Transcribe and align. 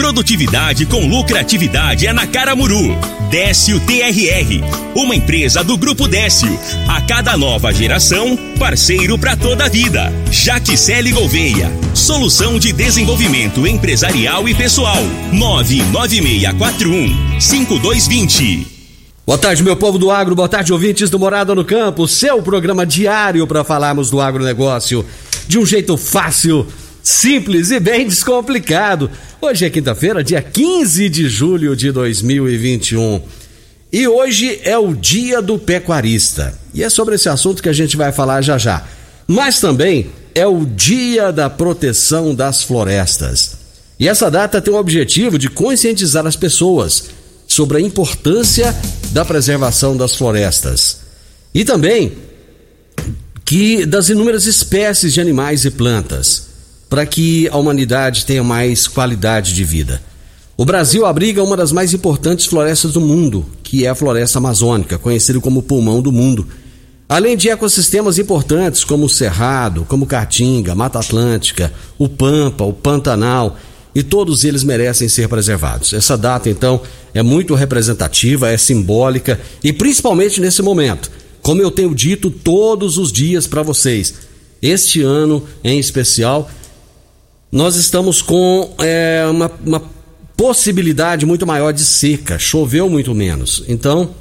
produtividade 0.00 0.86
com 0.86 1.06
lucratividade 1.06 2.06
é 2.06 2.12
na 2.14 2.26
Caramuru. 2.26 2.96
Décio 3.30 3.78
TRR, 3.80 4.64
uma 4.94 5.14
empresa 5.14 5.62
do 5.62 5.76
Grupo 5.76 6.08
Décio. 6.08 6.58
A 6.88 7.02
cada 7.02 7.36
nova 7.36 7.70
geração, 7.70 8.34
parceiro 8.58 9.18
para 9.18 9.36
toda 9.36 9.66
a 9.66 9.68
vida. 9.68 10.10
Jaquicele 10.30 11.12
Gouveia, 11.12 11.70
solução 11.94 12.58
de 12.58 12.72
desenvolvimento 12.72 13.66
empresarial 13.66 14.48
e 14.48 14.54
pessoal. 14.54 15.02
99641 15.34 17.38
5220. 17.38 18.66
Boa 19.26 19.36
tarde, 19.36 19.62
meu 19.62 19.76
povo 19.76 19.98
do 19.98 20.10
agro, 20.10 20.34
boa 20.34 20.48
tarde, 20.48 20.72
ouvintes 20.72 21.10
do 21.10 21.18
Morada 21.18 21.54
no 21.54 21.62
Campo, 21.62 22.08
seu 22.08 22.40
programa 22.40 22.86
diário 22.86 23.46
para 23.46 23.62
falarmos 23.62 24.10
do 24.10 24.18
agronegócio 24.18 25.04
de 25.46 25.58
um 25.58 25.66
jeito 25.66 25.98
fácil, 25.98 26.66
simples 27.02 27.70
e 27.70 27.78
bem 27.78 28.08
descomplicado. 28.08 29.10
Hoje 29.42 29.64
é 29.64 29.70
quinta-feira, 29.70 30.22
dia 30.22 30.42
15 30.42 31.08
de 31.08 31.26
julho 31.26 31.74
de 31.74 31.90
2021. 31.90 33.22
E 33.90 34.06
hoje 34.06 34.60
é 34.62 34.76
o 34.76 34.94
Dia 34.94 35.40
do 35.40 35.58
Pecuarista. 35.58 36.58
E 36.74 36.82
é 36.84 36.90
sobre 36.90 37.14
esse 37.14 37.26
assunto 37.26 37.62
que 37.62 37.68
a 37.70 37.72
gente 37.72 37.96
vai 37.96 38.12
falar 38.12 38.42
já 38.42 38.58
já. 38.58 38.86
Mas 39.26 39.58
também 39.58 40.10
é 40.34 40.46
o 40.46 40.66
Dia 40.66 41.32
da 41.32 41.48
Proteção 41.48 42.34
das 42.34 42.62
Florestas. 42.62 43.56
E 43.98 44.06
essa 44.06 44.30
data 44.30 44.60
tem 44.60 44.74
o 44.74 44.76
objetivo 44.76 45.38
de 45.38 45.48
conscientizar 45.48 46.26
as 46.26 46.36
pessoas 46.36 47.04
sobre 47.48 47.78
a 47.78 47.80
importância 47.80 48.76
da 49.12 49.24
preservação 49.24 49.96
das 49.96 50.14
florestas. 50.14 50.98
E 51.54 51.64
também 51.64 52.12
que 53.42 53.86
das 53.86 54.10
inúmeras 54.10 54.44
espécies 54.44 55.14
de 55.14 55.20
animais 55.20 55.64
e 55.64 55.70
plantas, 55.70 56.49
para 56.90 57.06
que 57.06 57.48
a 57.48 57.56
humanidade 57.56 58.26
tenha 58.26 58.42
mais 58.42 58.88
qualidade 58.88 59.54
de 59.54 59.62
vida. 59.62 60.02
O 60.56 60.64
Brasil 60.64 61.06
abriga 61.06 61.42
uma 61.42 61.56
das 61.56 61.70
mais 61.70 61.94
importantes 61.94 62.44
florestas 62.44 62.92
do 62.92 63.00
mundo, 63.00 63.46
que 63.62 63.86
é 63.86 63.88
a 63.88 63.94
floresta 63.94 64.38
amazônica, 64.38 64.98
conhecida 64.98 65.40
como 65.40 65.62
pulmão 65.62 66.02
do 66.02 66.10
mundo. 66.10 66.48
Além 67.08 67.36
de 67.36 67.48
ecossistemas 67.48 68.18
importantes 68.18 68.84
como 68.84 69.06
o 69.06 69.08
Cerrado, 69.08 69.86
como 69.88 70.04
Caatinga, 70.04 70.74
Mata 70.74 70.98
Atlântica, 70.98 71.72
o 71.96 72.08
Pampa, 72.08 72.64
o 72.64 72.72
Pantanal, 72.72 73.56
e 73.94 74.02
todos 74.02 74.44
eles 74.44 74.62
merecem 74.62 75.08
ser 75.08 75.28
preservados. 75.28 75.92
Essa 75.92 76.16
data, 76.16 76.50
então, 76.50 76.80
é 77.14 77.22
muito 77.22 77.54
representativa, 77.54 78.50
é 78.50 78.56
simbólica 78.56 79.40
e 79.62 79.72
principalmente 79.72 80.40
nesse 80.40 80.62
momento. 80.62 81.10
Como 81.42 81.62
eu 81.62 81.70
tenho 81.70 81.94
dito 81.94 82.30
todos 82.30 82.98
os 82.98 83.10
dias 83.10 83.46
para 83.46 83.62
vocês, 83.62 84.14
este 84.60 85.00
ano 85.02 85.42
em 85.64 85.78
especial, 85.78 86.50
nós 87.50 87.76
estamos 87.76 88.22
com 88.22 88.74
é, 88.78 89.26
uma, 89.28 89.50
uma 89.64 89.82
possibilidade 90.36 91.26
muito 91.26 91.46
maior 91.46 91.72
de 91.72 91.84
seca, 91.84 92.38
choveu 92.38 92.88
muito 92.88 93.14
menos. 93.14 93.64
Então, 93.68 94.14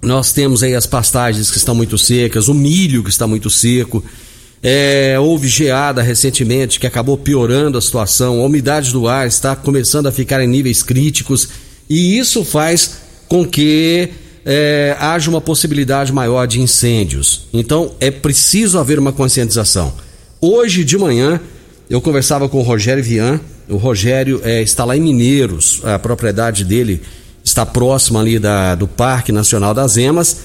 nós 0.00 0.32
temos 0.32 0.62
aí 0.62 0.74
as 0.74 0.86
pastagens 0.86 1.50
que 1.50 1.58
estão 1.58 1.74
muito 1.74 1.98
secas, 1.98 2.48
o 2.48 2.54
milho 2.54 3.02
que 3.02 3.10
está 3.10 3.26
muito 3.26 3.50
seco. 3.50 4.04
É, 4.62 5.16
houve 5.18 5.48
geada 5.48 6.00
recentemente 6.00 6.80
que 6.80 6.86
acabou 6.86 7.18
piorando 7.18 7.76
a 7.76 7.82
situação, 7.82 8.40
a 8.40 8.46
umidade 8.46 8.92
do 8.92 9.06
ar 9.06 9.26
está 9.26 9.54
começando 9.54 10.06
a 10.06 10.12
ficar 10.12 10.42
em 10.42 10.46
níveis 10.46 10.82
críticos 10.82 11.50
e 11.88 12.16
isso 12.16 12.42
faz 12.42 12.98
com 13.28 13.46
que 13.46 14.08
é, 14.42 14.96
haja 14.98 15.28
uma 15.28 15.40
possibilidade 15.40 16.12
maior 16.12 16.46
de 16.46 16.62
incêndios. 16.62 17.46
Então 17.52 17.94
é 18.00 18.10
preciso 18.10 18.78
haver 18.78 18.98
uma 18.98 19.12
conscientização. 19.12 19.92
Hoje 20.40 20.82
de 20.82 20.96
manhã 20.96 21.38
eu 21.88 22.00
conversava 22.00 22.48
com 22.48 22.58
o 22.58 22.62
Rogério 22.62 23.02
Vian, 23.02 23.40
o 23.68 23.76
Rogério 23.76 24.40
é, 24.44 24.62
está 24.62 24.84
lá 24.84 24.96
em 24.96 25.00
Mineiros, 25.00 25.80
a 25.84 25.98
propriedade 25.98 26.64
dele 26.64 27.00
está 27.42 27.66
próxima 27.66 28.20
ali 28.20 28.38
da, 28.38 28.74
do 28.74 28.88
Parque 28.88 29.30
Nacional 29.30 29.74
das 29.74 29.96
Emas. 29.96 30.38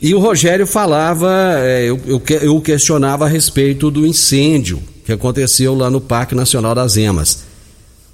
E 0.00 0.14
o 0.14 0.20
Rogério 0.20 0.66
falava, 0.66 1.56
é, 1.58 1.84
eu, 1.84 2.00
eu, 2.06 2.22
eu, 2.40 2.60
questionava 2.60 3.24
a 3.24 3.28
respeito 3.28 3.90
do 3.90 4.06
incêndio 4.06 4.80
que 5.04 5.12
aconteceu 5.12 5.74
lá 5.74 5.90
no 5.90 6.00
Parque 6.00 6.34
Nacional 6.34 6.74
das 6.74 6.96
Emas. 6.96 7.44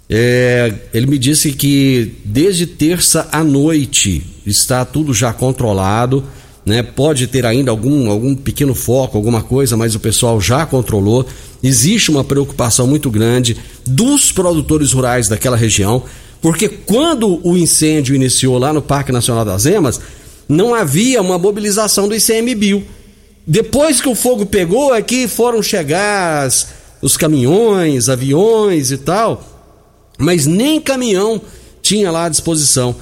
É, 0.09 0.73
ele 0.93 1.07
me 1.07 1.19
disse 1.19 1.53
que 1.53 2.15
desde 2.25 2.67
terça 2.67 3.29
à 3.33 3.43
noite 3.43 4.25
está 4.47 4.85
tudo 4.85 5.13
já 5.13 5.33
controlado, 5.33 6.25
né? 6.65 6.83
Pode 6.83 7.27
ter 7.27 7.45
ainda 7.45 7.71
algum, 7.71 8.11
algum 8.11 8.35
pequeno 8.35 8.75
foco, 8.75 9.17
alguma 9.17 9.43
coisa, 9.43 9.77
mas 9.77 9.95
o 9.95 10.01
pessoal 10.01 10.41
já 10.41 10.65
controlou. 10.65 11.27
Existe 11.63 12.11
uma 12.11 12.25
preocupação 12.25 12.87
muito 12.87 13.11
grande 13.11 13.57
dos 13.87 14.33
produtores 14.33 14.93
rurais 14.93 15.29
daquela 15.29 15.57
região, 15.57 16.03
porque 16.41 16.69
quando 16.69 17.41
o 17.47 17.57
incêndio 17.57 18.15
iniciou 18.15 18.59
lá 18.59 18.73
no 18.73 18.83
Parque 18.83 19.13
Nacional 19.13 19.45
das 19.45 19.67
Emas, 19.67 20.01
não 20.49 20.75
havia 20.75 21.21
uma 21.21 21.39
mobilização 21.39 22.09
do 22.09 22.15
ICMBio. 22.15 22.85
Depois 23.47 24.01
que 24.01 24.09
o 24.09 24.15
fogo 24.15 24.47
pegou, 24.47 24.95
é 24.95 25.03
que 25.03 25.29
foram 25.29 25.63
chegar 25.63 26.47
as, 26.47 26.69
os 27.03 27.17
caminhões, 27.17 28.09
aviões 28.09 28.91
e 28.91 28.97
tal, 28.97 29.43
mas 30.19 30.47
nem 30.47 30.81
caminhão 30.81 31.41
tinha 31.83 32.11
lá 32.11 32.25
à 32.25 32.29
disposição. 32.29 32.97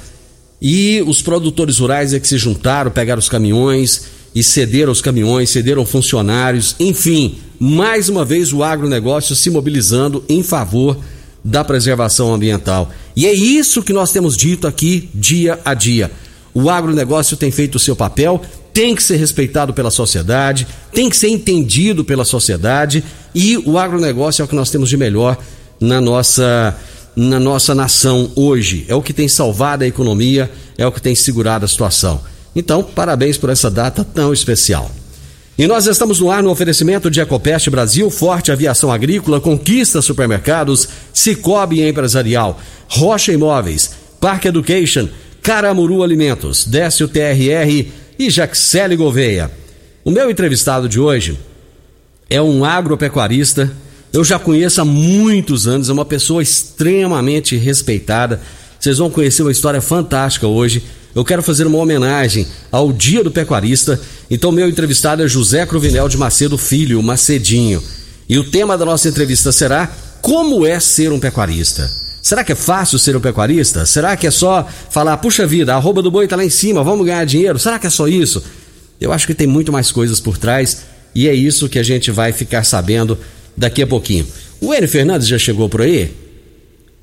E 0.65 1.03
os 1.09 1.21
produtores 1.21 1.79
rurais 1.81 2.15
é 2.15 2.21
que 2.21 2.29
se 2.29 2.39
juntaram, 2.39 2.89
pegaram 2.89 3.19
os 3.19 3.29
caminhões 3.29 4.05
e 4.33 4.45
cederam 4.45 4.93
os 4.93 5.01
caminhões, 5.01 5.51
cederam 5.51 5.85
funcionários, 5.85 6.77
enfim, 6.79 7.35
mais 7.59 8.09
uma 8.09 8.25
vez 8.25 8.53
o 8.53 8.63
agronegócio 8.63 9.35
se 9.35 9.51
mobilizando 9.51 10.25
em 10.29 10.41
favor 10.41 10.97
da 11.45 11.65
preservação 11.65 12.33
ambiental. 12.33 12.93
E 13.17 13.27
é 13.27 13.35
isso 13.35 13.83
que 13.83 13.93
nós 13.93 14.13
temos 14.13 14.37
dito 14.37 14.69
aqui 14.69 15.11
dia 15.13 15.59
a 15.65 15.75
dia. 15.75 16.13
O 16.55 16.71
agronegócio 16.71 17.37
tem 17.37 17.51
feito 17.51 17.75
o 17.75 17.81
seu 17.81 17.97
papel, 17.97 18.41
tem 18.73 18.95
que 18.95 19.03
ser 19.03 19.17
respeitado 19.17 19.75
pela 19.75 19.91
sociedade, 19.91 20.69
tem 20.93 21.11
que 21.11 21.17
ser 21.17 21.29
entendido 21.29 22.05
pela 22.05 22.25
sociedade 22.25 23.03
e 23.35 23.57
o 23.67 23.79
agronegócio 23.79 24.43
é 24.43 24.45
o 24.45 24.49
que 24.49 24.55
nós 24.55 24.71
temos 24.71 24.89
de 24.89 24.97
melhor 24.97 25.37
na 25.81 26.01
nossa 26.01 26.79
na 27.15 27.39
nossa 27.39 27.75
nação 27.75 28.31
hoje. 28.35 28.85
É 28.89 28.95
o 28.95 29.03
que 29.03 29.13
tem 29.13 29.29
salvado 29.29 29.85
a 29.85 29.87
economia, 29.87 30.51
é 30.77 30.87
o 30.87 30.93
que 30.93 31.01
tem 31.01 31.15
segurado 31.15 31.65
a 31.65 31.69
situação. 31.69 32.21
Então, 32.55 32.83
parabéns 32.83 33.39
por 33.39 33.51
essa 33.51 33.71
data 33.71 34.05
tão 34.05 34.33
especial. 34.33 34.91
E 35.57 35.67
nós 35.67 35.87
estamos 35.87 36.21
no 36.21 36.31
ar 36.31 36.43
no 36.43 36.51
oferecimento 36.51 37.11
de 37.11 37.21
Ecopest 37.21 37.69
Brasil, 37.69 38.11
Forte 38.11 38.51
Aviação 38.51 38.91
Agrícola, 38.91 39.41
Conquista 39.41 40.01
Supermercados, 40.01 40.89
Cicobi 41.13 41.87
Empresarial, 41.87 42.59
Rocha 42.89 43.33
Imóveis, 43.33 43.91
Parque 44.19 44.49
Education, 44.49 45.09
Caramuru 45.43 46.03
Alimentos, 46.03 46.65
Décio 46.65 47.07
TRR 47.07 47.87
e 48.19 48.31
Jaxele 48.31 48.97
Gouveia. 48.97 49.51
O 50.05 50.11
meu 50.11 50.31
entrevistado 50.31 50.89
de 50.89 50.99
hoje 50.99 51.39
é 52.31 52.41
um 52.41 52.65
agropecuarista. 52.65 53.71
Eu 54.13 54.23
já 54.23 54.39
conheço 54.39 54.79
há 54.79 54.85
muitos 54.85 55.67
anos, 55.67 55.89
é 55.89 55.93
uma 55.93 56.05
pessoa 56.05 56.43
extremamente 56.43 57.57
respeitada. 57.57 58.43
Vocês 58.79 58.99
vão 58.99 59.09
conhecer 59.09 59.41
uma 59.43 59.51
história 59.51 59.81
fantástica 59.81 60.47
hoje. 60.47 60.83
Eu 61.15 61.25
quero 61.25 61.43
fazer 61.43 61.67
uma 61.67 61.79
homenagem 61.79 62.47
ao 62.71 62.93
Dia 62.93 63.25
do 63.25 63.31
Pecuarista. 63.31 63.99
Então, 64.31 64.53
meu 64.53 64.69
entrevistado 64.69 65.23
é 65.23 65.29
José 65.29 65.65
Cruvinel 65.65 66.11
de 66.11 66.19
Macedo 66.19 66.59
Filho, 66.59 67.03
Macedinho. 67.03 67.83
E 68.29 68.39
o 68.39 68.45
tema 68.45 68.77
da 68.77 68.85
nossa 68.85 69.09
entrevista 69.09 69.51
será 69.51 69.91
Como 70.21 70.67
é 70.67 70.79
ser 70.79 71.11
um 71.11 71.19
pecuarista? 71.19 71.91
Será 72.21 72.45
que 72.45 72.53
é 72.53 72.55
fácil 72.55 72.99
ser 72.99 73.17
um 73.17 73.21
pecuarista? 73.21 73.87
Será 73.87 74.15
que 74.15 74.27
é 74.27 74.31
só 74.31 74.69
falar, 74.91 75.17
puxa 75.17 75.47
vida, 75.47 75.73
a 75.73 75.77
arroba 75.77 76.03
do 76.03 76.11
boi 76.11 76.25
está 76.25 76.37
lá 76.37 76.45
em 76.45 76.51
cima, 76.51 76.85
vamos 76.85 77.07
ganhar 77.07 77.25
dinheiro? 77.25 77.59
Será 77.59 77.79
que 77.79 77.87
é 77.87 77.91
só 77.91 78.07
isso? 78.07 78.43
Eu 79.01 79.11
acho 79.11 79.27
que 79.27 79.35
tem 79.35 79.47
muito 79.47 79.73
mais 79.73 79.91
coisas 79.91 80.21
por 80.21 80.37
trás 80.39 80.83
e 81.15 81.29
é 81.29 81.35
isso 81.35 81.69
que 81.69 81.79
a 81.79 81.83
gente 81.83 82.11
vai 82.11 82.33
ficar 82.33 82.65
sabendo 82.65 83.19
daqui 83.57 83.83
a 83.83 83.87
pouquinho. 83.87 84.27
O 84.61 84.73
Enio 84.73 84.89
Fernandes 84.89 85.29
já 85.29 85.39
chegou 85.39 85.69
por 85.69 85.83
aí? 85.83 86.11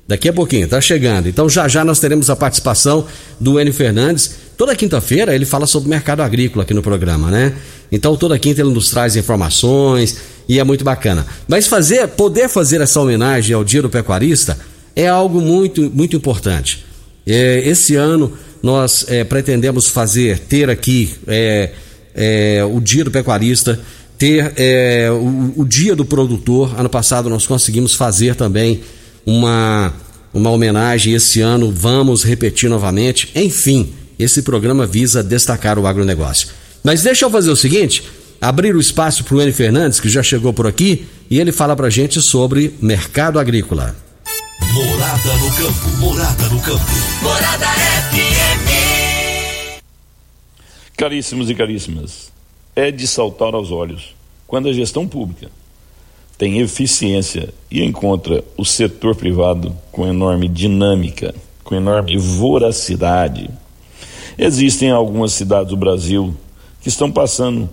Daqui 0.08 0.28
a 0.28 0.32
pouquinho, 0.32 0.66
tá 0.66 0.80
chegando. 0.80 1.28
Então 1.28 1.48
já 1.48 1.68
já 1.68 1.84
nós 1.84 2.00
teremos 2.00 2.28
a 2.30 2.36
participação 2.36 3.06
do 3.38 3.60
Enio 3.60 3.72
Fernandes 3.72 4.34
Toda 4.60 4.76
quinta-feira 4.76 5.34
ele 5.34 5.46
fala 5.46 5.66
sobre 5.66 5.86
o 5.86 5.90
mercado 5.90 6.20
agrícola 6.20 6.64
aqui 6.64 6.74
no 6.74 6.82
programa, 6.82 7.30
né? 7.30 7.54
Então 7.90 8.14
toda 8.14 8.38
quinta 8.38 8.60
ele 8.60 8.68
nos 8.68 8.90
traz 8.90 9.16
informações 9.16 10.18
e 10.46 10.58
é 10.58 10.64
muito 10.64 10.84
bacana. 10.84 11.26
Mas 11.48 11.66
fazer, 11.66 12.06
poder 12.08 12.46
fazer 12.46 12.78
essa 12.82 13.00
homenagem 13.00 13.56
ao 13.56 13.64
Dia 13.64 13.80
do 13.80 13.88
Pecuarista 13.88 14.58
é 14.94 15.08
algo 15.08 15.40
muito, 15.40 15.90
muito 15.90 16.14
importante. 16.14 16.84
É, 17.26 17.66
esse 17.66 17.96
ano 17.96 18.34
nós 18.62 19.06
é, 19.08 19.24
pretendemos 19.24 19.88
fazer, 19.88 20.38
ter 20.40 20.68
aqui 20.68 21.14
é, 21.26 21.70
é 22.14 22.62
o 22.62 22.82
Dia 22.82 23.04
do 23.04 23.10
Pecuarista, 23.10 23.80
ter 24.20 24.52
é, 24.56 25.10
o, 25.10 25.62
o, 25.62 25.64
Dia 25.64 25.96
do 25.96 26.04
Produtor. 26.04 26.78
Ano 26.78 26.90
passado 26.90 27.30
nós 27.30 27.46
conseguimos 27.46 27.94
fazer 27.94 28.34
também 28.36 28.82
uma, 29.24 29.94
uma 30.34 30.50
homenagem. 30.50 31.14
Esse 31.14 31.40
ano 31.40 31.72
vamos 31.72 32.22
repetir 32.22 32.68
novamente. 32.68 33.30
Enfim, 33.34 33.94
esse 34.18 34.42
programa 34.42 34.86
visa 34.86 35.22
destacar 35.22 35.78
o 35.78 35.86
agronegócio. 35.86 36.48
Mas 36.84 37.02
deixa 37.02 37.24
eu 37.24 37.30
fazer 37.30 37.50
o 37.50 37.56
seguinte: 37.56 38.04
abrir 38.38 38.76
o 38.76 38.80
espaço 38.80 39.24
para 39.24 39.36
o 39.36 39.40
N. 39.40 39.50
Fernandes, 39.52 39.98
que 39.98 40.08
já 40.10 40.22
chegou 40.22 40.52
por 40.52 40.66
aqui, 40.66 41.06
e 41.30 41.40
ele 41.40 41.50
fala 41.50 41.74
para 41.74 41.88
gente 41.88 42.20
sobre 42.20 42.74
mercado 42.82 43.38
agrícola. 43.38 43.96
Morada 44.74 45.34
no 45.38 45.50
campo, 45.54 45.88
morada 45.96 46.48
no 46.50 46.60
campo. 46.60 46.84
Morada 47.22 47.66
FM. 48.12 48.70
Caríssimos 50.94 51.48
e 51.48 51.54
caríssimas, 51.54 52.29
é 52.74 52.90
de 52.90 53.06
saltar 53.06 53.54
aos 53.54 53.70
olhos 53.70 54.14
quando 54.46 54.68
a 54.68 54.72
gestão 54.72 55.06
pública 55.06 55.50
tem 56.36 56.58
eficiência 56.58 57.52
e 57.70 57.84
encontra 57.84 58.42
o 58.56 58.64
setor 58.64 59.14
privado 59.14 59.76
com 59.92 60.06
enorme 60.06 60.48
dinâmica, 60.48 61.34
com 61.62 61.74
enorme 61.74 62.16
voracidade. 62.16 63.50
Existem 64.38 64.90
algumas 64.90 65.32
cidades 65.32 65.68
do 65.68 65.76
Brasil 65.76 66.34
que 66.80 66.88
estão 66.88 67.12
passando 67.12 67.68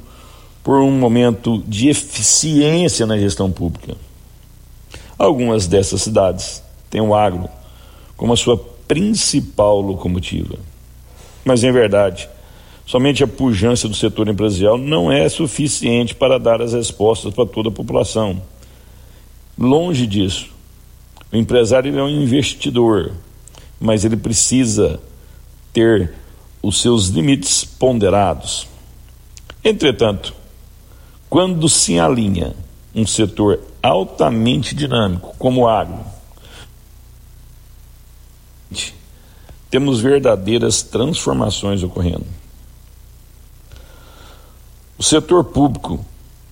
por 0.64 0.82
um 0.82 0.92
momento 0.92 1.64
de 1.66 1.88
eficiência 1.88 3.06
na 3.06 3.18
gestão 3.18 3.50
pública. 3.50 3.96
Algumas 5.18 5.66
dessas 5.66 6.02
cidades 6.02 6.62
têm 6.90 7.00
o 7.00 7.16
agro 7.16 7.50
como 8.18 8.34
a 8.34 8.38
sua 8.38 8.58
principal 8.88 9.80
locomotiva. 9.80 10.58
Mas, 11.46 11.64
em 11.64 11.72
verdade, 11.72 12.28
somente 12.88 13.22
a 13.22 13.28
pujança 13.28 13.88
do 13.90 13.94
setor 13.94 14.30
empresarial 14.30 14.78
não 14.78 15.12
é 15.12 15.28
suficiente 15.28 16.16
para 16.16 16.40
dar 16.40 16.62
as 16.62 16.72
respostas 16.72 17.34
para 17.34 17.46
toda 17.46 17.68
a 17.68 17.72
população. 17.72 18.42
Longe 19.60 20.08
disso. 20.08 20.50
O 21.32 21.36
empresário 21.36 22.00
é 22.00 22.02
um 22.02 22.08
investidor, 22.08 23.12
mas 23.78 24.06
ele 24.06 24.16
precisa 24.16 25.02
ter 25.74 26.14
os 26.64 26.82
seus 26.82 27.10
limites 27.10 27.66
ponderados. 27.66 28.66
Entretanto, 29.62 30.34
quando 31.30 31.68
se 31.68 32.00
alinha 32.00 32.56
um 32.96 33.06
setor 33.06 33.60
altamente 33.84 34.74
dinâmico 34.74 35.36
como 35.38 35.62
o 35.62 35.68
agro, 35.68 36.00
temos 39.70 40.00
verdadeiras 40.00 40.82
transformações 40.82 41.84
ocorrendo. 41.84 42.37
O 45.00 45.04
setor 45.04 45.44
público 45.44 46.00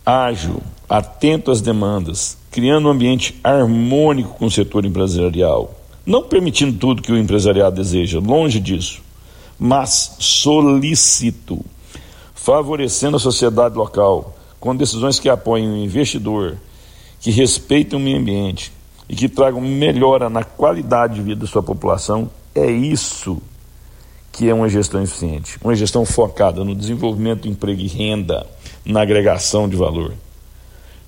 ágil, 0.05 0.61
atento 0.87 1.49
às 1.49 1.61
demandas, 1.61 2.37
criando 2.51 2.87
um 2.87 2.91
ambiente 2.91 3.39
harmônico 3.43 4.35
com 4.35 4.45
o 4.45 4.51
setor 4.51 4.85
empresarial, 4.85 5.73
não 6.05 6.21
permitindo 6.21 6.77
tudo 6.77 7.01
que 7.01 7.11
o 7.11 7.17
empresariado 7.17 7.75
deseja, 7.75 8.19
longe 8.19 8.59
disso, 8.59 9.01
mas 9.57 10.15
solícito, 10.19 11.59
favorecendo 12.35 13.17
a 13.17 13.19
sociedade 13.19 13.75
local, 13.75 14.37
com 14.59 14.75
decisões 14.75 15.19
que 15.19 15.27
apoiem 15.27 15.67
o 15.67 15.83
investidor, 15.83 16.55
que 17.19 17.31
respeitem 17.31 17.97
o 17.97 18.01
meio 18.01 18.19
ambiente 18.19 18.71
e 19.09 19.15
que 19.15 19.27
tragam 19.27 19.59
melhora 19.59 20.29
na 20.29 20.43
qualidade 20.43 21.15
de 21.15 21.21
vida 21.23 21.41
da 21.41 21.47
sua 21.47 21.63
população, 21.63 22.29
é 22.53 22.69
isso 22.69 23.41
que 24.35 24.49
é 24.49 24.53
uma 24.53 24.67
gestão 24.67 25.01
eficiente, 25.01 25.57
uma 25.63 25.73
gestão 25.73 26.05
focada 26.05 26.61
no 26.61 26.75
desenvolvimento 26.75 27.43
de 27.43 27.49
emprego 27.49 27.79
e 27.79 27.87
renda, 27.87 28.45
na 28.85 29.01
agregação 29.01 29.69
de 29.69 29.77
valor. 29.77 30.13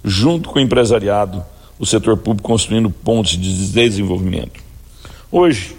Junto 0.01 0.47
com 0.47 0.59
o 0.59 0.61
empresariado, 0.61 1.43
o 1.77 1.85
setor 1.85 2.15
público 2.15 2.47
construindo 2.47 2.89
pontos 2.89 3.33
de 3.33 3.67
desenvolvimento. 3.67 4.61
Hoje, 5.29 5.75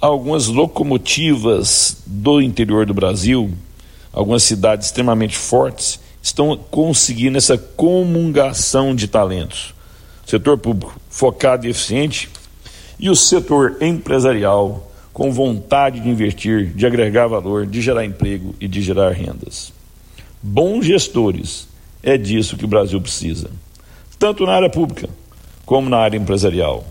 algumas 0.00 0.48
locomotivas 0.48 1.98
do 2.04 2.42
interior 2.42 2.84
do 2.84 2.92
Brasil, 2.92 3.52
algumas 4.12 4.42
cidades 4.42 4.88
extremamente 4.88 5.38
fortes, 5.38 6.00
estão 6.20 6.56
conseguindo 6.68 7.38
essa 7.38 7.56
comungação 7.56 8.92
de 8.92 9.06
talentos. 9.06 9.72
Setor 10.26 10.58
público 10.58 10.98
focado 11.08 11.64
e 11.64 11.70
eficiente 11.70 12.28
e 12.98 13.08
o 13.08 13.14
setor 13.14 13.76
empresarial 13.80 14.90
com 15.14 15.32
vontade 15.32 16.00
de 16.00 16.08
investir, 16.10 16.72
de 16.74 16.84
agregar 16.84 17.28
valor, 17.28 17.64
de 17.64 17.80
gerar 17.80 18.04
emprego 18.04 18.52
e 18.60 18.66
de 18.66 18.82
gerar 18.82 19.12
rendas. 19.12 19.72
Bons 20.42 20.84
gestores, 20.84 21.68
é 22.02 22.18
disso 22.18 22.56
que 22.56 22.64
o 22.64 22.68
Brasil 22.68 23.00
precisa, 23.00 23.48
tanto 24.18 24.44
na 24.44 24.52
área 24.52 24.68
pública 24.68 25.08
como 25.64 25.88
na 25.88 25.98
área 25.98 26.18
empresarial. 26.18 26.84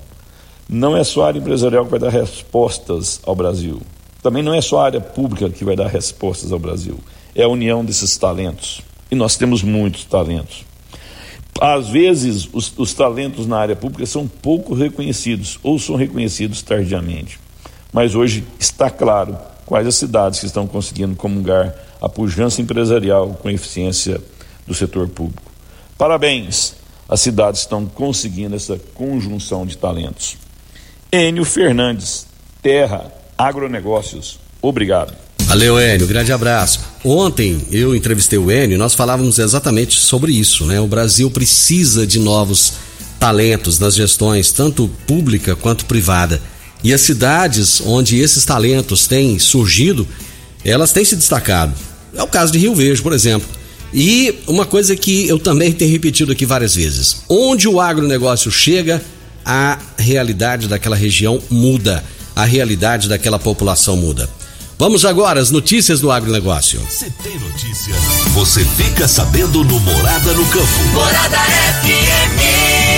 Não 0.70 0.96
é 0.96 1.04
só 1.04 1.24
a 1.24 1.28
área 1.28 1.40
empresarial 1.40 1.84
que 1.84 1.92
vai 1.92 2.00
dar 2.00 2.10
respostas 2.10 3.20
ao 3.26 3.36
Brasil. 3.36 3.82
Também 4.22 4.42
não 4.42 4.54
é 4.54 4.62
só 4.62 4.80
a 4.80 4.86
área 4.86 5.02
pública 5.02 5.50
que 5.50 5.66
vai 5.66 5.76
dar 5.76 5.88
respostas 5.88 6.54
ao 6.54 6.58
Brasil. 6.58 6.98
É 7.36 7.44
a 7.44 7.50
união 7.50 7.84
desses 7.84 8.18
talentos. 8.18 8.82
E 9.12 9.16
nós 9.16 9.36
temos 9.36 9.62
muitos 9.62 10.06
talentos. 10.06 10.64
Às 11.60 11.90
vezes, 11.90 12.48
os, 12.54 12.74
os 12.78 12.94
talentos 12.94 13.46
na 13.46 13.58
área 13.58 13.76
pública 13.76 14.06
são 14.06 14.28
pouco 14.28 14.74
reconhecidos 14.74 15.60
ou 15.62 15.78
são 15.78 15.98
reconhecidos 15.98 16.62
tardiamente. 16.62 17.43
Mas 17.94 18.16
hoje 18.16 18.44
está 18.60 18.90
claro 18.90 19.38
quais 19.66 19.88
as 19.88 19.96
cidades 19.96 20.40
que 20.40 20.48
estão 20.48 20.68
conseguindo 20.68 21.16
comungar 21.16 21.74
a 22.02 22.10
pujança 22.10 22.62
empresarial 22.62 23.38
com 23.42 23.48
a 23.48 23.54
eficiência 23.54 24.20
do 24.68 24.74
setor 24.74 25.08
público. 25.08 25.52
Parabéns! 25.98 26.76
As 27.08 27.22
cidades 27.22 27.62
estão 27.62 27.86
conseguindo 27.86 28.56
essa 28.56 28.80
conjunção 28.96 29.66
de 29.66 29.78
talentos. 29.78 30.38
Enio 31.12 31.46
Fernandes, 31.46 32.26
Terra, 32.62 33.12
Agronegócios. 33.38 34.40
Obrigado. 34.62 35.14
Valeu, 35.42 35.80
Enio. 35.80 36.08
Grande 36.08 36.32
abraço. 36.32 36.80
Ontem 37.06 37.62
eu 37.72 37.96
entrevistei 37.96 38.40
o 38.40 38.52
Enio 38.52 38.76
e 38.76 38.78
nós 38.78 38.96
falávamos 38.96 39.38
exatamente 39.38 40.00
sobre 40.00 40.32
isso, 40.32 40.66
né? 40.66 40.80
O 40.80 40.88
Brasil 40.88 41.30
precisa 41.30 42.08
de 42.08 42.18
novos 42.18 42.74
talentos 43.20 43.78
nas 43.78 43.94
gestões, 43.94 44.52
tanto 44.52 44.90
pública 45.06 45.56
quanto 45.56 45.86
privada. 45.86 46.42
E 46.84 46.94
as 46.94 47.02
cidades 47.02 47.82
onde 47.82 48.20
esses 48.20 48.44
talentos 48.44 49.08
têm 49.08 49.40
surgido, 49.40 50.08
elas 50.66 50.92
têm 50.92 51.06
se 51.06 51.16
destacado. 51.16 51.74
É 52.14 52.22
o 52.22 52.28
caso 52.28 52.52
de 52.52 52.60
Rio 52.60 52.76
Verde, 52.76 53.02
por 53.02 53.14
exemplo. 53.14 53.48
E 53.94 54.40
uma 54.48 54.66
coisa 54.66 54.96
que 54.96 55.28
eu 55.28 55.40
também 55.40 55.72
tenho 55.72 55.92
repetido 55.92 56.32
aqui 56.32 56.46
várias 56.46 56.76
vezes: 56.76 57.24
onde 57.30 57.68
o 57.68 57.80
agronegócio 57.80 58.52
chega, 58.52 59.02
a 59.46 59.78
realidade 59.98 60.68
daquela 60.68 60.96
região 60.96 61.42
muda, 61.50 62.04
a 62.36 62.44
realidade 62.44 63.08
daquela 63.08 63.38
população 63.38 63.96
muda. 63.96 64.30
Vamos 64.78 65.06
agora 65.06 65.40
às 65.40 65.52
notícias 65.52 66.02
do 66.02 66.12
agronegócio. 66.12 66.82
Se 66.90 67.10
tem 67.24 67.40
notícia, 67.40 67.94
você 68.34 68.66
fica 68.66 69.08
sabendo 69.08 69.64
no 69.64 69.80
Morada 69.80 70.34
no 70.34 70.46
Campo. 70.48 70.84
Morada 70.94 71.38
FM. 71.38 72.93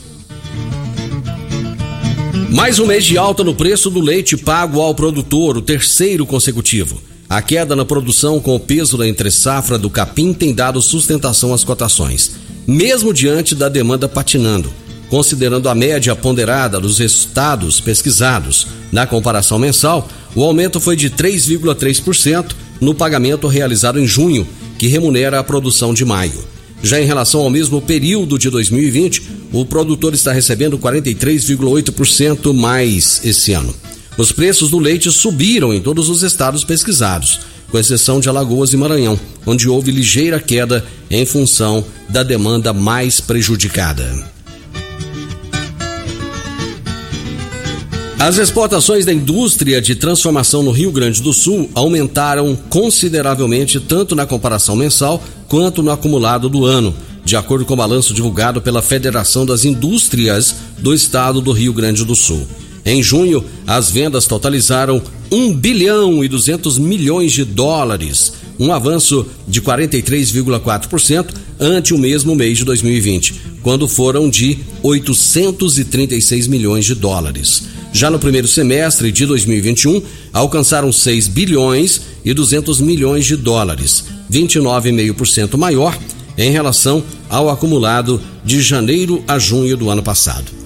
Mais 2.50 2.80
um 2.80 2.86
mês 2.86 3.04
de 3.04 3.16
alta 3.16 3.44
no 3.44 3.54
preço 3.54 3.88
do 3.88 4.00
leite 4.00 4.36
pago 4.36 4.80
ao 4.80 4.92
produtor, 4.92 5.56
o 5.56 5.62
terceiro 5.62 6.26
consecutivo. 6.26 7.00
A 7.28 7.40
queda 7.40 7.76
na 7.76 7.84
produção 7.84 8.40
com 8.40 8.56
o 8.56 8.60
peso 8.60 8.98
da 8.98 9.06
entre-safra 9.06 9.78
do 9.78 9.88
capim 9.88 10.32
tem 10.32 10.52
dado 10.52 10.82
sustentação 10.82 11.54
às 11.54 11.62
cotações, 11.62 12.32
mesmo 12.66 13.14
diante 13.14 13.54
da 13.54 13.68
demanda 13.68 14.08
patinando. 14.08 14.68
Considerando 15.08 15.68
a 15.68 15.76
média 15.76 16.16
ponderada 16.16 16.80
dos 16.80 16.98
estados 16.98 17.78
pesquisados 17.78 18.66
na 18.90 19.06
comparação 19.06 19.56
mensal, 19.56 20.08
o 20.34 20.42
aumento 20.42 20.80
foi 20.80 20.96
de 20.96 21.08
3,3% 21.08 22.50
no 22.80 22.96
pagamento 22.96 23.46
realizado 23.46 24.00
em 24.00 24.08
junho, 24.08 24.46
que 24.76 24.88
remunera 24.88 25.38
a 25.38 25.44
produção 25.44 25.94
de 25.94 26.04
maio. 26.04 26.49
Já 26.82 27.00
em 27.00 27.04
relação 27.04 27.40
ao 27.40 27.50
mesmo 27.50 27.80
período 27.80 28.38
de 28.38 28.48
2020, 28.48 29.22
o 29.52 29.64
produtor 29.64 30.14
está 30.14 30.32
recebendo 30.32 30.78
43,8% 30.78 32.54
mais 32.54 33.20
esse 33.24 33.52
ano. 33.52 33.74
Os 34.16 34.32
preços 34.32 34.70
do 34.70 34.78
leite 34.78 35.10
subiram 35.10 35.72
em 35.74 35.80
todos 35.80 36.08
os 36.08 36.22
estados 36.22 36.64
pesquisados, 36.64 37.40
com 37.70 37.78
exceção 37.78 38.18
de 38.18 38.28
Alagoas 38.28 38.72
e 38.72 38.76
Maranhão, 38.76 39.18
onde 39.46 39.68
houve 39.68 39.90
ligeira 39.90 40.40
queda 40.40 40.84
em 41.10 41.24
função 41.24 41.84
da 42.08 42.22
demanda 42.22 42.72
mais 42.72 43.20
prejudicada. 43.20 44.30
As 48.18 48.36
exportações 48.36 49.06
da 49.06 49.12
indústria 49.14 49.80
de 49.80 49.94
transformação 49.94 50.62
no 50.62 50.70
Rio 50.70 50.92
Grande 50.92 51.22
do 51.22 51.32
Sul 51.32 51.70
aumentaram 51.74 52.54
consideravelmente 52.68 53.80
tanto 53.80 54.14
na 54.14 54.26
comparação 54.26 54.76
mensal 54.76 55.22
quanto 55.50 55.82
no 55.82 55.90
acumulado 55.90 56.48
do 56.48 56.64
ano, 56.64 56.94
de 57.24 57.34
acordo 57.34 57.64
com 57.64 57.74
o 57.74 57.76
balanço 57.76 58.14
divulgado 58.14 58.62
pela 58.62 58.80
Federação 58.80 59.44
das 59.44 59.64
Indústrias 59.64 60.54
do 60.78 60.94
Estado 60.94 61.40
do 61.40 61.50
Rio 61.50 61.72
Grande 61.72 62.04
do 62.04 62.14
Sul. 62.14 62.46
Em 62.86 63.02
junho, 63.02 63.44
as 63.66 63.90
vendas 63.90 64.26
totalizaram 64.26 65.02
1 65.30 65.52
bilhão 65.54 66.24
e 66.24 66.28
200 66.28 66.78
milhões 66.78 67.32
de 67.32 67.44
dólares, 67.44 68.32
um 68.60 68.72
avanço 68.72 69.26
de 69.48 69.60
43,4% 69.60 71.34
ante 71.58 71.92
o 71.92 71.98
mesmo 71.98 72.34
mês 72.36 72.56
de 72.56 72.64
2020, 72.64 73.34
quando 73.60 73.88
foram 73.88 74.30
de 74.30 74.60
836 74.84 76.46
milhões 76.46 76.84
de 76.84 76.94
dólares. 76.94 77.64
Já 77.92 78.08
no 78.08 78.20
primeiro 78.20 78.46
semestre 78.46 79.10
de 79.10 79.26
2021, 79.26 80.00
alcançaram 80.32 80.92
6 80.92 81.26
bilhões 81.26 82.02
e 82.24 82.32
200 82.32 82.80
milhões 82.80 83.26
de 83.26 83.34
dólares, 83.34 84.04
29,5% 84.30 85.56
maior 85.56 85.98
em 86.38 86.50
relação 86.50 87.02
ao 87.28 87.50
acumulado 87.50 88.20
de 88.44 88.62
janeiro 88.62 89.22
a 89.26 89.38
junho 89.38 89.76
do 89.76 89.90
ano 89.90 90.02
passado. 90.02 90.60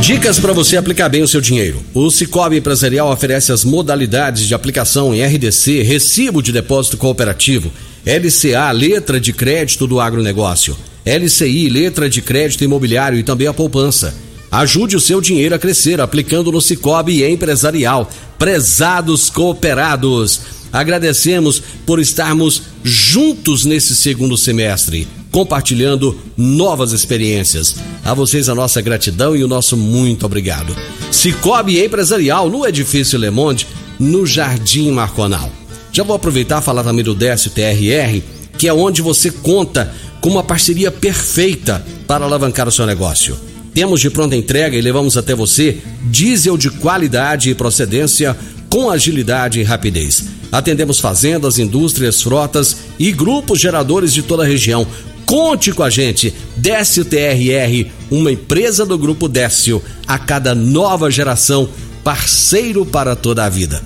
Dicas 0.00 0.40
para 0.40 0.52
você 0.52 0.76
aplicar 0.76 1.08
bem 1.08 1.22
o 1.22 1.28
seu 1.28 1.40
dinheiro. 1.40 1.80
O 1.94 2.10
Cicobi 2.10 2.56
Empresarial 2.56 3.12
oferece 3.12 3.52
as 3.52 3.64
modalidades 3.64 4.46
de 4.46 4.54
aplicação 4.54 5.14
em 5.14 5.22
RDC, 5.22 5.82
Recibo 5.82 6.42
de 6.42 6.52
Depósito 6.52 6.96
Cooperativo, 6.96 7.70
LCA, 8.04 8.72
Letra 8.72 9.20
de 9.20 9.32
Crédito 9.32 9.86
do 9.86 10.00
Agronegócio, 10.00 10.76
LCI, 11.04 11.68
Letra 11.68 12.08
de 12.08 12.20
Crédito 12.22 12.64
Imobiliário 12.64 13.18
e 13.18 13.22
também 13.22 13.46
a 13.46 13.54
poupança. 13.54 14.12
Ajude 14.50 14.96
o 14.96 15.00
seu 15.00 15.20
dinheiro 15.20 15.54
a 15.54 15.58
crescer 15.58 16.00
aplicando 16.00 16.50
no 16.50 16.60
Cicobi 16.60 17.24
Empresarial. 17.24 18.10
Prezados 18.38 19.30
cooperados, 19.30 20.40
agradecemos 20.72 21.62
por 21.86 22.00
estarmos 22.00 22.62
juntos 22.82 23.64
nesse 23.64 23.94
segundo 23.94 24.36
semestre 24.36 25.06
compartilhando 25.30 26.18
novas 26.36 26.92
experiências. 26.92 27.76
A 28.04 28.14
vocês 28.14 28.48
a 28.48 28.54
nossa 28.54 28.80
gratidão 28.80 29.36
e 29.36 29.44
o 29.44 29.48
nosso 29.48 29.76
muito 29.76 30.26
obrigado. 30.26 30.76
Cicobi 31.10 31.82
Empresarial 31.82 32.50
no 32.50 32.66
Edifício 32.66 33.18
Le 33.18 33.30
Monde, 33.30 33.66
no 33.98 34.26
Jardim 34.26 34.90
Marconal. 34.90 35.50
Já 35.92 36.02
vou 36.02 36.16
aproveitar 36.16 36.60
e 36.60 36.64
falar 36.64 36.84
também 36.84 37.04
do 37.04 37.14
Décio 37.14 37.50
TRR, 37.50 38.22
que 38.56 38.68
é 38.68 38.72
onde 38.72 39.02
você 39.02 39.30
conta 39.30 39.92
com 40.20 40.28
uma 40.28 40.42
parceria 40.42 40.90
perfeita 40.90 41.84
para 42.06 42.24
alavancar 42.24 42.68
o 42.68 42.72
seu 42.72 42.86
negócio. 42.86 43.36
Temos 43.74 44.00
de 44.00 44.10
pronta 44.10 44.36
entrega 44.36 44.76
e 44.76 44.80
levamos 44.80 45.16
até 45.16 45.34
você 45.34 45.78
diesel 46.04 46.56
de 46.56 46.70
qualidade 46.70 47.50
e 47.50 47.54
procedência 47.54 48.36
com 48.68 48.90
agilidade 48.90 49.60
e 49.60 49.62
rapidez. 49.62 50.24
Atendemos 50.52 50.98
fazendas, 50.98 51.58
indústrias, 51.58 52.22
frotas 52.22 52.78
e 52.98 53.12
grupos 53.12 53.60
geradores 53.60 54.12
de 54.12 54.22
toda 54.22 54.42
a 54.42 54.46
região 54.46 54.86
Conte 55.30 55.70
com 55.72 55.84
a 55.84 55.88
gente. 55.88 56.34
Décio 56.56 57.04
TRR, 57.04 57.88
uma 58.10 58.32
empresa 58.32 58.84
do 58.84 58.98
Grupo 58.98 59.28
Décio, 59.28 59.80
a 60.04 60.18
cada 60.18 60.56
nova 60.56 61.08
geração, 61.08 61.68
parceiro 62.02 62.84
para 62.84 63.14
toda 63.14 63.44
a 63.44 63.48
vida. 63.48 63.80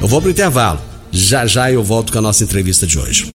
Eu 0.00 0.08
vou 0.08 0.22
pro 0.22 0.30
intervalo. 0.30 0.80
Já 1.12 1.46
já 1.46 1.70
eu 1.70 1.84
volto 1.84 2.10
com 2.10 2.18
a 2.18 2.22
nossa 2.22 2.42
entrevista 2.42 2.86
de 2.86 2.98
hoje. 2.98 3.28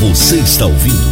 Você 0.00 0.36
está 0.36 0.64
ouvindo 0.64 1.11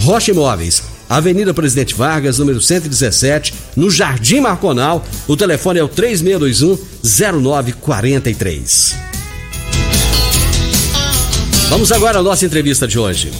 Rocha 0.00 0.30
Imóveis, 0.30 0.82
Avenida 1.08 1.54
Presidente 1.54 1.94
Vargas, 1.94 2.38
número 2.38 2.60
117, 2.60 3.54
no 3.76 3.90
Jardim 3.90 4.40
Marconal. 4.40 5.04
O 5.26 5.36
telefone 5.36 5.78
é 5.78 5.84
o 5.84 5.88
3621 5.88 6.78
0943. 7.02 8.94
Vamos 11.68 11.90
agora 11.90 12.18
à 12.18 12.22
nossa 12.22 12.44
entrevista 12.44 12.86
de 12.86 12.98
hoje. 12.98 13.30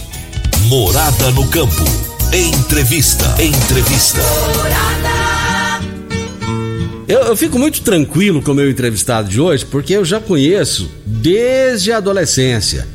Morada 0.66 1.30
no 1.30 1.46
campo. 1.49 1.84
Entrevista. 2.32 3.25
Entrevista. 3.40 4.20
Eu, 7.06 7.20
eu, 7.20 7.37
fico 7.37 7.58
muito 7.58 7.82
tranquilo 7.82 8.42
com 8.42 8.52
o 8.52 8.54
meu 8.54 8.68
entrevistado 8.70 9.28
de 9.28 9.38
hoje, 9.40 9.64
porque 9.66 9.92
eu 9.92 10.04
já 10.04 10.18
conheço 10.18 10.90
desde 11.04 11.92
a 11.92 11.99
adolescência. 11.99 12.88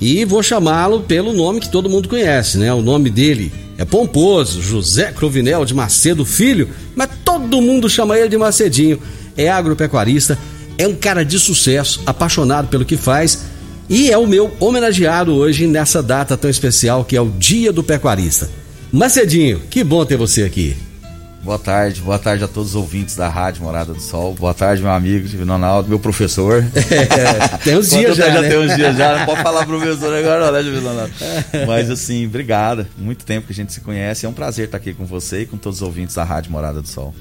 E 0.00 0.24
vou 0.24 0.42
chamá-lo 0.42 1.00
pelo 1.00 1.32
nome 1.32 1.60
que 1.60 1.70
todo 1.70 1.88
mundo 1.88 2.08
conhece, 2.08 2.58
né? 2.58 2.72
O 2.72 2.82
nome 2.82 3.10
dele 3.10 3.52
é 3.78 3.84
pomposo, 3.84 4.60
José 4.60 5.12
Crovinel 5.12 5.64
de 5.64 5.74
Macedo 5.74 6.24
Filho, 6.24 6.68
mas 6.94 7.08
todo 7.24 7.62
mundo 7.62 7.88
chama 7.88 8.18
ele 8.18 8.28
de 8.28 8.36
Macedinho. 8.36 9.00
É 9.36 9.48
agropecuarista, 9.50 10.38
é 10.78 10.86
um 10.86 10.94
cara 10.94 11.24
de 11.24 11.38
sucesso, 11.38 12.00
apaixonado 12.06 12.68
pelo 12.68 12.84
que 12.84 12.96
faz 12.96 13.44
e 13.88 14.10
é 14.10 14.16
o 14.16 14.26
meu 14.26 14.52
homenageado 14.58 15.34
hoje 15.34 15.66
nessa 15.66 16.02
data 16.02 16.36
tão 16.36 16.50
especial 16.50 17.04
que 17.04 17.16
é 17.16 17.20
o 17.20 17.30
Dia 17.30 17.72
do 17.72 17.84
Pecuarista. 17.84 18.48
Macedinho, 18.92 19.60
que 19.70 19.84
bom 19.84 20.04
ter 20.04 20.16
você 20.16 20.42
aqui. 20.42 20.76
Boa 21.44 21.58
tarde, 21.58 22.00
boa 22.00 22.18
tarde 22.18 22.42
a 22.42 22.48
todos 22.48 22.70
os 22.70 22.74
ouvintes 22.74 23.14
da 23.14 23.28
Rádio 23.28 23.62
Morada 23.62 23.92
do 23.92 24.00
Sol. 24.00 24.32
Boa 24.32 24.54
tarde, 24.54 24.80
meu 24.80 24.90
amigo 24.90 25.28
Divino 25.28 25.52
Ronaldo, 25.52 25.90
meu 25.90 25.98
professor. 25.98 26.64
É, 26.74 27.58
tem 27.62 27.76
uns 27.76 27.90
dias 27.90 28.16
já, 28.16 28.30
já 28.30 28.40
né? 28.40 28.48
tem 28.48 28.58
uns 28.58 28.74
dias 28.74 28.96
já, 28.96 29.18
não 29.18 29.26
pode 29.26 29.42
falar 29.42 29.66
professor 29.66 30.14
agora, 30.14 30.46
não, 30.46 30.52
né, 30.54 30.62
Divino 30.62 30.88
Ronaldo? 30.88 31.12
Mas 31.68 31.90
assim, 31.90 32.24
obrigado. 32.24 32.86
Muito 32.96 33.26
tempo 33.26 33.46
que 33.46 33.52
a 33.52 33.54
gente 33.54 33.74
se 33.74 33.82
conhece. 33.82 34.24
É 34.24 34.28
um 34.28 34.32
prazer 34.32 34.64
estar 34.64 34.78
aqui 34.78 34.94
com 34.94 35.04
você 35.04 35.42
e 35.42 35.46
com 35.46 35.58
todos 35.58 35.82
os 35.82 35.86
ouvintes 35.86 36.14
da 36.14 36.24
Rádio 36.24 36.50
Morada 36.50 36.80
do 36.80 36.88
Sol. 36.88 37.14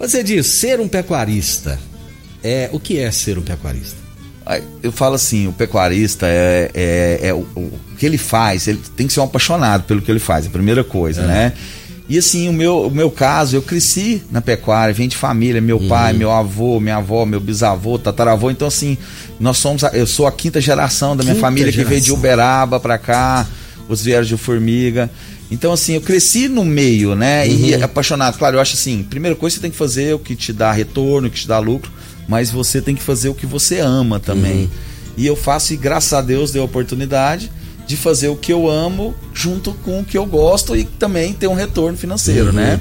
Você 0.00 0.24
diz, 0.24 0.48
ser 0.48 0.80
um 0.80 0.88
pecuarista, 0.88 1.78
é, 2.42 2.68
o 2.72 2.80
que 2.80 2.98
é 2.98 3.08
ser 3.12 3.38
um 3.38 3.42
pecuarista? 3.42 4.00
Eu 4.82 4.90
falo 4.90 5.14
assim, 5.14 5.46
o 5.46 5.52
pecuarista 5.52 6.26
é, 6.26 6.72
é, 6.74 7.20
é 7.28 7.32
o, 7.32 7.46
o, 7.54 7.78
que 7.96 8.04
ele 8.04 8.18
faz, 8.18 8.66
ele 8.66 8.80
tem 8.96 9.06
que 9.06 9.12
ser 9.12 9.20
um 9.20 9.24
apaixonado 9.24 9.84
pelo 9.84 10.02
que 10.02 10.10
ele 10.10 10.18
faz, 10.18 10.44
a 10.44 10.50
primeira 10.50 10.82
coisa, 10.82 11.22
é. 11.22 11.26
né? 11.26 11.52
E 12.10 12.18
assim, 12.18 12.48
o 12.48 12.52
meu, 12.52 12.88
o 12.88 12.90
meu 12.90 13.10
caso, 13.10 13.56
eu 13.56 13.62
cresci 13.62 14.22
na 14.30 14.40
pecuária, 14.40 14.92
vim 14.92 15.08
de 15.08 15.16
família, 15.16 15.60
meu 15.60 15.78
uhum. 15.78 15.88
pai, 15.88 16.12
meu 16.12 16.32
avô, 16.32 16.80
minha 16.80 16.96
avó, 16.96 17.24
meu 17.24 17.38
bisavô, 17.38 17.98
tataravô. 17.98 18.50
Então, 18.50 18.66
assim, 18.66 18.98
nós 19.38 19.56
somos. 19.58 19.82
eu 19.92 20.06
sou 20.06 20.26
a 20.26 20.32
quinta 20.32 20.60
geração 20.60 21.16
da 21.16 21.22
minha 21.22 21.36
quinta 21.36 21.46
família 21.46 21.70
geração. 21.70 21.84
que 21.84 21.88
veio 21.88 22.04
de 22.04 22.12
Uberaba 22.12 22.80
pra 22.80 22.98
cá, 22.98 23.46
os 23.88 24.02
vieram 24.02 24.24
de 24.24 24.36
Formiga. 24.36 25.08
Então, 25.52 25.72
assim, 25.72 25.94
eu 25.94 26.00
cresci 26.00 26.48
no 26.48 26.64
meio, 26.64 27.14
né? 27.14 27.46
Uhum. 27.46 27.50
E 27.52 27.74
apaixonado. 27.74 28.36
Claro, 28.36 28.56
eu 28.56 28.60
acho 28.60 28.74
assim, 28.74 29.04
primeira 29.04 29.36
coisa 29.36 29.56
você 29.56 29.62
tem 29.62 29.70
que 29.70 29.76
fazer 29.76 30.12
o 30.12 30.18
que 30.18 30.34
te 30.34 30.52
dá 30.52 30.72
retorno, 30.72 31.28
o 31.28 31.30
que 31.30 31.40
te 31.40 31.48
dá 31.48 31.58
lucro 31.58 31.90
mas 32.30 32.48
você 32.48 32.80
tem 32.80 32.94
que 32.94 33.02
fazer 33.02 33.28
o 33.28 33.34
que 33.34 33.44
você 33.44 33.80
ama 33.80 34.20
também. 34.20 34.62
Uhum. 34.62 34.70
E 35.16 35.26
eu 35.26 35.34
faço, 35.34 35.74
e 35.74 35.76
graças 35.76 36.12
a 36.12 36.22
Deus 36.22 36.52
deu 36.52 36.62
a 36.62 36.64
oportunidade, 36.64 37.50
de 37.90 37.96
fazer 37.96 38.28
o 38.28 38.36
que 38.36 38.52
eu 38.52 38.70
amo 38.70 39.12
junto 39.34 39.74
com 39.74 39.98
o 39.98 40.04
que 40.04 40.16
eu 40.16 40.24
gosto 40.24 40.76
e 40.76 40.84
também 40.84 41.32
ter 41.32 41.48
um 41.48 41.54
retorno 41.54 41.98
financeiro, 41.98 42.50
uhum. 42.50 42.52
né? 42.52 42.78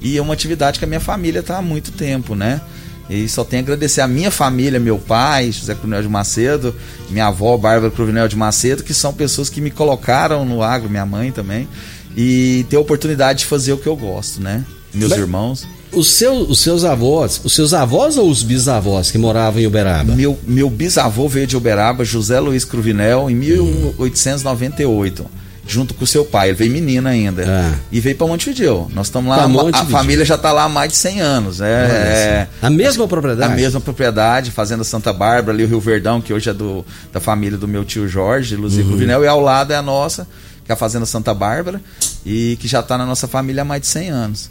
E 0.00 0.16
é 0.16 0.22
uma 0.22 0.32
atividade 0.32 0.78
que 0.78 0.84
a 0.86 0.88
minha 0.88 0.98
família 0.98 1.40
está 1.40 1.58
há 1.58 1.62
muito 1.62 1.92
tempo, 1.92 2.34
né? 2.34 2.62
E 3.10 3.28
só 3.28 3.44
tenho 3.44 3.60
a 3.60 3.64
agradecer 3.64 4.00
a 4.00 4.08
minha 4.08 4.30
família, 4.30 4.80
meu 4.80 4.98
pai, 4.98 5.52
José 5.52 5.74
Cruvinel 5.74 6.00
de 6.00 6.08
Macedo, 6.08 6.74
minha 7.10 7.26
avó, 7.26 7.54
Bárbara 7.58 7.90
Cruvinel 7.90 8.28
de 8.28 8.34
Macedo, 8.34 8.82
que 8.82 8.94
são 8.94 9.12
pessoas 9.12 9.50
que 9.50 9.60
me 9.60 9.70
colocaram 9.70 10.42
no 10.46 10.62
agro, 10.62 10.88
minha 10.88 11.04
mãe 11.04 11.30
também, 11.30 11.68
e 12.16 12.64
ter 12.70 12.76
a 12.76 12.80
oportunidade 12.80 13.40
de 13.40 13.44
fazer 13.44 13.74
o 13.74 13.76
que 13.76 13.86
eu 13.86 13.94
gosto, 13.94 14.40
né? 14.40 14.64
Meus 14.94 15.10
Mas, 15.10 15.20
irmãos. 15.20 15.66
Os, 15.96 16.08
seus, 16.12 16.48
os 16.50 16.60
seus 16.60 16.84
avós, 16.84 17.40
os 17.42 17.54
seus 17.54 17.72
avós 17.74 18.16
ou 18.16 18.30
os 18.30 18.42
bisavós 18.42 19.10
que 19.10 19.18
moravam 19.18 19.60
em 19.60 19.66
Uberaba? 19.66 20.14
Meu, 20.14 20.38
meu 20.46 20.70
bisavô 20.70 21.28
veio 21.28 21.46
de 21.46 21.56
Uberaba, 21.56 22.04
José 22.04 22.38
Luiz 22.38 22.64
Cruvinel, 22.64 23.30
em 23.30 23.34
1898. 23.34 25.22
Hum 25.22 25.46
junto 25.66 25.94
com 25.94 26.04
o 26.04 26.06
seu 26.06 26.24
pai. 26.24 26.48
Ele 26.48 26.56
veio 26.56 26.70
menino 26.70 27.08
ainda. 27.08 27.42
É. 27.42 27.74
E 27.90 28.00
veio 28.00 28.16
para 28.16 28.26
Montevideo. 28.26 28.88
Nós 28.94 29.08
estamos 29.08 29.28
lá, 29.28 29.44
a, 29.44 29.80
a 29.80 29.84
família 29.86 30.24
já 30.24 30.36
está 30.36 30.52
lá 30.52 30.64
há 30.64 30.68
mais 30.68 30.92
de 30.92 30.98
100 30.98 31.20
anos. 31.20 31.60
É, 31.60 31.66
é, 31.66 32.48
a 32.62 32.70
mesma 32.70 33.06
propriedade? 33.08 33.52
A 33.52 33.56
mesma 33.56 33.80
propriedade, 33.80 34.50
Fazenda 34.50 34.84
Santa 34.84 35.12
Bárbara, 35.12 35.52
ali 35.52 35.64
o 35.64 35.68
Rio 35.68 35.80
Verdão, 35.80 36.20
que 36.20 36.32
hoje 36.32 36.48
é 36.48 36.54
do, 36.54 36.84
da 37.12 37.20
família 37.20 37.58
do 37.58 37.66
meu 37.66 37.84
tio 37.84 38.08
Jorge, 38.08 38.56
Luzia 38.56 38.82
uhum. 38.84 38.90
Cruvinel, 38.90 39.24
e 39.24 39.26
ao 39.26 39.40
lado 39.40 39.72
é 39.72 39.76
a 39.76 39.82
nossa, 39.82 40.26
que 40.64 40.70
é 40.70 40.74
a 40.74 40.76
Fazenda 40.76 41.06
Santa 41.06 41.34
Bárbara, 41.34 41.80
e 42.24 42.56
que 42.60 42.68
já 42.68 42.80
está 42.80 42.96
na 42.96 43.04
nossa 43.04 43.26
família 43.26 43.62
há 43.62 43.64
mais 43.64 43.80
de 43.80 43.88
100 43.88 44.10
anos. 44.10 44.50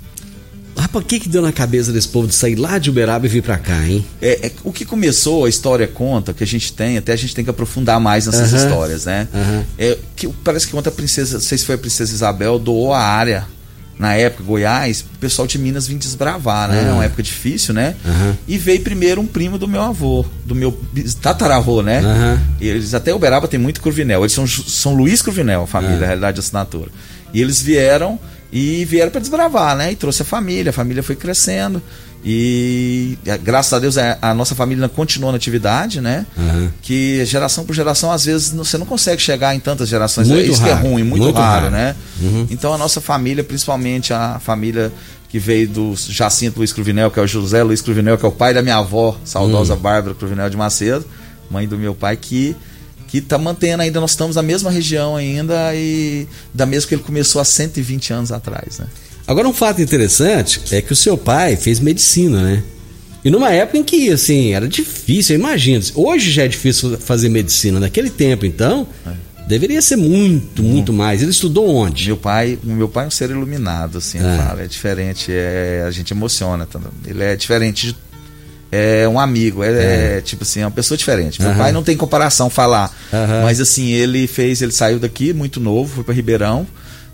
Rapaz, 0.77 1.03
o 1.03 1.07
que 1.07 1.19
que 1.19 1.29
deu 1.29 1.41
na 1.41 1.51
cabeça 1.51 1.91
desse 1.91 2.07
povo 2.07 2.27
de 2.27 2.35
sair 2.35 2.55
lá 2.55 2.77
de 2.77 2.89
Uberaba 2.89 3.25
e 3.25 3.29
vir 3.29 3.41
pra 3.41 3.57
cá, 3.57 3.87
hein? 3.87 4.05
É, 4.21 4.47
é, 4.47 4.51
o 4.63 4.71
que 4.71 4.85
começou, 4.85 5.45
a 5.45 5.49
história 5.49 5.87
conta, 5.87 6.33
que 6.33 6.43
a 6.43 6.47
gente 6.47 6.73
tem, 6.73 6.97
até 6.97 7.13
a 7.13 7.15
gente 7.15 7.33
tem 7.33 7.43
que 7.43 7.49
aprofundar 7.49 7.99
mais 7.99 8.25
nessas 8.25 8.51
uhum. 8.51 8.57
histórias, 8.57 9.05
né? 9.05 9.27
Uhum. 9.33 9.63
É, 9.77 9.97
que, 10.15 10.27
parece 10.43 10.65
que 10.65 10.73
conta 10.73 10.89
a 10.89 10.91
princesa, 10.91 11.35
não 11.35 11.41
sei 11.41 11.57
se 11.57 11.65
foi 11.65 11.75
a 11.75 11.77
princesa 11.77 12.13
Isabel, 12.13 12.59
doou 12.59 12.93
a 12.93 12.99
área 12.99 13.47
na 13.97 14.13
época, 14.13 14.43
Goiás, 14.43 15.05
o 15.15 15.17
pessoal 15.19 15.47
de 15.47 15.57
Minas 15.57 15.87
vinha 15.87 15.97
desbravar, 15.97 16.69
né? 16.69 16.81
Uhum. 16.81 16.89
É 16.89 16.91
uma 16.91 17.05
época 17.05 17.23
difícil, 17.23 17.73
né? 17.73 17.95
Uhum. 18.03 18.35
E 18.45 18.57
veio 18.57 18.81
primeiro 18.81 19.21
um 19.21 19.25
primo 19.25 19.57
do 19.57 19.67
meu 19.67 19.81
avô, 19.81 20.25
do 20.45 20.53
meu 20.53 20.77
tataravô, 21.21 21.81
né? 21.81 22.01
Uhum. 22.01 22.39
Eles 22.59 22.93
até 22.93 23.13
Uberaba 23.13 23.47
tem 23.47 23.59
muito 23.59 23.79
Curvinel. 23.81 24.21
Eles 24.21 24.33
são 24.33 24.45
São 24.45 24.93
Luís 24.93 25.21
Curvinel, 25.21 25.63
a 25.63 25.67
família, 25.67 26.03
a 26.03 26.07
realidade 26.07 26.35
de 26.35 26.39
assinatura. 26.41 26.91
E 27.33 27.41
eles 27.41 27.61
vieram 27.61 28.19
e 28.51 28.85
vieram 28.85 29.11
para 29.11 29.21
desbravar, 29.21 29.75
né? 29.75 29.91
E 29.91 29.95
trouxe 29.95 30.21
a 30.21 30.25
família, 30.25 30.69
a 30.69 30.73
família 30.73 31.03
foi 31.03 31.15
crescendo. 31.15 31.81
E 32.27 33.19
graças 33.43 33.71
a 33.71 33.77
Deus 33.77 33.99
a, 33.99 34.17
a 34.19 34.33
nossa 34.33 34.55
família 34.55 34.89
continuou 34.89 35.31
na 35.31 35.35
atividade, 35.37 36.01
né? 36.01 36.25
Uhum. 36.35 36.69
Que 36.81 37.23
geração 37.23 37.63
por 37.63 37.73
geração, 37.73 38.11
às 38.11 38.25
vezes, 38.25 38.51
você 38.51 38.79
não 38.79 38.85
consegue 38.85 39.21
chegar 39.21 39.53
em 39.55 39.59
tantas 39.59 39.87
gerações. 39.87 40.27
Muito 40.27 40.49
Isso 40.49 40.61
raro. 40.61 40.79
que 40.79 40.85
é 40.85 40.89
ruim, 40.89 41.03
muito, 41.03 41.23
muito 41.23 41.37
raro, 41.37 41.65
raro, 41.65 41.71
né? 41.71 41.95
Uhum. 42.19 42.47
Então 42.49 42.73
a 42.73 42.77
nossa 42.79 42.99
família, 42.99 43.43
principalmente 43.43 44.11
a 44.11 44.39
família 44.39 44.91
que 45.29 45.37
veio 45.37 45.67
do 45.67 45.93
Jacinto 45.95 46.57
Luiz 46.57 46.73
Cruvinel, 46.73 47.11
que 47.11 47.19
é 47.19 47.23
o 47.23 47.27
José 47.27 47.61
Luiz 47.61 47.81
Cruvinel, 47.81 48.17
que 48.17 48.25
é 48.25 48.27
o 48.27 48.31
pai 48.31 48.53
da 48.53 48.63
minha 48.63 48.77
avó, 48.77 49.15
saudosa 49.23 49.75
uhum. 49.75 49.79
Bárbara 49.79 50.15
Cruvinel 50.15 50.49
de 50.49 50.57
Macedo, 50.57 51.05
mãe 51.51 51.67
do 51.67 51.77
meu 51.77 51.93
pai, 51.93 52.17
que 52.17 52.55
que 53.21 53.25
está 53.25 53.37
mantendo 53.37 53.83
ainda, 53.83 53.99
nós 53.99 54.11
estamos 54.11 54.35
na 54.35 54.41
mesma 54.41 54.69
região 54.69 55.15
ainda 55.15 55.73
e 55.75 56.27
da 56.53 56.65
mesma 56.65 56.87
que 56.87 56.95
ele 56.95 57.03
começou 57.03 57.41
há 57.41 57.45
120 57.45 58.13
anos 58.13 58.31
atrás, 58.31 58.79
né? 58.79 58.87
Agora 59.27 59.47
um 59.47 59.53
fato 59.53 59.81
interessante 59.81 60.61
é 60.71 60.81
que 60.81 60.93
o 60.93 60.95
seu 60.95 61.17
pai 61.17 61.55
fez 61.55 61.79
medicina, 61.79 62.43
né? 62.43 62.63
E 63.25 63.31
numa 63.31 63.51
época 63.51 63.79
em 63.79 63.83
que, 63.83 64.11
assim, 64.11 64.53
era 64.53 64.67
difícil, 64.67 65.35
imagina. 65.35 65.83
Hoje 65.95 66.29
já 66.29 66.43
é 66.43 66.47
difícil 66.47 66.95
fazer 66.99 67.27
medicina. 67.27 67.79
Naquele 67.79 68.11
tempo, 68.11 68.45
então, 68.45 68.87
é. 69.03 69.13
deveria 69.47 69.81
ser 69.81 69.95
muito, 69.95 70.61
muito 70.61 70.91
hum. 70.91 70.95
mais. 70.95 71.23
Ele 71.23 71.31
estudou 71.31 71.67
onde? 71.67 72.05
Meu 72.05 72.17
pai, 72.17 72.59
meu 72.63 72.87
pai 72.87 73.05
é 73.05 73.07
um 73.07 73.11
ser 73.11 73.31
iluminado, 73.31 73.97
assim, 73.97 74.19
é. 74.19 74.37
falo. 74.37 74.61
É 74.61 74.67
diferente, 74.67 75.31
é, 75.31 75.83
a 75.87 75.89
gente 75.89 76.11
emociona. 76.11 76.67
Ele 77.03 77.23
é 77.23 77.35
diferente 77.35 77.87
de 77.87 77.95
é 78.75 79.07
um 79.07 79.19
amigo, 79.19 79.63
é, 79.63 79.69
é. 79.69 80.17
é, 80.17 80.21
tipo 80.21 80.43
assim, 80.43 80.61
é 80.61 80.65
uma 80.65 80.71
pessoa 80.71 80.97
diferente. 80.97 81.41
Meu 81.41 81.51
uhum. 81.51 81.57
pai 81.57 81.71
não 81.71 81.83
tem 81.83 81.95
comparação 81.95 82.49
falar, 82.49 82.91
uhum. 83.11 83.43
mas 83.43 83.61
assim, 83.61 83.91
ele 83.91 84.27
fez, 84.27 84.61
ele 84.61 84.71
saiu 84.71 84.99
daqui 84.99 85.33
muito 85.33 85.59
novo, 85.59 85.95
foi 85.95 86.03
para 86.03 86.13
Ribeirão, 86.13 86.67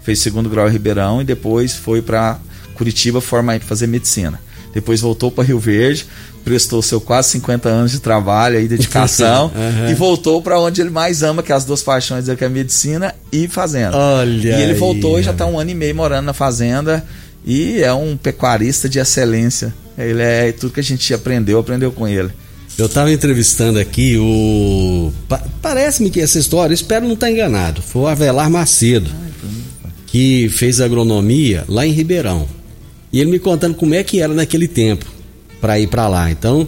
fez 0.03 0.19
segundo 0.19 0.49
grau 0.49 0.67
em 0.67 0.71
Ribeirão 0.71 1.21
e 1.21 1.23
depois 1.23 1.75
foi 1.75 2.01
para 2.01 2.39
Curitiba 2.75 3.21
formar 3.21 3.59
fazer 3.59 3.87
medicina. 3.87 4.39
Depois 4.73 5.01
voltou 5.01 5.29
para 5.29 5.43
Rio 5.43 5.59
Verde, 5.59 6.07
prestou 6.43 6.81
seu 6.81 6.99
quase 7.01 7.29
50 7.29 7.67
anos 7.67 7.91
de 7.91 7.99
trabalho 7.99 8.59
e 8.59 8.67
dedicação 8.67 9.51
uhum. 9.53 9.89
e 9.89 9.93
voltou 9.93 10.41
para 10.41 10.59
onde 10.59 10.81
ele 10.81 10.89
mais 10.89 11.23
ama, 11.23 11.43
que 11.43 11.51
é 11.51 11.55
as 11.55 11.65
duas 11.65 11.81
paixões 11.81 12.25
dele, 12.25 12.37
que 12.37 12.43
é 12.43 12.47
a 12.47 12.49
medicina 12.49 13.13
e 13.31 13.47
fazenda. 13.47 13.97
Olha 13.97 14.57
e 14.57 14.61
ele 14.61 14.73
voltou 14.73 15.19
e 15.19 15.23
já 15.23 15.31
está 15.31 15.45
um 15.45 15.59
ano 15.59 15.69
e 15.69 15.75
meio 15.75 15.95
morando 15.95 16.25
na 16.25 16.33
fazenda 16.33 17.05
e 17.45 17.81
é 17.81 17.93
um 17.93 18.15
pecuarista 18.15 18.87
de 18.87 18.99
excelência. 18.99 19.73
Ele 19.97 20.21
é 20.21 20.51
tudo 20.51 20.73
que 20.73 20.79
a 20.79 20.83
gente 20.83 21.13
aprendeu, 21.13 21.59
aprendeu 21.59 21.91
com 21.91 22.07
ele. 22.07 22.29
Eu 22.77 22.85
estava 22.85 23.11
entrevistando 23.11 23.79
aqui 23.79 24.17
o. 24.17 25.11
Parece-me 25.61 26.09
que 26.09 26.19
essa 26.19 26.39
história, 26.39 26.73
espero 26.73 27.05
não 27.05 27.13
estar 27.13 27.27
tá 27.27 27.31
enganado. 27.31 27.81
Foi 27.81 28.03
o 28.03 28.07
Avelar 28.07 28.49
Macedo, 28.49 29.09
que 30.07 30.49
fez 30.49 30.79
agronomia 30.79 31.65
lá 31.67 31.85
em 31.85 31.91
Ribeirão. 31.91 32.47
E 33.11 33.19
ele 33.19 33.29
me 33.29 33.39
contando 33.39 33.75
como 33.75 33.93
é 33.93 34.03
que 34.03 34.21
era 34.21 34.33
naquele 34.33 34.67
tempo 34.67 35.05
para 35.59 35.79
ir 35.79 35.87
para 35.87 36.07
lá. 36.07 36.31
Então, 36.31 36.67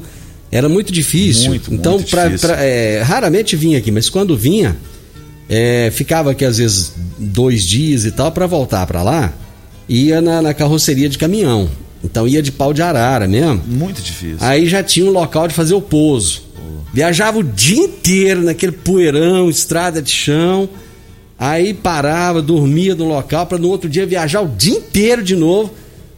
era 0.52 0.68
muito 0.68 0.92
difícil. 0.92 1.50
Muito, 1.50 1.74
então, 1.74 1.94
muito 1.94 2.10
pra, 2.10 2.26
difícil. 2.26 2.50
Pra, 2.50 2.62
é, 2.62 3.02
raramente 3.02 3.56
vinha 3.56 3.78
aqui, 3.78 3.90
mas 3.90 4.10
quando 4.10 4.38
vinha, 4.38 4.76
é, 5.50 5.90
ficava 5.92 6.32
aqui 6.32 6.44
às 6.44 6.58
vezes 6.58 6.94
dois 7.18 7.64
dias 7.64 8.06
e 8.06 8.12
tal 8.12 8.32
para 8.32 8.46
voltar 8.46 8.86
para 8.86 9.02
lá 9.02 9.34
ia 9.88 10.22
na, 10.22 10.42
na 10.42 10.54
carroceria 10.54 11.10
de 11.10 11.18
caminhão. 11.18 11.70
Então 12.04 12.28
ia 12.28 12.42
de 12.42 12.52
pau 12.52 12.74
de 12.74 12.82
arara 12.82 13.28
mesmo. 13.28 13.62
Muito 13.66 14.02
difícil. 14.02 14.38
Aí 14.42 14.68
já 14.68 14.84
tinha 14.84 15.06
um 15.06 15.12
local 15.12 15.48
de 15.48 15.54
fazer 15.54 15.74
o 15.74 15.82
pouso. 15.82 16.44
Viajava 16.94 17.40
o 17.40 17.44
dia 17.44 17.86
inteiro 17.86 18.44
naquele 18.44 18.72
poeirão, 18.72 19.50
estrada 19.50 20.02
de 20.02 20.12
chão. 20.12 20.70
Aí 21.40 21.74
parava, 21.74 22.42
dormia 22.42 22.94
no 22.94 23.06
local 23.06 23.48
para 23.48 23.58
no 23.58 23.68
outro 23.68 23.90
dia 23.90 24.06
viajar 24.06 24.42
o 24.42 24.48
dia 24.48 24.78
inteiro 24.78 25.24
de 25.24 25.36
novo 25.36 25.72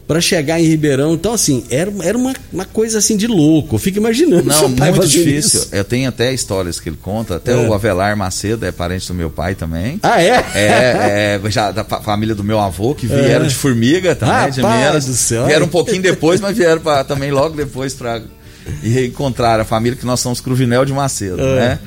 para 0.06 0.20
chegar 0.20 0.60
em 0.60 0.64
Ribeirão. 0.64 1.14
Então, 1.14 1.32
assim, 1.32 1.64
era, 1.68 1.92
era 2.02 2.16
uma, 2.16 2.32
uma 2.52 2.64
coisa 2.64 2.98
assim 2.98 3.16
de 3.16 3.26
louco. 3.26 3.74
Eu 3.74 3.78
fico 3.78 3.98
imaginando. 3.98 4.44
Não, 4.44 4.68
muito 4.68 5.06
difícil. 5.06 5.60
Isso. 5.60 5.68
Eu 5.72 5.84
tenho 5.84 6.08
até 6.08 6.32
histórias 6.32 6.78
que 6.78 6.88
ele 6.88 6.98
conta. 7.00 7.36
Até 7.36 7.52
é. 7.52 7.56
o 7.56 7.74
Avelar 7.74 8.16
Macedo 8.16 8.64
é 8.64 8.70
parente 8.70 9.08
do 9.08 9.14
meu 9.14 9.30
pai 9.30 9.54
também. 9.54 9.98
Ah, 10.02 10.22
é? 10.22 10.44
É, 10.54 11.40
é 11.44 11.50
já 11.50 11.72
da 11.72 11.84
família 11.84 12.34
do 12.34 12.44
meu 12.44 12.60
avô, 12.60 12.94
que 12.94 13.06
vieram 13.06 13.46
é. 13.46 13.48
de 13.48 13.54
Formiga 13.54 14.14
também, 14.14 14.34
ah, 14.34 14.48
de 14.48 14.62
Minas. 14.62 15.06
do 15.06 15.14
céu. 15.14 15.46
Vieram 15.46 15.66
um 15.66 15.70
pouquinho 15.70 16.02
depois, 16.02 16.40
mas 16.40 16.56
vieram 16.56 16.80
pra, 16.80 17.02
também 17.02 17.30
logo 17.30 17.56
depois 17.56 17.94
para 17.94 18.22
encontrar 18.84 19.60
a 19.60 19.64
família 19.64 19.98
que 19.98 20.06
nós 20.06 20.20
somos 20.20 20.40
Cruvinel 20.40 20.84
de 20.84 20.92
Macedo, 20.92 21.40
é. 21.40 21.54
né? 21.54 21.78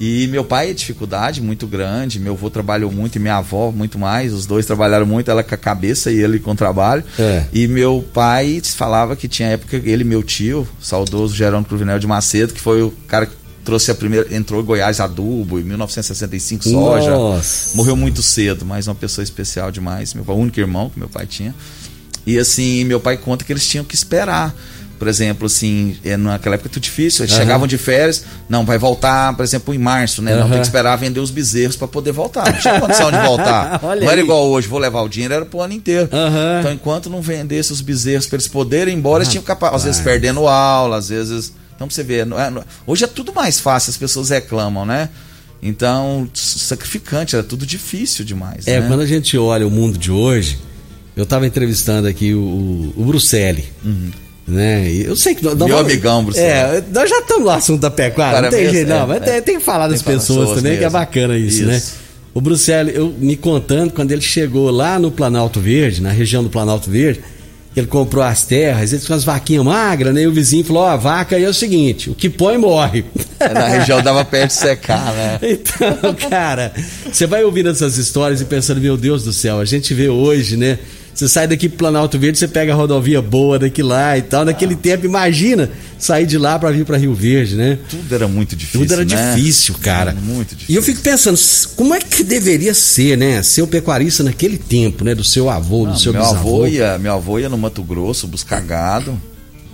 E 0.00 0.28
meu 0.28 0.44
pai, 0.44 0.72
dificuldade 0.72 1.40
muito 1.40 1.66
grande, 1.66 2.20
meu 2.20 2.34
avô 2.34 2.48
trabalhou 2.48 2.90
muito 2.90 3.16
e 3.16 3.18
minha 3.18 3.36
avó 3.36 3.72
muito 3.72 3.98
mais, 3.98 4.32
os 4.32 4.46
dois 4.46 4.64
trabalharam 4.64 5.04
muito, 5.04 5.28
ela 5.28 5.42
com 5.42 5.54
a 5.54 5.58
cabeça 5.58 6.10
e 6.10 6.20
ele 6.20 6.38
com 6.38 6.52
o 6.52 6.54
trabalho. 6.54 7.02
É. 7.18 7.44
E 7.52 7.66
meu 7.66 8.04
pai 8.14 8.62
falava 8.64 9.16
que 9.16 9.26
tinha 9.26 9.48
época, 9.48 9.76
ele 9.84 10.04
meu 10.04 10.22
tio, 10.22 10.68
saudoso 10.80 11.34
Gerônimo 11.34 11.66
Cruvinel 11.66 11.98
de 11.98 12.06
Macedo, 12.06 12.54
que 12.54 12.60
foi 12.60 12.80
o 12.82 12.92
cara 13.08 13.26
que 13.26 13.32
trouxe 13.64 13.90
a 13.90 13.94
primeira, 13.94 14.34
entrou 14.34 14.62
em 14.62 14.64
Goiás 14.64 15.00
adubo 15.00 15.58
em 15.58 15.64
1965 15.64 16.64
soja. 16.64 17.10
Nossa. 17.10 17.76
Morreu 17.76 17.96
muito 17.96 18.22
cedo, 18.22 18.64
mas 18.64 18.86
uma 18.86 18.94
pessoa 18.94 19.22
especial 19.22 19.72
demais, 19.72 20.14
meu 20.14 20.24
pai, 20.24 20.36
o 20.36 20.38
único 20.38 20.60
irmão 20.60 20.88
que 20.90 20.98
meu 20.98 21.08
pai 21.08 21.26
tinha. 21.26 21.54
E 22.24 22.38
assim, 22.38 22.84
meu 22.84 23.00
pai 23.00 23.16
conta 23.16 23.44
que 23.44 23.52
eles 23.52 23.66
tinham 23.66 23.84
que 23.84 23.94
esperar 23.94 24.54
por 24.98 25.06
exemplo, 25.06 25.46
assim, 25.46 25.96
é, 26.04 26.16
naquela 26.16 26.56
época 26.56 26.68
tudo 26.68 26.82
difícil, 26.82 27.24
eles 27.24 27.34
uhum. 27.34 27.40
chegavam 27.40 27.66
de 27.66 27.78
férias, 27.78 28.24
não, 28.48 28.64
vai 28.64 28.78
voltar, 28.78 29.34
por 29.36 29.44
exemplo, 29.44 29.72
em 29.72 29.78
março, 29.78 30.20
né? 30.20 30.34
Uhum. 30.34 30.40
Não 30.40 30.48
tem 30.50 30.58
que 30.60 30.66
esperar 30.66 30.96
vender 30.96 31.20
os 31.20 31.30
bezerros 31.30 31.76
para 31.76 31.86
poder 31.86 32.12
voltar. 32.12 32.52
Não 32.52 32.58
tinha 32.58 32.80
condição 32.80 33.10
de 33.10 33.18
voltar. 33.24 33.80
não 33.82 34.10
era 34.10 34.20
igual 34.20 34.48
hoje, 34.48 34.66
vou 34.66 34.78
levar 34.78 35.02
o 35.02 35.08
dinheiro, 35.08 35.34
era 35.34 35.46
pro 35.46 35.60
ano 35.60 35.72
inteiro. 35.72 36.08
Uhum. 36.12 36.58
Então, 36.60 36.72
enquanto 36.72 37.08
não 37.08 37.22
vendesse 37.22 37.72
os 37.72 37.80
bezerros 37.80 38.26
para 38.26 38.36
eles 38.36 38.48
poderem 38.48 38.94
ir 38.94 38.96
embora, 38.96 39.22
eles 39.22 39.30
tinham 39.30 39.44
capaz, 39.44 39.74
às 39.74 39.84
vezes 39.84 40.00
perdendo 40.00 40.48
aula, 40.48 40.96
às 40.96 41.08
vezes. 41.08 41.52
Então, 41.76 41.86
pra 41.86 41.94
você 41.94 42.02
ver, 42.02 42.26
não 42.26 42.40
é, 42.40 42.50
não, 42.50 42.64
hoje 42.86 43.04
é 43.04 43.06
tudo 43.06 43.32
mais 43.32 43.60
fácil, 43.60 43.90
as 43.90 43.96
pessoas 43.96 44.30
reclamam, 44.30 44.84
né? 44.84 45.08
Então, 45.62 46.28
sacrificante, 46.34 47.34
era 47.34 47.44
tudo 47.44 47.64
difícil 47.64 48.24
demais. 48.24 48.66
É, 48.66 48.80
né? 48.80 48.88
quando 48.88 49.00
a 49.00 49.06
gente 49.06 49.36
olha 49.38 49.66
o 49.66 49.70
mundo 49.70 49.98
de 49.98 50.10
hoje, 50.10 50.58
eu 51.16 51.24
estava 51.24 51.46
entrevistando 51.46 52.06
aqui 52.06 52.34
o, 52.34 52.92
o 52.96 53.04
Bruxelles. 53.04 53.64
Uhum. 53.84 54.10
Né? 54.48 54.90
Eu 54.90 55.14
sei 55.14 55.34
que. 55.34 55.44
Meu 55.44 55.54
vamos, 55.54 55.78
amigão, 55.78 56.24
Bruce. 56.24 56.40
É, 56.40 56.82
nós 56.92 57.10
já 57.10 57.18
estamos 57.18 57.44
no 57.44 57.50
assunto 57.50 57.80
da 57.80 57.90
pecuária, 57.90 58.40
não 58.40 58.48
tem 58.48 58.70
jeito, 58.70 58.88
não. 58.88 59.02
É, 59.02 59.06
mas 59.06 59.22
é. 59.28 59.40
Tem, 59.42 59.58
que 59.58 59.64
falar 59.64 59.88
das 59.88 60.00
pessoas, 60.00 60.38
pessoas 60.38 60.48
também, 60.56 60.72
mesmo. 60.72 60.78
que 60.78 60.84
é 60.86 60.90
bacana 60.90 61.36
isso, 61.36 61.64
né? 61.66 61.76
isso. 61.76 61.92
né? 61.96 62.08
O 62.32 62.40
Bruxelles, 62.40 62.94
eu 62.94 63.14
me 63.18 63.36
contando, 63.36 63.92
quando 63.92 64.12
ele 64.12 64.22
chegou 64.22 64.70
lá 64.70 64.98
no 64.98 65.10
Planalto 65.10 65.60
Verde, 65.60 66.00
na 66.00 66.10
região 66.10 66.42
do 66.42 66.48
Planalto 66.48 66.90
Verde, 66.90 67.20
ele 67.76 67.86
comprou 67.86 68.24
as 68.24 68.44
terras, 68.44 68.92
ele 68.92 69.02
tinha 69.02 69.14
umas 69.14 69.24
vaquinhas 69.24 69.64
magras, 69.64 70.14
né? 70.14 70.22
E 70.22 70.26
o 70.26 70.32
vizinho 70.32 70.64
falou: 70.64 70.82
Ó, 70.82 70.88
a 70.88 70.96
vaca 70.96 71.36
aí 71.36 71.44
é 71.44 71.48
o 71.48 71.54
seguinte, 71.54 72.10
o 72.10 72.14
que 72.14 72.30
põe 72.30 72.56
morre. 72.56 73.04
Na 73.38 73.68
região 73.68 74.02
dava 74.02 74.24
perto 74.24 74.48
de 74.48 74.54
secar, 74.54 75.12
né? 75.14 75.38
Então, 75.58 76.14
cara, 76.28 76.72
você 77.10 77.26
vai 77.26 77.44
ouvindo 77.44 77.68
essas 77.68 77.98
histórias 77.98 78.40
e 78.40 78.46
pensando: 78.46 78.80
Meu 78.80 78.96
Deus 78.96 79.24
do 79.24 79.32
céu, 79.32 79.60
a 79.60 79.64
gente 79.64 79.92
vê 79.94 80.08
hoje, 80.08 80.56
né? 80.56 80.78
Você 81.18 81.26
sai 81.26 81.48
daqui 81.48 81.68
pro 81.68 81.78
Planalto 81.78 82.16
Verde, 82.16 82.38
você 82.38 82.46
pega 82.46 82.72
a 82.72 82.76
rodovia 82.76 83.20
boa 83.20 83.58
daqui 83.58 83.82
lá 83.82 84.16
e 84.16 84.22
tal. 84.22 84.44
Naquele 84.44 84.74
ah. 84.74 84.78
tempo, 84.80 85.04
imagina 85.04 85.68
sair 85.98 86.24
de 86.24 86.38
lá 86.38 86.56
para 86.60 86.70
vir 86.70 86.84
para 86.84 86.96
Rio 86.96 87.12
Verde, 87.12 87.56
né? 87.56 87.76
Tudo 87.90 88.14
era 88.14 88.28
muito 88.28 88.54
difícil. 88.54 88.80
Tudo 88.82 88.92
era 88.92 89.04
né? 89.04 89.34
difícil, 89.34 89.74
cara. 89.82 90.12
Era 90.12 90.20
muito 90.20 90.50
difícil. 90.50 90.72
E 90.72 90.76
eu 90.76 90.82
fico 90.82 91.00
pensando, 91.00 91.36
como 91.74 91.92
é 91.92 91.98
que 91.98 92.22
deveria 92.22 92.72
ser, 92.72 93.18
né? 93.18 93.42
Ser 93.42 93.62
o 93.62 93.66
pecuarista 93.66 94.22
naquele 94.22 94.56
tempo, 94.56 95.02
né? 95.02 95.12
Do 95.12 95.24
seu 95.24 95.50
avô, 95.50 95.86
do 95.86 95.98
seu 95.98 96.12
meu 96.12 96.22
bisavô. 96.22 96.62
Avô 96.62 96.66
ia, 96.68 96.96
meu 97.00 97.12
avô 97.12 97.40
ia 97.40 97.48
no 97.48 97.58
Mato 97.58 97.82
Grosso 97.82 98.28
buscar 98.28 98.60
gado. 98.60 99.20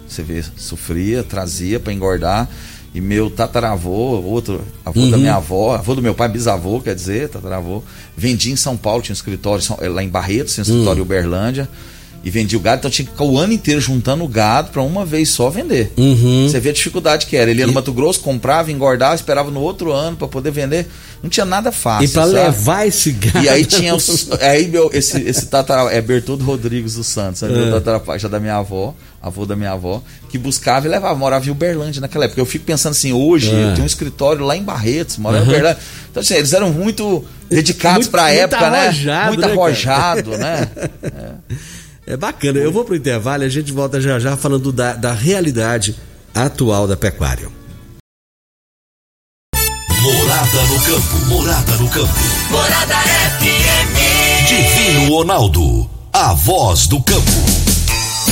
Você 0.08 0.22
vê, 0.22 0.42
sofria, 0.56 1.22
trazia 1.22 1.78
para 1.78 1.92
engordar. 1.92 2.48
E 2.94 3.00
meu 3.00 3.28
tataravô, 3.28 4.20
outro 4.20 4.62
avô 4.84 5.00
uhum. 5.00 5.10
da 5.10 5.16
minha 5.16 5.34
avó, 5.34 5.74
avô 5.74 5.96
do 5.96 6.02
meu 6.02 6.14
pai, 6.14 6.28
bisavô, 6.28 6.80
quer 6.80 6.94
dizer, 6.94 7.28
tataravô, 7.28 7.82
vendia 8.16 8.52
em 8.52 8.56
São 8.56 8.76
Paulo, 8.76 9.02
tinha 9.02 9.12
um 9.12 9.16
escritório 9.16 9.64
lá 9.92 10.02
em 10.02 10.08
Barretos, 10.08 10.54
tinha 10.54 10.62
um 10.62 10.68
escritório 10.68 11.02
uhum. 11.02 11.08
em 11.08 11.10
Uberlândia 11.10 11.68
e 12.24 12.30
vendia 12.30 12.58
o 12.58 12.60
gado, 12.60 12.78
então 12.78 12.90
tinha 12.90 13.04
que 13.04 13.12
ficar 13.12 13.24
o 13.24 13.38
ano 13.38 13.52
inteiro 13.52 13.78
juntando 13.80 14.24
o 14.24 14.28
gado 14.28 14.70
para 14.70 14.80
uma 14.80 15.04
vez 15.04 15.28
só 15.28 15.50
vender. 15.50 15.92
Uhum. 15.94 16.48
Você 16.48 16.58
vê 16.58 16.70
a 16.70 16.72
dificuldade 16.72 17.26
que 17.26 17.36
era. 17.36 17.50
Ele 17.50 17.60
ia 17.60 17.66
no 17.66 17.74
Mato 17.74 17.92
Grosso, 17.92 18.20
comprava, 18.20 18.72
engordava, 18.72 19.14
esperava 19.14 19.50
no 19.50 19.60
outro 19.60 19.92
ano 19.92 20.16
para 20.16 20.26
poder 20.26 20.50
vender. 20.50 20.88
Não 21.22 21.28
tinha 21.28 21.44
nada 21.44 21.70
fácil. 21.70 22.06
E 22.06 22.08
para 22.08 22.24
levar 22.24 22.86
esse 22.86 23.12
gado. 23.12 23.44
E 23.44 23.48
aí 23.48 23.66
tinha 23.66 23.94
os, 23.94 24.30
aí 24.40 24.66
meu 24.68 24.90
esse 24.94 25.20
esse 25.20 25.46
tatara, 25.46 25.92
é 25.92 26.00
Bertoldo 26.00 26.42
Rodrigues 26.44 26.94
dos 26.94 27.08
Santos, 27.08 27.42
é. 27.42 27.48
meu 27.48 27.70
tatarapá, 27.70 28.16
da 28.16 28.40
minha 28.40 28.56
avó, 28.56 28.94
avô 29.24 29.46
da 29.46 29.56
minha 29.56 29.72
avó, 29.72 30.02
que 30.28 30.36
buscava 30.36 30.86
e 30.86 30.90
levava, 30.90 31.14
morava 31.14 31.46
em 31.46 31.50
Uberlândia 31.50 32.00
naquela 32.00 32.26
época. 32.26 32.40
Eu 32.40 32.46
fico 32.46 32.64
pensando 32.64 32.92
assim, 32.92 33.12
hoje 33.12 33.50
é. 33.50 33.64
eu 33.64 33.72
tenho 33.72 33.82
um 33.82 33.86
escritório 33.86 34.44
lá 34.44 34.56
em 34.56 34.62
Barretos, 34.62 35.16
morava 35.16 35.44
uhum. 35.44 35.50
em 35.50 35.54
Uberlândia. 35.54 35.82
Então 36.10 36.20
assim, 36.20 36.34
eles 36.34 36.52
eram 36.52 36.70
muito 36.70 37.24
dedicados 37.48 38.06
para 38.06 38.24
a 38.24 38.30
época, 38.30 38.70
né? 38.70 38.92
Muito 39.28 39.40
né, 39.40 39.52
arrojado, 39.52 40.36
né? 40.36 40.68
É. 41.02 41.54
É 42.06 42.18
bacana. 42.18 42.58
Eu 42.58 42.70
vou 42.70 42.84
pro 42.84 42.94
intervalo 42.94 43.44
e 43.44 43.46
a 43.46 43.48
gente 43.48 43.72
volta 43.72 43.98
já 43.98 44.18
já 44.18 44.36
falando 44.36 44.70
da, 44.70 44.92
da 44.92 45.14
realidade 45.14 45.96
atual 46.34 46.86
da 46.86 46.98
pecuária. 46.98 47.48
Morada 50.02 50.62
no 50.68 50.80
campo. 50.82 51.26
Morada 51.28 51.76
no 51.76 51.88
campo. 51.88 52.14
Morada 52.50 52.94
FM. 53.40 54.46
Divino 54.46 55.16
Ronaldo. 55.16 55.90
A 56.12 56.34
voz 56.34 56.86
do 56.86 57.02
campo. 57.02 57.73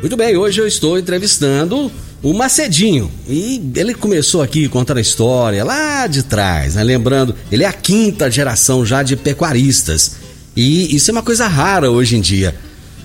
Muito 0.00 0.16
bem, 0.16 0.34
hoje 0.34 0.58
eu 0.58 0.66
estou 0.66 0.98
entrevistando 0.98 1.92
o 2.22 2.32
Macedinho. 2.32 3.10
E 3.28 3.60
ele 3.76 3.92
começou 3.92 4.40
aqui 4.40 4.66
contando 4.66 4.96
a 4.96 5.02
história 5.02 5.62
lá 5.62 6.06
de 6.06 6.22
trás, 6.22 6.74
né? 6.74 6.82
Lembrando, 6.82 7.34
ele 7.52 7.64
é 7.64 7.66
a 7.66 7.72
quinta 7.72 8.30
geração 8.30 8.84
já 8.84 9.02
de 9.02 9.14
pecuaristas. 9.14 10.16
E 10.56 10.96
isso 10.96 11.10
é 11.10 11.12
uma 11.12 11.22
coisa 11.22 11.46
rara 11.46 11.90
hoje 11.90 12.16
em 12.16 12.20
dia. 12.22 12.54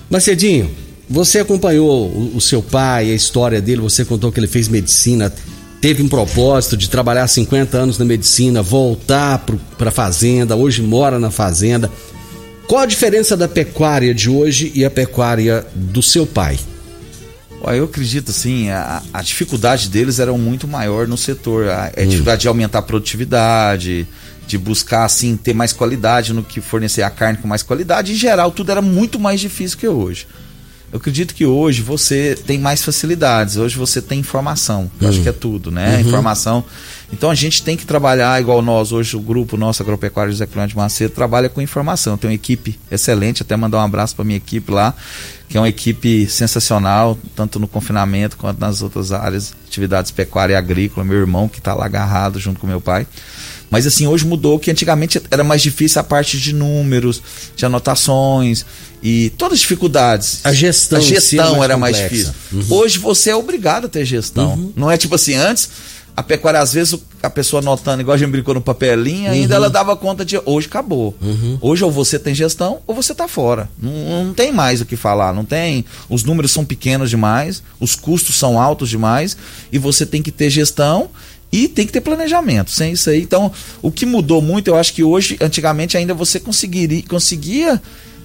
Macedinho, 0.08 0.70
você 1.08 1.40
acompanhou 1.40 2.06
o, 2.06 2.36
o 2.36 2.40
seu 2.40 2.62
pai, 2.62 3.10
a 3.10 3.14
história 3.14 3.60
dele, 3.60 3.82
você 3.82 4.02
contou 4.02 4.32
que 4.32 4.40
ele 4.40 4.46
fez 4.46 4.66
medicina, 4.66 5.30
teve 5.82 6.02
um 6.02 6.08
propósito 6.08 6.78
de 6.78 6.88
trabalhar 6.88 7.28
50 7.28 7.76
anos 7.76 7.98
na 7.98 8.06
medicina, 8.06 8.62
voltar 8.62 9.44
para 9.76 9.90
a 9.90 9.92
fazenda, 9.92 10.56
hoje 10.56 10.80
mora 10.80 11.18
na 11.18 11.30
fazenda. 11.30 11.90
Qual 12.66 12.80
a 12.80 12.86
diferença 12.86 13.36
da 13.36 13.46
pecuária 13.46 14.14
de 14.14 14.30
hoje 14.30 14.72
e 14.74 14.82
a 14.82 14.90
pecuária 14.90 15.66
do 15.74 16.02
seu 16.02 16.26
pai? 16.26 16.58
Eu 17.74 17.84
acredito 17.84 18.30
assim, 18.30 18.70
a, 18.70 19.02
a 19.12 19.22
dificuldade 19.22 19.88
deles 19.88 20.18
era 20.18 20.32
muito 20.32 20.68
maior 20.68 21.08
no 21.08 21.16
setor. 21.16 21.68
A, 21.68 21.86
a 21.86 21.90
hum. 21.98 22.06
dificuldade 22.06 22.42
de 22.42 22.48
aumentar 22.48 22.78
a 22.78 22.82
produtividade, 22.82 24.06
de 24.46 24.58
buscar 24.58 25.04
assim 25.04 25.36
ter 25.36 25.54
mais 25.54 25.72
qualidade 25.72 26.32
no 26.32 26.42
que 26.42 26.60
fornecer 26.60 27.02
a 27.02 27.10
carne 27.10 27.38
com 27.38 27.48
mais 27.48 27.62
qualidade. 27.62 28.12
Em 28.12 28.16
geral, 28.16 28.50
tudo 28.50 28.70
era 28.70 28.80
muito 28.80 29.18
mais 29.18 29.40
difícil 29.40 29.78
que 29.78 29.88
hoje. 29.88 30.26
Eu 30.92 30.98
acredito 30.98 31.34
que 31.34 31.44
hoje 31.44 31.82
você 31.82 32.38
tem 32.46 32.58
mais 32.58 32.82
facilidades, 32.82 33.56
hoje 33.56 33.76
você 33.76 34.00
tem 34.00 34.20
informação, 34.20 34.90
eu 35.00 35.08
acho 35.08 35.18
hum. 35.18 35.22
que 35.24 35.28
é 35.28 35.32
tudo, 35.32 35.70
né? 35.70 35.96
Uhum. 35.96 36.00
Informação. 36.00 36.64
Então 37.12 37.30
a 37.30 37.34
gente 37.34 37.62
tem 37.62 37.76
que 37.76 37.86
trabalhar 37.86 38.40
igual 38.40 38.60
nós, 38.62 38.92
hoje 38.92 39.16
o 39.16 39.20
grupo 39.20 39.56
nosso 39.56 39.82
Agropecuário 39.82 40.32
José 40.32 40.46
Clemente 40.46 40.76
Macedo 40.76 41.12
trabalha 41.14 41.48
com 41.48 41.60
informação. 41.60 42.16
Tem 42.16 42.30
uma 42.30 42.34
equipe 42.34 42.78
excelente, 42.90 43.42
até 43.42 43.56
mandar 43.56 43.78
um 43.78 43.82
abraço 43.82 44.14
para 44.14 44.24
minha 44.24 44.36
equipe 44.36 44.72
lá, 44.72 44.94
que 45.48 45.56
é 45.56 45.60
uma 45.60 45.68
equipe 45.68 46.26
sensacional, 46.28 47.18
tanto 47.34 47.58
no 47.58 47.68
confinamento 47.68 48.36
quanto 48.36 48.60
nas 48.60 48.82
outras 48.82 49.12
áreas, 49.12 49.54
atividades 49.66 50.10
pecuária 50.10 50.54
e 50.54 50.56
agrícola, 50.56 51.04
meu 51.04 51.18
irmão 51.18 51.48
que 51.48 51.58
está 51.58 51.74
lá 51.74 51.84
agarrado 51.84 52.38
junto 52.38 52.58
com 52.58 52.66
meu 52.66 52.80
pai. 52.80 53.06
Mas 53.70 53.86
assim, 53.86 54.06
hoje 54.06 54.24
mudou 54.26 54.58
que 54.58 54.70
antigamente 54.70 55.20
era 55.30 55.42
mais 55.42 55.62
difícil 55.62 56.00
a 56.00 56.04
parte 56.04 56.38
de 56.38 56.54
números, 56.54 57.22
de 57.56 57.66
anotações 57.66 58.64
e 59.02 59.30
todas 59.36 59.54
as 59.54 59.60
dificuldades. 59.60 60.40
A 60.44 60.52
gestão, 60.52 60.98
a 60.98 61.02
gestão 61.02 61.52
mais 61.52 61.64
era 61.64 61.76
mais 61.76 61.96
difícil. 61.96 62.32
Uhum. 62.52 62.64
Hoje 62.70 62.98
você 62.98 63.30
é 63.30 63.36
obrigado 63.36 63.86
a 63.86 63.88
ter 63.88 64.04
gestão. 64.04 64.54
Uhum. 64.54 64.72
Não 64.76 64.90
é 64.90 64.96
tipo 64.96 65.14
assim, 65.14 65.34
antes 65.34 65.68
a 66.16 66.22
pecuária, 66.22 66.60
às 66.60 66.72
vezes, 66.72 66.98
a 67.22 67.28
pessoa 67.28 67.60
anotando, 67.60 68.00
igual 68.00 68.14
a 68.14 68.18
gente 68.18 68.30
brincou 68.30 68.54
no 68.54 68.60
papelinho, 68.62 69.30
ainda 69.30 69.54
uhum. 69.54 69.56
ela 69.56 69.68
dava 69.68 69.94
conta 69.94 70.24
de. 70.24 70.40
Hoje 70.46 70.66
acabou. 70.66 71.14
Uhum. 71.20 71.58
Hoje 71.60 71.84
ou 71.84 71.90
você 71.90 72.18
tem 72.18 72.34
gestão 72.34 72.78
ou 72.86 72.94
você 72.94 73.12
está 73.12 73.28
fora. 73.28 73.68
Não, 73.78 74.24
não, 74.24 74.32
tem 74.32 74.50
mais 74.50 74.80
o 74.80 74.86
que 74.86 74.96
falar. 74.96 75.34
Não 75.34 75.44
tem. 75.44 75.84
Os 76.08 76.24
números 76.24 76.52
são 76.52 76.64
pequenos 76.64 77.10
demais, 77.10 77.62
os 77.78 77.94
custos 77.94 78.36
são 78.36 78.58
altos 78.58 78.88
demais, 78.88 79.36
e 79.70 79.78
você 79.78 80.06
tem 80.06 80.22
que 80.22 80.30
ter 80.30 80.48
gestão 80.48 81.10
e 81.52 81.68
tem 81.68 81.86
que 81.86 81.92
ter 81.92 82.00
planejamento. 82.00 82.70
Sem 82.70 82.92
isso 82.92 83.10
aí. 83.10 83.22
Então, 83.22 83.52
o 83.82 83.90
que 83.90 84.04
mudou 84.04 84.42
muito, 84.42 84.68
eu 84.68 84.76
acho 84.76 84.92
que 84.92 85.02
hoje, 85.02 85.36
antigamente, 85.40 85.96
ainda 85.96 86.14
você 86.14 86.40
conseguiria, 86.40 87.02
conseguia 87.08 87.80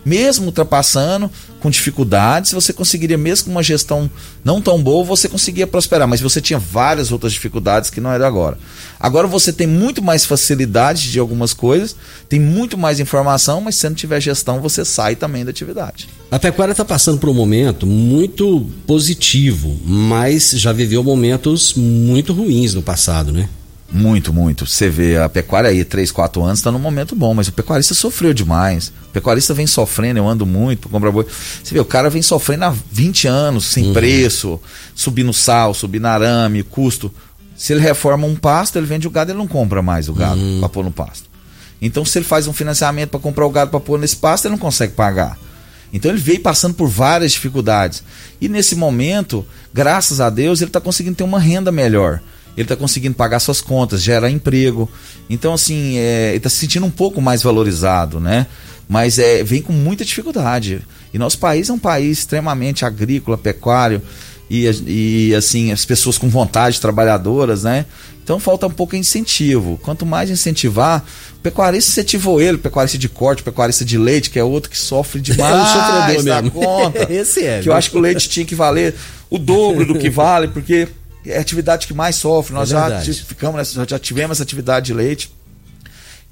mesmo 0.06 0.48
ultrapassando, 0.48 1.30
com 1.60 1.70
dificuldades, 1.70 2.52
você 2.52 2.74
conseguiria, 2.74 3.18
mesmo 3.18 3.46
com 3.46 3.52
uma 3.52 3.62
gestão 3.62 4.10
não 4.44 4.60
tão 4.60 4.82
boa, 4.82 5.04
você 5.04 5.30
conseguia 5.30 5.68
prosperar, 5.68 6.08
mas 6.08 6.20
você 6.20 6.42
tinha 6.42 6.58
várias 6.58 7.12
outras 7.12 7.32
dificuldades 7.32 7.90
que 7.90 8.02
não 8.02 8.12
era 8.12 8.28
agora. 8.28 8.58
Agora 9.00 9.28
você 9.28 9.54
tem 9.54 9.68
muito 9.68 10.02
mais 10.02 10.26
facilidade 10.26 11.12
de 11.12 11.20
algumas 11.20 11.54
coisas, 11.54 11.96
tem 12.28 12.40
muito 12.40 12.78
mais 12.78 13.00
informação, 13.00 13.62
mas 13.62 13.76
se 13.76 13.88
não 13.88 13.96
tiver 13.96 14.20
gestão, 14.20 14.60
você 14.60 14.84
sai 14.84 15.16
também 15.16 15.46
da 15.46 15.52
atividade. 15.52 16.10
A 16.32 16.40
pecuária 16.40 16.72
está 16.72 16.84
passando 16.84 17.20
por 17.20 17.30
um 17.30 17.34
momento 17.34 17.86
muito 17.86 18.68
positivo, 18.88 19.80
mas 19.86 20.52
já 20.52 20.74
viveu 20.74 21.04
momentos 21.04 21.74
muito 21.76 22.34
ruins 22.34 22.74
no 22.74 22.82
passado, 22.82 23.32
né? 23.32 23.48
Muito, 23.92 24.32
muito. 24.32 24.66
Você 24.66 24.90
vê 24.90 25.18
a 25.18 25.28
pecuária 25.28 25.70
aí, 25.70 25.84
3, 25.84 26.12
4 26.12 26.42
anos, 26.42 26.60
está 26.60 26.72
num 26.72 26.80
momento 26.80 27.16
bom, 27.16 27.34
mas 27.34 27.50
o 27.50 27.52
pecuarista 27.52 27.94
sofreu 27.94 28.34
demais. 28.34 28.88
O 29.10 29.12
pecuarista 29.12 29.54
vem 29.54 29.68
sofrendo, 29.68 30.18
eu 30.18 30.28
ando 30.28 30.46
muito 30.46 30.82
para 30.82 30.92
comprar 30.92 31.12
boi. 31.12 31.26
Você 31.62 31.74
vê, 31.74 31.80
o 31.80 31.86
cara 31.86 32.10
vem 32.10 32.22
sofrendo 32.22 32.66
há 32.66 32.74
20 32.92 33.28
anos, 33.28 33.66
sem 33.66 33.88
uhum. 33.88 33.94
preço, 33.94 34.60
subindo 34.96 35.34
sal, 35.34 35.74
subindo 35.74 36.06
arame, 36.06 36.64
custo. 36.64 37.14
Se 37.56 37.74
ele 37.74 37.82
reforma 37.82 38.26
um 38.26 38.36
pasto, 38.36 38.78
ele 38.78 38.88
vende 38.88 39.08
o 39.08 39.12
gado, 39.12 39.32
ele 39.32 39.38
não 39.38 39.48
compra 39.48 39.82
mais 39.82 40.08
o 40.08 40.14
gado 40.14 40.40
uhum. 40.40 40.60
para 40.62 40.70
pôr 40.70 40.86
no 40.86 40.92
pasto. 40.92 41.30
Então, 41.82 42.06
se 42.06 42.18
ele 42.18 42.26
faz 42.26 42.48
um 42.48 42.54
financiamento 42.54 43.10
para 43.10 43.20
comprar 43.20 43.46
o 43.46 43.50
gado 43.50 43.72
para 43.72 43.80
pôr 43.80 44.00
nesse 44.00 44.16
pasto, 44.16 44.46
ele 44.46 44.54
não 44.54 44.60
consegue 44.60 44.94
pagar. 44.94 45.38
Então 45.94 46.10
ele 46.10 46.22
veio 46.22 46.40
passando 46.40 46.74
por 46.74 46.88
várias 46.88 47.34
dificuldades. 47.34 48.02
E 48.40 48.48
nesse 48.48 48.76
momento, 48.76 49.46
graças 49.74 50.22
a 50.22 50.30
Deus, 50.30 50.62
ele 50.62 50.70
está 50.70 50.80
conseguindo 50.80 51.18
ter 51.18 51.24
uma 51.24 51.40
renda 51.40 51.70
melhor 51.70 52.22
ele 52.56 52.64
está 52.64 52.76
conseguindo 52.76 53.16
pagar 53.16 53.40
suas 53.40 53.62
contas, 53.62 54.02
gera 54.02 54.30
emprego. 54.30 54.90
Então, 55.30 55.54
assim, 55.54 55.98
é, 55.98 56.30
ele 56.30 56.38
está 56.38 56.50
se 56.50 56.58
sentindo 56.58 56.86
um 56.86 56.92
pouco 56.92 57.22
mais 57.22 57.42
valorizado, 57.44 58.20
né? 58.20 58.48
Mas 58.88 59.18
é, 59.20 59.44
vem 59.44 59.62
com 59.62 59.72
muita 59.72 60.04
dificuldade. 60.04 60.82
E 61.14 61.18
nosso 61.18 61.38
país 61.40 61.70
é 61.70 61.74
um 61.74 61.80
país 61.80 62.20
extremamente 62.20 62.86
agrícola, 62.86 63.38
pecuário. 63.38 64.02
e, 64.50 64.70
e 64.86 65.36
assim, 65.36 65.72
as 65.72 65.86
pessoas 65.86 66.18
com 66.18 66.28
vontade, 66.30 66.82
trabalhadoras, 66.82 67.64
né? 67.64 67.86
Então 68.24 68.40
falta 68.40 68.68
um 68.68 68.72
pouco 68.72 68.94
de 68.94 69.00
incentivo. 69.00 69.80
Quanto 69.82 70.06
mais 70.06 70.30
incentivar, 70.30 71.04
o 71.38 71.40
pecuarista 71.42 71.92
incentivou 71.92 72.42
ele, 72.42 72.58
o 72.58 72.60
pecuarista 72.60 72.98
de 72.98 73.10
corte, 73.10 73.42
o 73.42 73.46
pecuarista 73.46 73.84
de 73.84 73.98
leite, 73.98 74.30
que 74.30 74.40
é 74.40 74.44
outro 74.44 74.70
que 74.70 74.78
sofre 74.78 75.20
demais 75.22 76.26
é 76.26 76.30
da 76.30 76.50
conta. 76.50 77.08
Esse 77.12 77.46
é. 77.46 77.62
Que 77.62 77.70
eu 77.70 77.74
acho 77.74 77.92
que 77.92 77.98
o 77.98 78.00
leite 78.00 78.30
tinha 78.30 78.46
que 78.46 78.56
valer 78.56 78.96
o 79.30 79.38
dobro 79.38 79.86
do 79.86 79.98
que 79.98 80.10
vale, 80.10 80.48
porque 80.48 80.88
é 81.26 81.38
a 81.38 81.42
atividade 81.42 81.88
que 81.88 81.94
mais 81.94 82.16
sofre. 82.16 82.54
Nós 82.54 82.72
é 82.72 82.74
já 82.74 83.02
ficamos 83.14 83.58
nessa, 83.58 83.86
já 83.88 84.00
tivemos 84.00 84.38
essa 84.38 84.44
atividade 84.44 84.88
de 84.88 84.94
leite. 84.94 85.32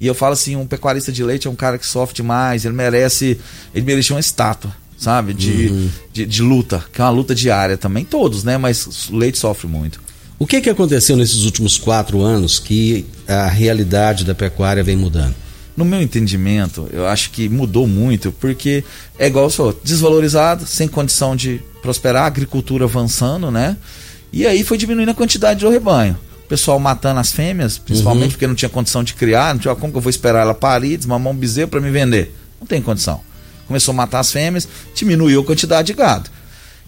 E 0.00 0.06
eu 0.06 0.14
falo 0.14 0.32
assim, 0.32 0.56
um 0.56 0.66
pecuarista 0.66 1.12
de 1.12 1.22
leite 1.22 1.46
é 1.46 1.50
um 1.50 1.54
cara 1.54 1.76
que 1.76 1.86
sofre 1.86 2.16
demais, 2.16 2.64
ele 2.64 2.74
merece, 2.74 3.38
ele 3.74 3.84
merece 3.84 4.12
uma 4.12 4.20
estátua, 4.20 4.74
sabe? 4.96 5.34
De, 5.34 5.68
uhum. 5.68 5.90
de, 6.10 6.24
de, 6.24 6.42
luta, 6.42 6.82
que 6.90 7.02
é 7.02 7.04
uma 7.04 7.10
luta 7.10 7.34
diária 7.34 7.76
também, 7.76 8.04
todos, 8.04 8.42
né? 8.42 8.56
Mas 8.56 9.10
o 9.10 9.16
leite 9.16 9.38
sofre 9.38 9.68
muito. 9.68 10.00
O 10.38 10.46
que, 10.46 10.62
que 10.62 10.70
aconteceu 10.70 11.18
nesses 11.18 11.44
últimos 11.44 11.76
quatro 11.76 12.22
anos 12.22 12.58
que 12.58 13.04
a 13.28 13.46
realidade 13.46 14.24
da 14.24 14.34
pecuária 14.34 14.82
vem 14.82 14.96
mudando? 14.96 15.34
No 15.76 15.84
meu 15.84 16.00
entendimento, 16.00 16.88
eu 16.92 17.06
acho 17.06 17.30
que 17.30 17.46
mudou 17.46 17.86
muito, 17.86 18.32
porque 18.32 18.82
é 19.18 19.26
igual 19.26 19.44
eu 19.44 19.50
sou, 19.50 19.78
desvalorizado, 19.84 20.66
sem 20.66 20.88
condição 20.88 21.36
de 21.36 21.60
prosperar, 21.82 22.24
agricultura 22.24 22.84
avançando, 22.86 23.50
né? 23.50 23.76
E 24.32 24.46
aí 24.46 24.62
foi 24.62 24.78
diminuindo 24.78 25.10
a 25.10 25.14
quantidade 25.14 25.60
do 25.60 25.70
rebanho. 25.70 26.16
O 26.44 26.48
pessoal 26.48 26.78
matando 26.78 27.20
as 27.20 27.32
fêmeas, 27.32 27.78
principalmente 27.78 28.24
uhum. 28.24 28.30
porque 28.30 28.46
não 28.46 28.54
tinha 28.54 28.68
condição 28.68 29.04
de 29.04 29.14
criar, 29.14 29.54
não 29.54 29.60
tinha 29.60 29.74
como 29.74 29.92
que 29.92 29.98
eu 29.98 30.02
vou 30.02 30.10
esperar 30.10 30.40
ela 30.40 30.54
parir, 30.54 30.96
desmamar 30.96 31.32
um 31.32 31.36
bezerro 31.36 31.68
para 31.68 31.80
me 31.80 31.90
vender. 31.90 32.34
Não 32.60 32.66
tem 32.66 32.82
condição. 32.82 33.20
Começou 33.66 33.92
a 33.92 33.96
matar 33.96 34.18
as 34.18 34.32
fêmeas, 34.32 34.68
diminuiu 34.94 35.40
a 35.40 35.44
quantidade 35.44 35.86
de 35.86 35.94
gado. 35.94 36.28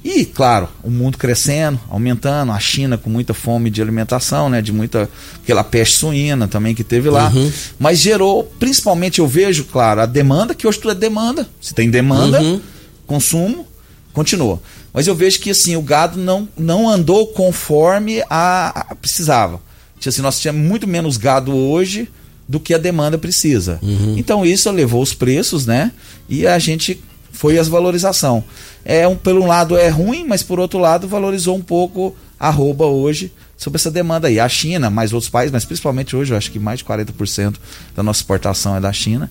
E, 0.05 0.24
claro, 0.24 0.68
o 0.83 0.90
mundo 0.90 1.16
crescendo, 1.16 1.81
aumentando, 1.88 2.50
a 2.50 2.59
China 2.59 2.98
com 2.98 3.09
muita 3.09 3.33
fome 3.33 3.70
de 3.70 3.81
alimentação, 3.81 4.48
né? 4.50 4.61
De 4.61 4.72
muita. 4.72 5.09
aquela 5.42 5.62
peste 5.62 5.96
suína 5.96 6.48
também 6.48 6.74
que 6.74 6.83
teve 6.83 7.09
lá. 7.09 7.31
Uhum. 7.31 7.52
Mas 7.78 8.00
gerou, 8.00 8.44
principalmente 8.59 9.20
eu 9.20 9.28
vejo, 9.28 9.64
claro, 9.64 10.00
a 10.00 10.07
demanda, 10.07 10.55
que 10.57 10.66
hoje 10.66 10.81
tudo 10.81 10.90
é 10.90 10.94
demanda. 10.94 11.48
Se 11.61 11.72
tem 11.72 11.88
demanda, 11.88 12.42
uhum. 12.42 12.61
consumo, 13.07 13.64
continua. 14.12 14.61
Mas 14.92 15.07
eu 15.07 15.14
vejo 15.14 15.40
que 15.40 15.50
assim, 15.50 15.76
o 15.76 15.83
gado 15.83 16.18
não, 16.18 16.48
não 16.57 16.88
andou 16.88 17.28
conforme 17.28 18.22
a, 18.28 18.90
a 18.90 18.94
precisava. 18.94 19.61
Tipo 19.98 20.09
assim, 20.09 20.22
nós 20.22 20.40
tínhamos 20.40 20.62
muito 20.62 20.87
menos 20.87 21.16
gado 21.16 21.55
hoje 21.55 22.09
do 22.48 22.61
que 22.61 22.74
a 22.74 22.78
demanda 22.78 23.16
precisa. 23.16 23.78
Uhum. 23.83 24.16
Então 24.18 24.44
isso 24.44 24.70
levou 24.70 25.02
os 25.02 25.14
preços, 25.14 25.64
né? 25.64 25.92
E 26.28 26.46
a 26.46 26.59
gente 26.59 27.02
foi 27.33 27.59
as 27.59 27.68
valorização. 27.68 28.44
É 28.85 29.07
um, 29.09 29.16
pelo 29.16 29.42
um 29.42 29.46
lado 29.46 29.76
é 29.76 29.88
ruim, 29.88 30.24
mas 30.26 30.42
por 30.42 30.61
outro 30.61 30.78
lado 30.78 31.09
valorizou 31.09 31.57
um 31.57 31.62
pouco 31.62 32.14
a 32.38 32.48
arroba 32.48 32.85
hoje 32.85 33.33
sobre 33.57 33.78
essa 33.78 33.90
demanda 33.90 34.28
aí. 34.28 34.38
A 34.38 34.48
China, 34.48 34.90
mais 34.90 35.12
outros 35.12 35.31
países, 35.31 35.52
mas 35.52 35.64
principalmente 35.64 36.14
hoje, 36.14 36.33
eu 36.33 36.37
acho 36.37 36.50
que 36.50 36.59
mais 36.59 36.81
de 36.81 36.85
40% 36.85 37.55
da 37.96 38.02
nossa 38.02 38.20
exportação 38.20 38.76
é 38.76 38.81
da 38.81 38.92
China. 38.92 39.31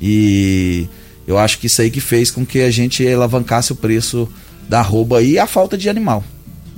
E 0.00 0.86
eu 1.26 1.38
acho 1.38 1.58
que 1.58 1.66
isso 1.66 1.80
aí 1.80 1.90
que 1.90 2.00
fez 2.00 2.30
com 2.30 2.44
que 2.44 2.60
a 2.60 2.70
gente 2.70 3.06
alavancasse 3.06 3.72
o 3.72 3.76
preço 3.76 4.28
da 4.68 4.80
arroba 4.80 5.22
e 5.22 5.38
a 5.38 5.46
falta 5.46 5.76
de 5.76 5.88
animal. 5.88 6.22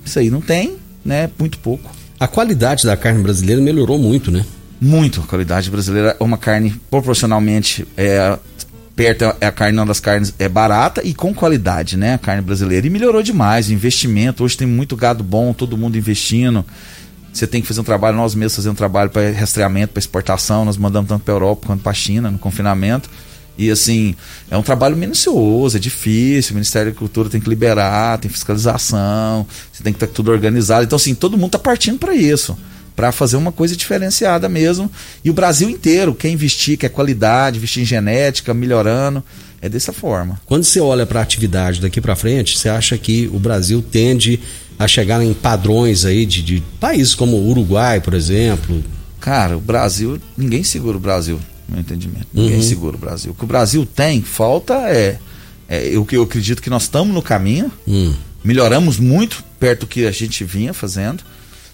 Isso 0.05 0.19
aí 0.19 0.31
não 0.31 0.41
tem, 0.41 0.77
né? 1.05 1.31
Muito 1.39 1.59
pouco. 1.59 1.91
A 2.19 2.29
qualidade 2.29 2.85
da 2.87 2.97
carne 2.97 3.23
brasileira 3.23 3.61
melhorou 3.61 3.99
muito, 3.99 4.31
né? 4.31 4.45
Muito. 4.81 5.21
A 5.21 5.25
qualidade 5.25 5.71
brasileira 5.71 6.17
é 6.19 6.25
uma 6.25 6.39
carne 6.39 6.75
proporcionalmente 6.91 7.87
é, 7.97 8.39
perto 8.95 9.25
é 9.41 9.47
a 9.47 9.53
carne 9.53 9.79
uma 9.79 9.87
das 9.87 10.01
carnes 10.01 10.35
é 10.39 10.49
barata 10.49 11.03
e 11.03 11.15
com 11.15 11.35
qualidade, 11.35 11.97
né? 11.97 12.15
A 12.15 12.19
carne 12.19 12.43
brasileira 12.43 12.87
e 12.87 12.91
melhorou 12.91 13.23
demais 13.23 13.69
o 13.69 13.73
investimento. 13.73 14.45
Hoje 14.45 14.57
tem 14.57 14.67
muito 14.67 14.97
gado 14.97 15.25
bom, 15.25 15.53
todo 15.53 15.77
mundo 15.77 15.97
investindo. 15.97 16.65
Você 17.33 17.47
tem 17.47 17.63
que 17.63 17.69
fazer 17.69 17.81
um 17.81 17.85
trabalho, 17.85 18.17
nós 18.17 18.35
mesmos 18.35 18.57
fazendo 18.57 18.73
um 18.73 18.77
trabalho 18.77 19.09
para 19.09 19.31
rastreamento, 19.31 19.93
para 19.93 20.01
exportação. 20.01 20.65
Nós 20.65 20.77
mandamos 20.77 21.09
tanto 21.09 21.25
para 21.25 21.33
a 21.33 21.37
Europa 21.37 21.67
quanto 21.67 21.83
para 21.83 21.93
a 21.93 21.95
China 21.95 22.31
no 22.31 22.39
confinamento. 22.39 23.09
E 23.61 23.71
assim, 23.71 24.15
é 24.51 24.57
um 24.57 24.63
trabalho 24.63 24.97
minucioso, 24.97 25.77
é 25.77 25.81
difícil, 25.81 26.53
o 26.53 26.55
Ministério 26.55 26.87
da 26.87 26.93
Agricultura 26.93 27.29
tem 27.29 27.39
que 27.39 27.47
liberar, 27.47 28.17
tem 28.17 28.31
fiscalização, 28.31 29.47
você 29.71 29.83
tem 29.83 29.93
que 29.93 30.03
estar 30.03 30.07
tudo 30.07 30.31
organizado. 30.31 30.83
Então, 30.83 30.97
assim, 30.97 31.15
todo 31.15 31.37
mundo 31.37 31.49
está 31.49 31.59
partindo 31.59 31.99
para 31.99 32.15
isso, 32.15 32.57
para 32.97 33.13
fazer 33.13 33.37
uma 33.37 33.53
coisa 33.53 33.77
diferenciada 33.77 34.49
mesmo. 34.49 34.91
E 35.23 35.29
o 35.29 35.35
Brasil 35.35 35.69
inteiro 35.69 36.15
quer 36.15 36.31
investir, 36.31 36.79
quer 36.79 36.89
qualidade, 36.89 37.59
investir 37.59 37.83
em 37.83 37.87
genética, 37.87 38.55
melhorando. 38.55 39.23
É 39.61 39.69
dessa 39.69 39.93
forma. 39.93 40.41
Quando 40.47 40.65
você 40.65 40.81
olha 40.81 41.05
para 41.05 41.21
a 41.21 41.23
atividade 41.23 41.83
daqui 41.83 42.01
para 42.01 42.17
frente, 42.17 42.59
você 42.59 42.71
acha 42.71 42.97
que 42.97 43.29
o 43.31 43.39
Brasil 43.39 43.83
tende 43.83 44.41
a 44.79 44.89
chegar 44.89 45.23
em 45.23 45.35
padrões 45.35 46.07
aí 46.07 46.25
de, 46.25 46.41
de 46.41 46.63
países 46.81 47.15
como 47.15 47.37
o 47.37 47.51
Uruguai, 47.51 48.01
por 48.01 48.15
exemplo? 48.15 48.83
Cara, 49.21 49.59
o 49.59 49.61
Brasil, 49.61 50.19
ninguém 50.35 50.65
segura 50.65 50.97
o 50.97 51.01
Brasil 51.01 51.39
meu 51.71 51.81
entendimento. 51.81 52.27
Ninguém 52.33 52.57
uhum. 52.57 52.63
segura 52.63 52.97
o 52.97 52.99
Brasil. 52.99 53.33
O 53.33 53.35
que 53.35 53.45
o 53.45 53.47
Brasil 53.47 53.87
tem, 53.87 54.23
falta 54.23 54.75
é, 54.89 55.19
é 55.69 55.97
o 55.97 56.05
que 56.05 56.17
eu 56.17 56.23
acredito 56.23 56.61
que 56.61 56.71
nós 56.71 56.83
estamos 56.83 57.15
no 57.15 57.23
caminho. 57.23 57.71
Uhum. 57.87 58.15
Melhoramos 58.43 58.99
muito 58.99 59.45
perto 59.59 59.81
do 59.81 59.87
que 59.87 60.07
a 60.07 60.11
gente 60.11 60.45
vinha 60.45 60.73
fazendo. 60.73 61.23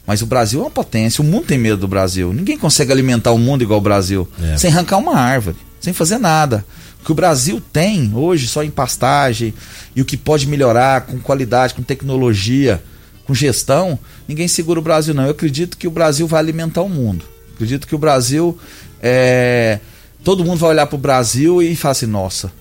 Mas 0.07 0.23
o 0.23 0.27
Brasil 0.27 0.61
é 0.61 0.63
uma 0.63 0.71
potência. 0.71 1.23
O 1.23 1.25
mundo 1.25 1.47
tem 1.47 1.59
medo 1.59 1.79
do 1.79 1.89
Brasil. 1.89 2.33
Ninguém 2.33 2.57
consegue 2.57 2.93
alimentar 2.93 3.33
o 3.33 3.39
mundo 3.39 3.63
igual 3.63 3.81
o 3.81 3.83
Brasil. 3.83 4.29
É. 4.41 4.57
Sem 4.57 4.71
arrancar 4.71 4.99
uma 4.99 5.17
árvore, 5.17 5.57
sem 5.81 5.93
fazer 5.93 6.19
nada. 6.19 6.65
O 7.01 7.05
que 7.05 7.13
o 7.13 7.15
Brasil 7.15 7.61
tem 7.73 8.13
hoje 8.15 8.47
só 8.47 8.63
em 8.63 8.71
pastagem 8.71 9.53
e 9.95 10.01
o 10.01 10.05
que 10.05 10.17
pode 10.17 10.47
melhorar 10.47 11.03
com 11.03 11.19
qualidade, 11.19 11.75
com 11.75 11.83
tecnologia, 11.83 12.83
com 13.27 13.35
gestão, 13.35 13.99
ninguém 14.29 14.47
segura 14.47 14.79
o 14.79 14.83
Brasil, 14.83 15.13
não. 15.13 15.25
Eu 15.25 15.33
acredito 15.33 15.77
que 15.77 15.89
o 15.89 15.91
Brasil 15.91 16.27
vai 16.27 16.41
alimentar 16.41 16.83
o 16.83 16.89
mundo. 16.89 17.25
Acredito 17.55 17.87
que 17.87 17.95
o 17.95 17.99
Brasil 17.99 18.57
é, 19.03 19.79
todo 20.25 20.45
mundo 20.45 20.59
vai 20.59 20.71
olhar 20.71 20.87
para 20.87 20.97
o 20.97 20.99
Brasil 20.99 21.63
e 21.63 21.77
falar 21.77 21.93
assim, 21.93 22.07
nossa, 22.07 22.53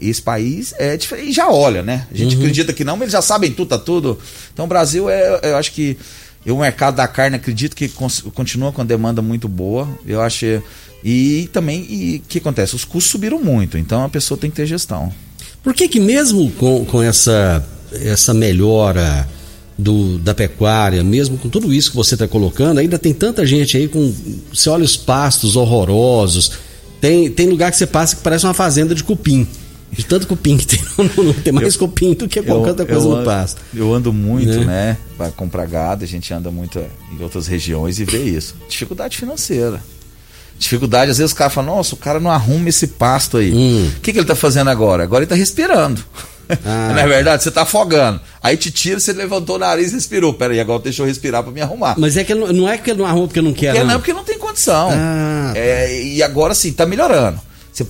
esse 0.00 0.20
país 0.20 0.74
é 0.78 0.96
diferente. 0.96 1.30
E 1.30 1.32
já 1.32 1.48
olha, 1.48 1.82
né? 1.82 2.06
A 2.12 2.16
gente 2.16 2.34
uhum. 2.34 2.42
acredita 2.42 2.72
que 2.72 2.84
não, 2.84 2.96
mas 2.96 3.02
eles 3.02 3.12
já 3.12 3.22
sabem 3.22 3.52
tudo, 3.52 3.68
tá 3.68 3.78
tudo. 3.78 4.18
Então 4.52 4.64
o 4.64 4.68
Brasil 4.68 5.08
é, 5.08 5.40
eu 5.42 5.56
acho 5.56 5.72
que 5.72 5.96
o 6.46 6.58
mercado 6.58 6.96
da 6.96 7.08
carne 7.08 7.36
acredito 7.36 7.74
que 7.74 7.88
continua 7.88 8.72
com 8.72 8.82
a 8.82 8.84
demanda 8.84 9.22
muito 9.22 9.48
boa. 9.48 9.88
Eu 10.06 10.20
acho 10.20 10.62
e 11.02 11.48
também 11.52 11.86
e 11.88 12.22
o 12.24 12.28
que 12.28 12.38
acontece? 12.38 12.74
Os 12.74 12.84
custos 12.84 13.10
subiram 13.10 13.38
muito, 13.38 13.76
então 13.78 14.04
a 14.04 14.08
pessoa 14.08 14.38
tem 14.38 14.50
que 14.50 14.56
ter 14.56 14.66
gestão. 14.66 15.12
Por 15.62 15.74
que 15.74 15.88
que 15.88 16.00
mesmo 16.00 16.50
com, 16.52 16.84
com 16.84 17.02
essa 17.02 17.64
essa 17.92 18.34
melhora 18.34 19.26
do, 19.76 20.18
da 20.18 20.34
pecuária, 20.34 21.02
mesmo 21.02 21.36
com 21.36 21.48
tudo 21.48 21.72
isso 21.72 21.90
que 21.90 21.96
você 21.96 22.14
está 22.14 22.28
colocando, 22.28 22.78
ainda 22.78 22.98
tem 22.98 23.12
tanta 23.12 23.44
gente 23.44 23.76
aí 23.76 23.88
com. 23.88 24.12
Você 24.52 24.68
olha 24.68 24.84
os 24.84 24.96
pastos 24.96 25.56
horrorosos. 25.56 26.52
Tem, 27.00 27.30
tem 27.30 27.48
lugar 27.48 27.70
que 27.70 27.76
você 27.76 27.86
passa 27.86 28.16
que 28.16 28.22
parece 28.22 28.46
uma 28.46 28.54
fazenda 28.54 28.94
de 28.94 29.04
cupim. 29.04 29.46
De 29.92 30.04
tanto 30.04 30.26
cupim 30.26 30.56
que 30.56 30.66
tem, 30.66 30.80
não, 30.98 31.32
tem 31.34 31.52
mais 31.52 31.74
eu, 31.74 31.80
cupim 31.80 32.14
do 32.14 32.26
que 32.26 32.42
qualquer 32.42 32.70
outra 32.70 32.86
coisa 32.86 33.08
no 33.08 33.24
pasto. 33.24 33.60
Eu 33.72 33.94
ando 33.94 34.12
muito, 34.12 34.60
né? 34.60 34.64
né? 34.64 34.96
Para 35.16 35.30
comprar 35.30 35.66
gado, 35.66 36.02
a 36.02 36.06
gente 36.06 36.32
anda 36.34 36.50
muito 36.50 36.80
em 37.12 37.22
outras 37.22 37.46
regiões 37.46 38.00
e 38.00 38.04
vê 38.04 38.22
isso. 38.22 38.56
Dificuldade 38.68 39.16
financeira. 39.16 39.80
Dificuldade, 40.58 41.10
às 41.10 41.18
vezes 41.18 41.32
o 41.32 41.36
cara 41.36 41.50
fala, 41.50 41.68
nossa, 41.68 41.94
o 41.94 41.98
cara 41.98 42.18
não 42.18 42.30
arruma 42.30 42.68
esse 42.68 42.88
pasto 42.88 43.36
aí. 43.36 43.52
Hum. 43.52 43.88
O 43.96 44.00
que, 44.00 44.12
que 44.12 44.18
ele 44.18 44.24
está 44.24 44.34
fazendo 44.34 44.70
agora? 44.70 45.02
Agora 45.04 45.20
ele 45.20 45.26
está 45.26 45.36
respirando. 45.36 46.02
Ah. 46.64 46.92
Não 46.92 46.98
é 46.98 47.06
verdade? 47.06 47.42
Você 47.42 47.50
tá 47.50 47.62
afogando. 47.62 48.20
Aí 48.42 48.56
te 48.56 48.70
tira, 48.70 49.00
você 49.00 49.12
levantou 49.12 49.56
o 49.56 49.58
nariz 49.58 49.92
e 49.92 49.94
respirou. 49.94 50.34
Peraí, 50.34 50.60
agora 50.60 50.82
deixa 50.82 51.02
eu 51.02 51.06
respirar 51.06 51.42
para 51.42 51.52
me 51.52 51.60
arrumar. 51.60 51.94
Mas 51.98 52.16
é 52.16 52.24
que 52.24 52.34
não 52.34 52.68
é 52.68 52.78
que 52.78 52.90
ele 52.90 52.98
não 52.98 53.06
arruma 53.06 53.26
porque 53.26 53.40
não 53.40 53.52
quer, 53.52 53.68
porque 53.68 53.80
não. 53.80 53.92
Não, 53.92 53.98
porque 54.00 54.12
não 54.12 54.24
tem 54.24 54.38
condição. 54.38 54.90
Ah. 54.92 55.52
É, 55.54 56.02
e 56.02 56.22
agora 56.22 56.54
sim, 56.54 56.72
tá 56.72 56.86
melhorando. 56.86 57.40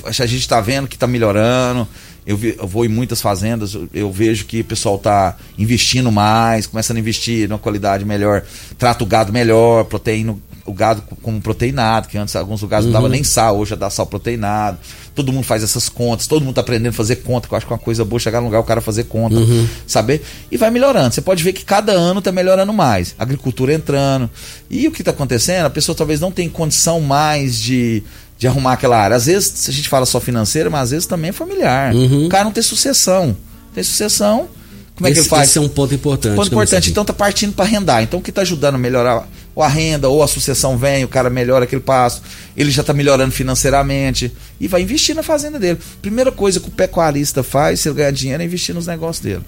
A 0.04 0.26
gente 0.26 0.48
tá 0.48 0.60
vendo 0.60 0.88
que 0.88 0.96
tá 0.96 1.06
melhorando. 1.06 1.86
Eu, 2.26 2.38
vi, 2.38 2.56
eu, 2.58 2.66
vou 2.66 2.86
em 2.86 2.88
muitas 2.88 3.20
fazendas, 3.20 3.76
eu 3.92 4.10
vejo 4.10 4.46
que 4.46 4.60
o 4.60 4.64
pessoal 4.64 4.98
tá 4.98 5.36
investindo 5.58 6.10
mais, 6.10 6.66
começando 6.66 6.96
a 6.96 7.00
investir 7.00 7.46
numa 7.46 7.58
qualidade 7.58 8.02
melhor, 8.02 8.42
trata 8.78 9.04
o 9.04 9.06
gado 9.06 9.30
melhor, 9.30 9.84
proteína, 9.84 10.34
o 10.66 10.72
gado 10.72 11.02
como 11.22 11.40
proteinado, 11.40 12.08
que 12.08 12.16
antes 12.16 12.34
alguns 12.34 12.62
lugares 12.62 12.86
uhum. 12.86 12.92
não 12.92 13.00
dava 13.00 13.08
nem 13.08 13.22
sal, 13.22 13.58
hoje 13.58 13.70
já 13.70 13.76
dá 13.76 13.90
sal 13.90 14.06
proteinado. 14.06 14.78
Todo 15.14 15.32
mundo 15.32 15.44
faz 15.44 15.62
essas 15.62 15.88
contas, 15.88 16.26
todo 16.26 16.44
mundo 16.44 16.54
tá 16.54 16.60
aprendendo 16.60 16.92
a 16.92 16.96
fazer 16.96 17.16
conta, 17.16 17.46
que 17.46 17.54
eu 17.54 17.56
acho 17.58 17.66
que 17.66 17.72
é 17.72 17.76
uma 17.76 17.82
coisa 17.82 18.04
boa 18.04 18.18
chegar 18.18 18.40
no 18.40 18.46
lugar 18.46 18.60
o 18.60 18.64
cara 18.64 18.80
fazer 18.80 19.04
conta, 19.04 19.36
uhum. 19.36 19.68
saber? 19.86 20.22
E 20.50 20.56
vai 20.56 20.70
melhorando. 20.70 21.14
Você 21.14 21.20
pode 21.20 21.42
ver 21.44 21.52
que 21.52 21.64
cada 21.64 21.92
ano 21.92 22.20
tá 22.22 22.32
melhorando 22.32 22.72
mais. 22.72 23.14
Agricultura 23.18 23.72
entrando. 23.72 24.28
E 24.70 24.88
o 24.88 24.90
que 24.90 25.02
tá 25.02 25.10
acontecendo? 25.10 25.66
A 25.66 25.70
pessoa 25.70 25.94
talvez 25.94 26.20
não 26.20 26.30
tem 26.30 26.48
condição 26.48 27.00
mais 27.00 27.58
de 27.60 28.02
de 28.36 28.48
arrumar 28.48 28.72
aquela 28.72 28.98
área. 28.98 29.16
Às 29.16 29.26
vezes 29.26 29.68
a 29.68 29.72
gente 29.72 29.88
fala 29.88 30.04
só 30.04 30.18
financeira, 30.18 30.68
mas 30.68 30.82
às 30.82 30.90
vezes 30.90 31.06
também 31.06 31.30
é 31.30 31.32
familiar. 31.32 31.94
Uhum. 31.94 32.26
O 32.26 32.28
cara 32.28 32.44
não 32.44 32.52
tem 32.52 32.62
sucessão. 32.64 33.36
Tem 33.72 33.82
sucessão, 33.82 34.48
como 34.96 35.08
é 35.08 35.10
esse, 35.10 35.20
que 35.20 35.26
ele 35.26 35.28
faz? 35.28 35.50
Esse 35.50 35.58
é 35.58 35.60
um 35.60 35.68
ponto 35.68 35.94
importante. 35.94 36.36
Ponto 36.36 36.48
importante. 36.48 36.90
Então 36.90 37.04
tá 37.04 37.12
partindo 37.12 37.52
para 37.52 37.64
arrendar. 37.64 38.02
Então 38.02 38.20
o 38.20 38.22
que 38.22 38.30
está 38.30 38.42
ajudando 38.42 38.76
a 38.76 38.78
melhorar 38.78 39.28
ou 39.54 39.62
a 39.62 39.68
renda, 39.68 40.08
ou 40.08 40.22
a 40.22 40.26
sucessão 40.26 40.76
vem, 40.76 41.04
o 41.04 41.08
cara 41.08 41.30
melhora 41.30 41.64
aquele 41.64 41.80
passo, 41.80 42.22
ele 42.56 42.70
já 42.70 42.80
está 42.80 42.92
melhorando 42.92 43.32
financeiramente 43.32 44.32
e 44.60 44.66
vai 44.66 44.82
investir 44.82 45.14
na 45.14 45.22
fazenda 45.22 45.58
dele. 45.58 45.78
Primeira 46.02 46.32
coisa 46.32 46.58
que 46.60 46.68
o 46.68 46.72
pecuarista 46.72 47.42
faz, 47.42 47.80
se 47.80 47.88
ele 47.88 47.96
ganhar 47.96 48.10
dinheiro, 48.10 48.42
é 48.42 48.46
investir 48.46 48.74
nos 48.74 48.86
negócios 48.86 49.22
dele. 49.24 49.42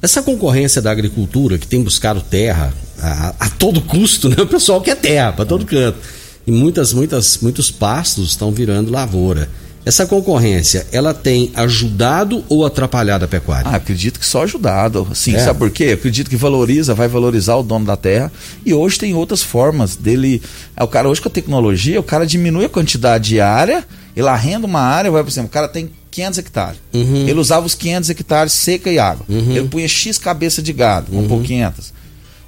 Essa 0.00 0.22
concorrência 0.22 0.82
da 0.82 0.90
agricultura 0.90 1.58
que 1.58 1.66
tem 1.66 1.82
buscado 1.82 2.20
terra 2.20 2.74
a, 2.98 3.34
a 3.38 3.50
todo 3.50 3.80
custo, 3.82 4.28
né? 4.30 4.36
O 4.38 4.46
pessoal 4.46 4.80
quer 4.80 4.96
terra 4.96 5.32
para 5.32 5.44
todo 5.44 5.64
canto. 5.64 5.98
E 6.44 6.50
muitas, 6.50 6.92
muitas, 6.92 7.38
muitos 7.38 7.70
pastos 7.70 8.30
estão 8.30 8.50
virando 8.50 8.90
lavoura. 8.90 9.48
Essa 9.84 10.06
concorrência, 10.06 10.86
ela 10.92 11.12
tem 11.12 11.50
ajudado 11.54 12.44
ou 12.48 12.64
atrapalhado 12.64 13.24
a 13.24 13.28
pecuária? 13.28 13.68
Ah, 13.68 13.76
acredito 13.76 14.20
que 14.20 14.26
só 14.26 14.44
ajudado. 14.44 15.08
Sim, 15.12 15.34
é. 15.34 15.40
sabe 15.40 15.58
por 15.58 15.70
quê? 15.70 15.86
acredito 15.86 16.30
que 16.30 16.36
valoriza, 16.36 16.94
vai 16.94 17.08
valorizar 17.08 17.56
o 17.56 17.64
dono 17.64 17.84
da 17.84 17.96
terra. 17.96 18.30
E 18.64 18.72
hoje 18.72 18.98
tem 18.98 19.12
outras 19.12 19.42
formas 19.42 19.96
dele. 19.96 20.40
É, 20.76 20.84
o 20.84 20.88
cara 20.88 21.08
hoje 21.08 21.20
com 21.20 21.28
a 21.28 21.32
tecnologia, 21.32 21.98
o 21.98 22.02
cara 22.04 22.24
diminui 22.24 22.66
a 22.66 22.68
quantidade 22.68 23.30
de 23.30 23.40
área, 23.40 23.84
ele 24.16 24.28
arrenda 24.28 24.66
uma 24.66 24.80
área, 24.80 25.10
vai, 25.10 25.22
por 25.22 25.30
exemplo, 25.30 25.48
o 25.48 25.52
cara 25.52 25.66
tem 25.66 25.90
500 26.12 26.38
hectares. 26.38 26.78
Uhum. 26.92 27.26
Ele 27.26 27.40
usava 27.40 27.66
os 27.66 27.74
500 27.74 28.10
hectares 28.10 28.52
seca 28.52 28.90
e 28.90 29.00
água. 29.00 29.26
Uhum. 29.28 29.56
Ele 29.56 29.68
punha 29.68 29.88
X 29.88 30.16
cabeça 30.16 30.62
de 30.62 30.72
gado, 30.72 31.10
uhum. 31.10 31.26
por 31.26 31.42
500. 31.42 31.92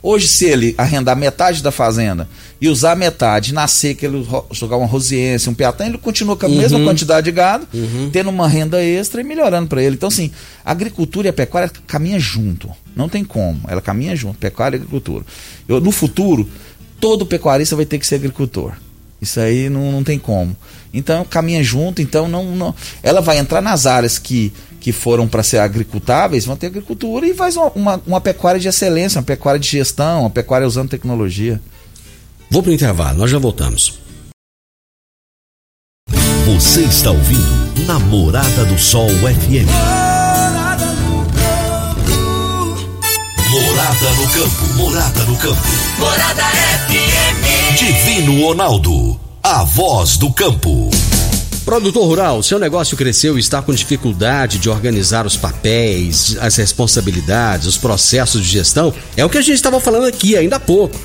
Hoje, 0.07 0.29
se 0.29 0.45
ele 0.45 0.75
arrendar 0.77 1.17
metade 1.17 1.63
da 1.63 1.71
fazenda 1.71 2.29
e 2.61 2.69
usar 2.69 2.95
metade, 2.95 3.55
na 3.55 3.67
seca 3.67 4.05
ele 4.05 4.23
jogar 4.53 4.77
uma 4.77 4.87
rosiense, 4.87 5.49
um 5.49 5.55
piatã, 5.55 5.87
ele 5.87 5.97
continua 5.97 6.37
com 6.37 6.45
a 6.45 6.49
uhum. 6.51 6.59
mesma 6.59 6.79
quantidade 6.81 7.25
de 7.25 7.33
gado, 7.33 7.67
uhum. 7.73 8.11
tendo 8.13 8.29
uma 8.29 8.47
renda 8.47 8.85
extra 8.85 9.23
e 9.23 9.25
melhorando 9.25 9.67
para 9.67 9.83
ele. 9.83 9.95
Então, 9.95 10.09
assim, 10.11 10.31
a 10.63 10.73
agricultura 10.73 11.29
e 11.29 11.31
a 11.31 11.33
pecuária 11.33 11.73
caminham 11.87 12.21
junto. 12.21 12.69
Não 12.95 13.09
tem 13.09 13.25
como. 13.25 13.63
Ela 13.67 13.81
caminha 13.81 14.15
junto, 14.15 14.37
pecuária 14.37 14.77
e 14.77 14.81
agricultura. 14.81 15.25
Eu, 15.67 15.81
no 15.81 15.91
futuro, 15.91 16.47
todo 17.01 17.25
pecuarista 17.25 17.75
vai 17.75 17.87
ter 17.87 17.99
que 17.99 18.07
ser 18.07 18.17
agricultor. 18.17 18.75
Isso 19.25 19.41
aí 19.41 19.69
não, 19.69 19.91
não 19.91 20.05
tem 20.05 20.19
como. 20.19 20.57
Então 20.93 21.25
caminha 21.25 21.65
junto, 21.65 22.01
então 22.01 22.29
não, 22.29 22.45
não 22.55 22.75
ela 23.03 23.21
vai 23.21 23.39
entrar 23.39 23.61
nas 23.61 23.87
áreas 23.87 24.19
que, 24.19 24.53
que 24.81 24.93
foram 24.93 25.27
para 25.27 25.43
ser 25.43 25.59
agricultáveis, 25.59 26.45
vão 26.45 26.57
ter 26.57 26.69
agricultura 26.69 27.27
e 27.27 27.35
faz 27.35 27.57
uma, 27.57 27.73
uma, 27.75 28.03
uma, 28.07 28.21
pecuária 28.21 28.61
de 28.61 28.69
excelência, 28.69 29.19
uma 29.19 29.25
pecuária 29.25 29.59
de 29.59 29.69
gestão, 29.69 30.21
uma 30.21 30.31
pecuária 30.31 30.67
usando 30.67 30.91
tecnologia. 30.91 31.61
Vou 32.49 32.63
para 32.63 32.71
o 32.71 32.75
intervalo, 32.75 33.19
nós 33.19 33.31
já 33.31 33.39
voltamos. 33.39 33.99
Você 36.47 36.83
está 36.83 37.11
ouvindo 37.11 37.87
Namorada 37.87 38.65
do 38.67 38.79
Sol 38.79 39.09
FM. 39.09 39.69
Morada 43.51 44.11
no 44.11 44.29
campo, 44.29 44.75
morada 44.75 45.25
no 45.25 45.37
campo. 45.37 45.63
Morada 45.99 46.43
FM. 46.43 47.44
Divino 47.75 48.41
Ronaldo 48.41 49.19
a 49.43 49.65
voz 49.65 50.17
do 50.17 50.33
campo. 50.33 50.91
Produtor 51.65 52.07
rural, 52.07 52.41
seu 52.41 52.57
negócio 52.57 52.97
cresceu 52.97 53.37
e 53.37 53.41
está 53.41 53.61
com 53.61 53.75
dificuldade 53.75 54.59
de 54.59 54.71
organizar 54.71 55.27
os 55.27 55.37
papéis, 55.37 56.37
as 56.41 56.55
responsabilidades, 56.55 57.67
os 57.67 57.77
processos 57.77 58.43
de 58.43 58.49
gestão? 58.49 58.95
É 59.17 59.25
o 59.25 59.29
que 59.29 59.39
a 59.39 59.43
gente 59.43 59.57
estava 59.57 59.81
falando 59.81 60.07
aqui 60.07 60.37
ainda 60.37 60.55
há 60.55 60.61
pouco. 60.61 60.97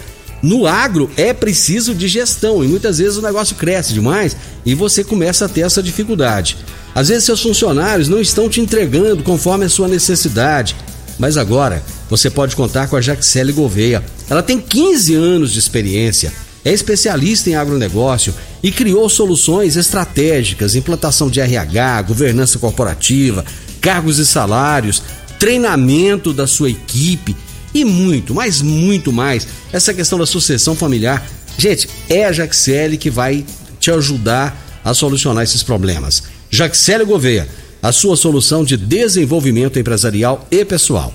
No 0.43 0.67
agro 0.67 1.09
é 1.17 1.33
preciso 1.33 1.95
de 1.95 2.07
gestão 2.07 2.63
e 2.63 2.67
muitas 2.67 2.99
vezes 2.99 3.17
o 3.17 3.21
negócio 3.23 3.55
cresce 3.55 3.91
demais 3.91 4.37
e 4.63 4.75
você 4.75 5.03
começa 5.03 5.45
a 5.45 5.49
ter 5.49 5.61
essa 5.61 5.81
dificuldade. 5.81 6.55
Às 6.93 7.09
vezes 7.09 7.23
seus 7.23 7.41
funcionários 7.41 8.07
não 8.07 8.21
estão 8.21 8.47
te 8.47 8.61
entregando 8.61 9.23
conforme 9.23 9.65
a 9.65 9.69
sua 9.69 9.87
necessidade. 9.87 10.75
Mas 11.17 11.35
agora 11.35 11.83
você 12.07 12.29
pode 12.29 12.55
contar 12.55 12.87
com 12.87 12.95
a 12.95 13.01
Jaxele 13.01 13.51
Gouveia. 13.51 14.03
Ela 14.29 14.43
tem 14.43 14.61
15 14.61 15.15
anos 15.15 15.51
de 15.51 15.57
experiência 15.57 16.31
é 16.69 16.73
especialista 16.73 17.49
em 17.49 17.55
agronegócio 17.55 18.31
e 18.61 18.71
criou 18.71 19.09
soluções 19.09 19.75
estratégicas, 19.75 20.75
implantação 20.75 21.27
de 21.27 21.39
RH, 21.39 22.03
governança 22.03 22.59
corporativa, 22.59 23.43
cargos 23.81 24.19
e 24.19 24.25
salários, 24.25 25.01
treinamento 25.39 26.31
da 26.31 26.45
sua 26.45 26.69
equipe 26.69 27.35
e 27.73 27.83
muito, 27.83 28.35
mas 28.35 28.61
muito 28.61 29.11
mais. 29.11 29.47
Essa 29.73 29.95
questão 29.95 30.19
da 30.19 30.27
sucessão 30.27 30.75
familiar. 30.75 31.27
Gente, 31.57 31.89
é 32.07 32.25
a 32.25 32.31
Jaxele 32.31 32.97
que 32.97 33.09
vai 33.09 33.43
te 33.79 33.89
ajudar 33.89 34.55
a 34.85 34.93
solucionar 34.93 35.43
esses 35.43 35.63
problemas. 35.63 36.21
Jaxele 36.51 37.03
Gouveia, 37.03 37.49
a 37.81 37.91
sua 37.91 38.15
solução 38.15 38.63
de 38.63 38.77
desenvolvimento 38.77 39.79
empresarial 39.79 40.47
e 40.51 40.63
pessoal. 40.63 41.11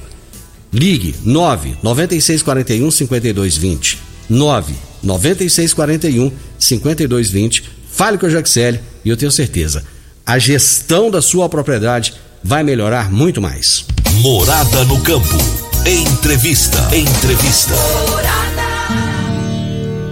Ligue 0.72 1.14
9 1.24 1.76
9641 1.80 2.90
5220. 2.90 4.13
9 4.28 4.74
9641 5.02 6.32
5220. 6.58 7.64
Fale 7.90 8.18
com 8.18 8.26
a 8.26 8.30
Jaxele 8.30 8.80
e 9.04 9.10
eu 9.10 9.16
tenho 9.16 9.30
certeza, 9.30 9.84
a 10.26 10.38
gestão 10.38 11.10
da 11.10 11.20
sua 11.20 11.48
propriedade 11.48 12.14
vai 12.42 12.62
melhorar 12.62 13.10
muito 13.10 13.40
mais. 13.40 13.84
Morada 14.20 14.84
no 14.84 15.00
campo. 15.00 15.36
Entrevista. 15.86 16.78
Entrevista. 16.94 17.74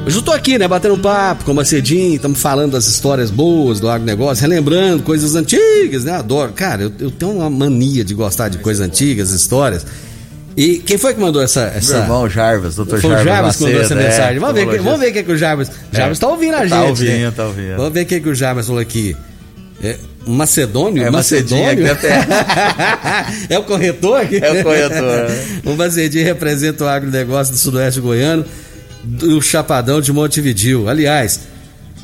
Hoje 0.04 0.16
eu 0.16 0.22
tô 0.22 0.32
aqui, 0.32 0.58
né, 0.58 0.66
batendo 0.66 0.94
um 0.94 0.98
papo 0.98 1.44
com 1.44 1.52
o 1.52 1.54
Macedinho, 1.54 2.16
estamos 2.16 2.40
falando 2.40 2.72
das 2.72 2.86
histórias 2.86 3.30
boas 3.30 3.78
do 3.78 3.88
agronegócio, 3.88 4.42
relembrando 4.42 5.02
coisas 5.02 5.36
antigas, 5.36 6.04
né? 6.04 6.12
Adoro. 6.12 6.52
Cara, 6.52 6.82
eu, 6.82 6.92
eu 6.98 7.10
tenho 7.10 7.32
uma 7.32 7.48
mania 7.48 8.04
de 8.04 8.12
gostar 8.12 8.48
de 8.48 8.58
coisas 8.58 8.84
antigas, 8.84 9.30
histórias. 9.30 9.86
E 10.56 10.78
quem 10.78 10.98
foi 10.98 11.14
que 11.14 11.20
mandou 11.20 11.42
essa. 11.42 11.72
essa... 11.74 11.94
Meu 11.94 12.02
irmão 12.02 12.28
Jarvis, 12.28 12.74
doutor 12.74 13.00
Foi 13.00 13.10
Jarvis. 13.10 13.26
o 13.26 13.28
Jarvis 13.28 13.56
que 13.56 13.62
mandou 13.64 13.80
essa 13.80 13.94
é, 13.94 13.96
mensagem. 13.96 14.38
Vamos, 14.38 14.54
ver, 14.54 14.80
vamos 14.80 15.00
ver 15.00 15.08
o 15.08 15.12
que, 15.12 15.18
é 15.18 15.22
que 15.22 15.32
o 15.32 15.36
Jarvis. 15.36 15.70
É. 15.92 15.96
Jarvis 15.96 16.18
tá 16.18 16.28
ouvindo 16.28 16.54
a 16.54 16.58
tá 16.58 16.62
gente. 16.64 16.70
Tá 16.70 16.84
ouvindo, 16.84 17.10
né? 17.10 17.32
tá 17.34 17.44
ouvindo. 17.46 17.76
Vamos 17.76 17.92
ver 17.92 18.02
o 18.02 18.06
que, 18.06 18.14
é 18.14 18.20
que 18.20 18.28
o 18.28 18.34
Jarvis 18.34 18.66
falou 18.66 18.80
aqui. 18.80 19.16
É, 19.82 19.96
Macedônio? 20.26 21.02
É 21.02 21.10
Macedônio? 21.10 21.86
é 23.50 23.58
o 23.58 23.64
corretor 23.64 24.20
aqui? 24.20 24.36
É 24.36 24.60
o 24.60 24.62
corretor. 24.62 25.30
o 25.72 25.76
Macedinho 25.76 26.24
representa 26.24 26.84
o 26.84 26.88
agronegócio 26.88 27.52
do 27.52 27.58
Sudoeste 27.58 28.00
Goiano, 28.00 28.44
do 29.02 29.42
Chapadão 29.42 30.00
de 30.00 30.12
Montevidil. 30.12 30.88
Aliás, 30.88 31.40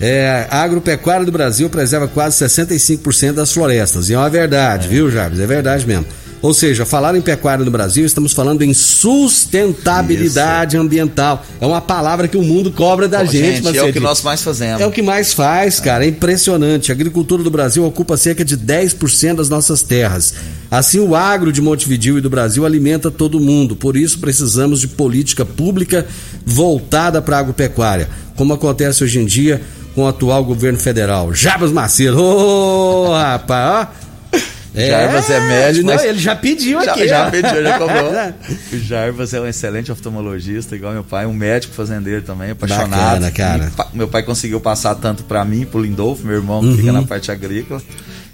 é, 0.00 0.46
a 0.50 0.62
agropecuária 0.62 1.24
do 1.24 1.30
Brasil 1.30 1.70
preserva 1.70 2.08
quase 2.08 2.44
65% 2.44 3.32
das 3.32 3.52
florestas. 3.52 4.08
E 4.08 4.14
é 4.14 4.18
uma 4.18 4.30
verdade, 4.30 4.86
é. 4.86 4.88
viu, 4.88 5.10
Jarvis? 5.10 5.38
É 5.38 5.46
verdade 5.46 5.86
mesmo. 5.86 6.06
Ou 6.40 6.54
seja, 6.54 6.86
falar 6.86 7.16
em 7.16 7.20
pecuária 7.20 7.64
no 7.64 7.70
Brasil, 7.70 8.06
estamos 8.06 8.32
falando 8.32 8.62
em 8.62 8.72
sustentabilidade 8.72 10.76
Isso. 10.76 10.84
ambiental. 10.84 11.44
É 11.60 11.66
uma 11.66 11.80
palavra 11.80 12.28
que 12.28 12.36
o 12.36 12.42
mundo 12.42 12.70
cobra 12.70 13.08
da 13.08 13.20
Pô, 13.20 13.26
gente. 13.26 13.64
gente 13.64 13.78
é 13.78 13.82
o 13.82 13.92
que 13.92 14.00
nós 14.00 14.22
mais 14.22 14.42
fazemos. 14.42 14.80
É 14.80 14.86
o 14.86 14.90
que 14.90 15.02
mais 15.02 15.32
faz, 15.32 15.80
cara. 15.80 16.04
É 16.04 16.08
impressionante. 16.08 16.92
A 16.92 16.94
agricultura 16.94 17.42
do 17.42 17.50
Brasil 17.50 17.84
ocupa 17.84 18.16
cerca 18.16 18.44
de 18.44 18.56
10% 18.56 19.36
das 19.36 19.48
nossas 19.48 19.82
terras. 19.82 20.34
Assim, 20.70 21.00
o 21.00 21.16
agro 21.16 21.52
de 21.52 21.60
Montevideo 21.60 22.18
e 22.18 22.20
do 22.20 22.30
Brasil 22.30 22.64
alimenta 22.64 23.10
todo 23.10 23.40
mundo. 23.40 23.74
Por 23.74 23.96
isso, 23.96 24.18
precisamos 24.18 24.80
de 24.80 24.88
política 24.88 25.44
pública 25.44 26.06
voltada 26.44 27.20
para 27.20 27.36
a 27.36 27.40
agropecuária, 27.40 28.08
como 28.36 28.52
acontece 28.52 29.02
hoje 29.02 29.18
em 29.18 29.24
dia 29.24 29.60
com 29.94 30.04
o 30.04 30.06
atual 30.06 30.44
governo 30.44 30.78
federal. 30.78 31.34
Jabas 31.34 31.72
Macedo. 31.72 32.22
Ô, 32.22 33.08
oh, 33.08 33.12
rapaz, 33.12 33.88
ó. 33.88 34.07
É, 34.74 34.88
Jarbas 34.88 35.30
é 35.30 35.40
médico. 35.40 35.86
Não, 35.86 36.00
ele 36.04 36.18
já 36.18 36.36
pediu 36.36 36.84
já, 36.84 36.92
aqui. 36.92 37.08
Já, 37.08 37.24
já 37.24 37.30
pediu, 37.30 37.62
já 37.62 37.78
cobrou. 37.78 38.12
o 38.72 38.78
Jarbas 38.78 39.34
é 39.34 39.40
um 39.40 39.46
excelente 39.46 39.90
oftalmologista, 39.90 40.76
igual 40.76 40.92
meu 40.92 41.04
pai, 41.04 41.26
um 41.26 41.32
médico 41.32 41.74
fazendeiro 41.74 42.22
também, 42.22 42.50
apaixonado. 42.50 43.20
Bacana, 43.20 43.30
cara. 43.30 43.72
E, 43.92 43.96
meu 43.96 44.08
pai 44.08 44.22
conseguiu 44.22 44.60
passar 44.60 44.94
tanto 44.94 45.24
para 45.24 45.44
mim, 45.44 45.64
pro 45.64 45.80
Lindolfo, 45.80 46.26
meu 46.26 46.36
irmão, 46.36 46.60
que 46.60 46.68
uhum. 46.68 46.76
fica 46.76 46.92
na 46.92 47.02
parte 47.02 47.30
agrícola. 47.30 47.82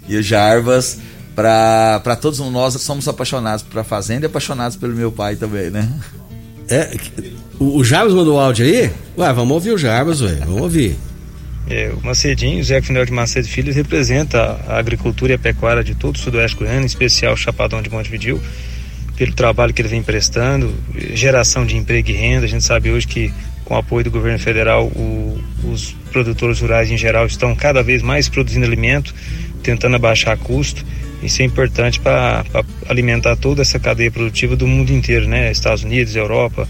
E 0.07 0.17
o 0.17 0.21
Jarbas, 0.21 0.99
para 1.35 2.17
todos 2.19 2.39
nós, 2.39 2.73
somos 2.81 3.07
apaixonados 3.07 3.63
pela 3.63 3.83
fazenda 3.83 4.25
e 4.25 4.27
apaixonados 4.27 4.77
pelo 4.77 4.93
meu 4.93 5.11
pai 5.11 5.35
também, 5.35 5.69
né? 5.69 5.89
É, 6.67 6.91
o, 7.59 7.77
o 7.77 7.83
Jarbas 7.83 8.13
mandou 8.13 8.39
áudio 8.39 8.65
aí? 8.65 8.91
Ué, 9.17 9.33
vamos 9.33 9.51
ouvir 9.51 9.71
o 9.71 9.77
Jarbas, 9.77 10.21
ué, 10.21 10.33
vamos 10.45 10.61
ouvir. 10.61 10.97
É, 11.69 11.91
o 11.91 12.05
Macedinho, 12.05 12.63
Zé 12.63 12.81
Final 12.81 13.05
de 13.05 13.11
Macedo 13.11 13.47
Filhos, 13.47 13.75
representa 13.75 14.59
a 14.67 14.77
agricultura 14.77 15.31
e 15.31 15.35
a 15.35 15.39
pecuária 15.39 15.83
de 15.83 15.95
todo 15.95 16.15
o 16.15 16.19
sudoeste 16.19 16.57
goiano, 16.57 16.83
em 16.83 16.85
especial 16.85 17.33
o 17.33 17.37
Chapadão 17.37 17.81
de 17.81 17.89
Montevidil, 17.89 18.39
pelo 19.17 19.33
trabalho 19.33 19.73
que 19.73 19.81
ele 19.81 19.89
vem 19.89 20.03
prestando, 20.03 20.73
geração 21.13 21.65
de 21.65 21.75
emprego 21.75 22.09
e 22.09 22.13
renda. 22.13 22.45
A 22.45 22.49
gente 22.49 22.63
sabe 22.63 22.91
hoje 22.91 23.07
que, 23.07 23.33
com 23.63 23.73
o 23.73 23.77
apoio 23.77 24.03
do 24.03 24.11
governo 24.11 24.37
federal, 24.37 24.85
o, 24.85 25.41
os 25.63 25.95
produtores 26.11 26.59
rurais 26.59 26.91
em 26.91 26.97
geral 26.97 27.25
estão 27.25 27.55
cada 27.55 27.81
vez 27.81 28.03
mais 28.03 28.29
produzindo 28.29 28.65
alimento, 28.65 29.15
tentando 29.63 29.95
abaixar 29.95 30.37
custo. 30.37 30.85
Isso 31.23 31.41
é 31.41 31.45
importante 31.45 31.99
para 31.99 32.45
alimentar 32.87 33.35
toda 33.37 33.63
essa 33.63 33.79
cadeia 33.79 34.11
produtiva 34.11 34.55
do 34.55 34.67
mundo 34.67 34.91
inteiro, 34.91 35.27
né? 35.27 35.49
Estados 35.49 35.83
Unidos, 35.83 36.15
Europa 36.15 36.67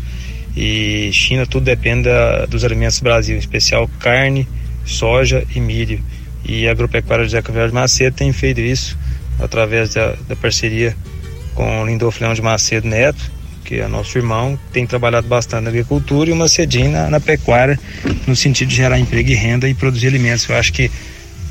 e 0.55 1.09
China, 1.11 1.45
tudo 1.45 1.65
depende 1.65 2.03
da, 2.03 2.45
dos 2.45 2.63
alimentos 2.63 2.99
do 2.99 3.03
Brasil, 3.03 3.35
em 3.35 3.39
especial 3.39 3.89
carne, 3.99 4.47
soja 4.85 5.43
e 5.55 5.59
milho. 5.59 6.01
E 6.43 6.67
a 6.67 6.71
agropecuária 6.71 7.25
José 7.25 7.41
Cavalho 7.41 7.69
de 7.69 7.73
Macedo 7.73 8.15
tem 8.15 8.31
feito 8.31 8.61
isso 8.61 8.97
através 9.39 9.93
da, 9.93 10.15
da 10.27 10.35
parceria 10.35 10.95
com 11.53 11.81
o 11.81 11.85
Lindolfo 11.85 12.21
Leão 12.21 12.33
de 12.33 12.41
Macedo 12.41 12.87
Neto, 12.87 13.31
que 13.63 13.79
é 13.79 13.87
nosso 13.87 14.17
irmão, 14.17 14.59
tem 14.71 14.85
trabalhado 14.85 15.27
bastante 15.27 15.63
na 15.63 15.69
agricultura 15.69 16.29
e 16.29 16.33
o 16.33 16.35
Macedinho 16.35 16.91
na, 16.91 17.09
na 17.09 17.19
pecuária, 17.19 17.79
no 18.27 18.35
sentido 18.35 18.69
de 18.69 18.75
gerar 18.75 18.99
emprego 18.99 19.31
e 19.31 19.33
renda 19.33 19.67
e 19.67 19.73
produzir 19.73 20.07
alimentos. 20.07 20.47
Eu 20.47 20.55
acho 20.55 20.71
que 20.71 20.91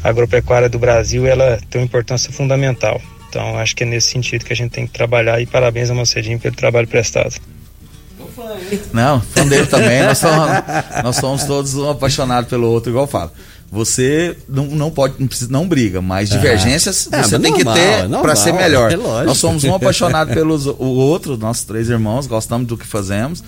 a 0.03 0.11
agropecuária 0.11 0.69
do 0.69 0.79
Brasil 0.79 1.27
ela 1.27 1.59
tem 1.69 1.81
uma 1.81 1.87
importância 1.87 2.33
fundamental. 2.33 3.03
Então 3.29 3.59
acho 3.59 3.75
que 3.75 3.83
é 3.83 3.87
nesse 3.87 4.11
sentido 4.11 4.45
que 4.45 4.53
a 4.53 4.57
gente 4.57 4.71
tem 4.71 4.87
que 4.87 4.93
trabalhar 4.93 5.41
e 5.41 5.47
parabéns 5.47 5.91
a 5.91 5.95
Mocedinho 5.95 6.39
pelo 6.39 6.55
trabalho 6.55 6.87
prestado. 6.87 7.35
Não, 8.93 9.21
fã 9.21 9.47
dele 9.47 9.67
também. 9.67 10.03
Nós 10.03 10.19
somos, 10.19 10.49
nós 11.03 11.17
somos 11.17 11.45
todos 11.45 11.75
um 11.75 11.91
apaixonados 11.91 12.49
pelo 12.49 12.69
outro, 12.69 12.91
igual 12.91 13.05
eu 13.05 13.11
falo. 13.11 13.31
Você 13.71 14.37
não, 14.49 14.67
não 14.67 14.91
pode, 14.91 15.15
não, 15.19 15.27
precisa, 15.27 15.51
não 15.51 15.67
briga, 15.67 16.01
mas 16.01 16.29
divergências 16.31 17.09
é, 17.11 17.23
você 17.23 17.39
tem 17.41 17.51
normal, 17.51 17.75
que 17.75 17.81
ter 17.81 18.05
é 18.05 18.23
para 18.23 18.37
ser 18.37 18.53
melhor. 18.53 18.93
É 18.93 18.97
nós 19.25 19.39
somos 19.39 19.65
um 19.65 19.75
apaixonado 19.75 20.33
pelo 20.33 20.55
o 20.79 20.95
outro, 20.97 21.37
nossos 21.37 21.65
três 21.65 21.89
irmãos, 21.89 22.27
gostamos 22.27 22.69
do 22.69 22.77
que 22.77 22.87
fazemos. 22.87 23.43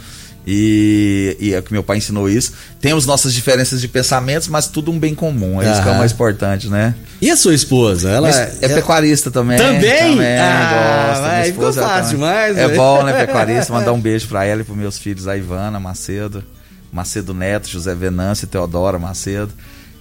E, 0.46 1.36
e 1.40 1.54
é 1.54 1.60
que 1.60 1.72
meu 1.72 1.82
pai 1.82 1.96
ensinou 1.96 2.28
isso. 2.28 2.52
Temos 2.80 3.04
nossas 3.04 3.34
diferenças 3.34 3.80
de 3.80 3.88
pensamentos, 3.88 4.46
mas 4.46 4.68
tudo 4.68 4.92
um 4.92 4.98
bem 4.98 5.12
comum. 5.12 5.60
É 5.60 5.72
isso 5.72 5.82
que 5.82 5.88
é 5.88 5.92
o 5.92 5.98
mais 5.98 6.12
importante, 6.12 6.68
né? 6.68 6.94
E 7.20 7.30
a 7.30 7.36
sua 7.36 7.52
esposa? 7.52 8.10
Ela 8.10 8.30
é, 8.30 8.58
é 8.60 8.68
pecuarista 8.68 9.30
também. 9.30 9.58
Também? 9.58 10.12
Também, 10.12 10.38
ah, 10.38 11.08
gosta. 11.08 11.22
Vai, 11.22 11.44
ficou 11.46 11.72
fácil 11.72 12.16
demais. 12.16 12.56
É 12.56 12.68
bom, 12.68 13.02
né, 13.02 13.12
pecuarista? 13.26 13.72
Mandar 13.72 13.92
um 13.92 14.00
beijo 14.00 14.28
para 14.28 14.44
ela 14.44 14.60
e 14.60 14.64
para 14.64 14.74
meus 14.76 14.98
filhos, 14.98 15.26
a 15.26 15.36
Ivana 15.36 15.80
Macedo, 15.80 16.44
Macedo 16.92 17.34
Neto, 17.34 17.68
José 17.68 17.94
Venâncio 17.94 18.46
Teodora 18.46 18.98
Macedo. 19.00 19.52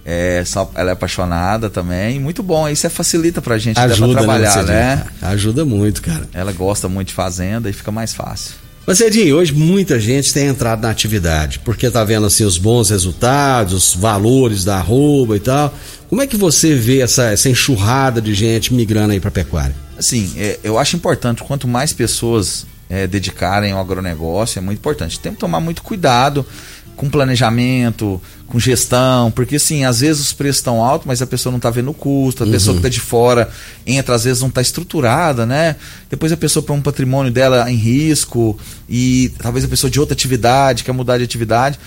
É, 0.08 0.44
só, 0.46 0.70
ela 0.76 0.90
é 0.90 0.92
apaixonada 0.92 1.68
também. 1.68 2.20
Muito 2.20 2.40
bom. 2.40 2.68
Isso 2.68 2.86
é 2.86 2.90
facilita 2.90 3.42
pra 3.42 3.58
gente 3.58 3.80
Ajuda, 3.80 4.12
pra 4.12 4.22
trabalhar, 4.22 4.62
né, 4.62 4.96
né? 4.96 5.06
Ajuda 5.22 5.64
muito, 5.64 6.00
cara. 6.00 6.28
Ela 6.32 6.52
gosta 6.52 6.88
muito 6.88 7.08
de 7.08 7.14
fazenda 7.14 7.68
e 7.68 7.72
fica 7.72 7.90
mais 7.90 8.14
fácil. 8.14 8.65
Mas 8.86 9.00
Edinho, 9.00 9.36
hoje 9.36 9.52
muita 9.52 9.98
gente 9.98 10.32
tem 10.32 10.46
entrado 10.46 10.82
na 10.82 10.90
atividade, 10.90 11.58
porque 11.58 11.90
tá 11.90 12.04
vendo 12.04 12.24
assim 12.24 12.44
os 12.44 12.56
bons 12.56 12.90
resultados, 12.90 13.74
os 13.74 13.94
valores 14.00 14.64
da 14.64 14.76
arroba 14.76 15.36
e 15.36 15.40
tal. 15.40 15.74
Como 16.08 16.22
é 16.22 16.26
que 16.26 16.36
você 16.36 16.72
vê 16.72 17.00
essa, 17.00 17.24
essa 17.24 17.48
enxurrada 17.48 18.20
de 18.20 18.32
gente 18.32 18.72
migrando 18.72 19.12
aí 19.12 19.18
para 19.18 19.32
pecuária? 19.32 19.74
Assim, 19.98 20.32
é, 20.36 20.60
eu 20.62 20.78
acho 20.78 20.94
importante, 20.94 21.42
quanto 21.42 21.66
mais 21.66 21.92
pessoas 21.92 22.64
é, 22.88 23.08
dedicarem 23.08 23.72
ao 23.72 23.80
agronegócio, 23.80 24.60
é 24.60 24.62
muito 24.62 24.78
importante. 24.78 25.18
Tem 25.18 25.32
que 25.32 25.38
tomar 25.38 25.58
muito 25.58 25.82
cuidado 25.82 26.46
com 26.96 27.10
planejamento, 27.10 28.20
com 28.46 28.58
gestão, 28.58 29.30
porque 29.30 29.56
assim, 29.56 29.84
às 29.84 30.00
vezes 30.00 30.22
os 30.22 30.32
preços 30.32 30.56
estão 30.56 30.82
altos, 30.82 31.06
mas 31.06 31.20
a 31.20 31.26
pessoa 31.26 31.50
não 31.50 31.58
está 31.58 31.68
vendo 31.68 31.90
o 31.90 31.94
custo, 31.94 32.42
a 32.42 32.46
uhum. 32.46 32.52
pessoa 32.52 32.74
que 32.74 32.78
está 32.78 32.88
de 32.88 33.00
fora 33.00 33.50
entra, 33.86 34.14
às 34.14 34.24
vezes 34.24 34.40
não 34.40 34.48
está 34.48 34.62
estruturada, 34.62 35.44
né? 35.44 35.76
Depois 36.08 36.32
a 36.32 36.36
pessoa 36.36 36.62
põe 36.62 36.76
um 36.76 36.82
patrimônio 36.82 37.30
dela 37.30 37.70
em 37.70 37.76
risco 37.76 38.58
e 38.88 39.32
talvez 39.38 39.64
a 39.64 39.68
pessoa 39.68 39.90
de 39.90 40.00
outra 40.00 40.14
atividade 40.14 40.84
quer 40.84 40.92
mudar 40.92 41.18
de 41.18 41.24
atividade. 41.24 41.78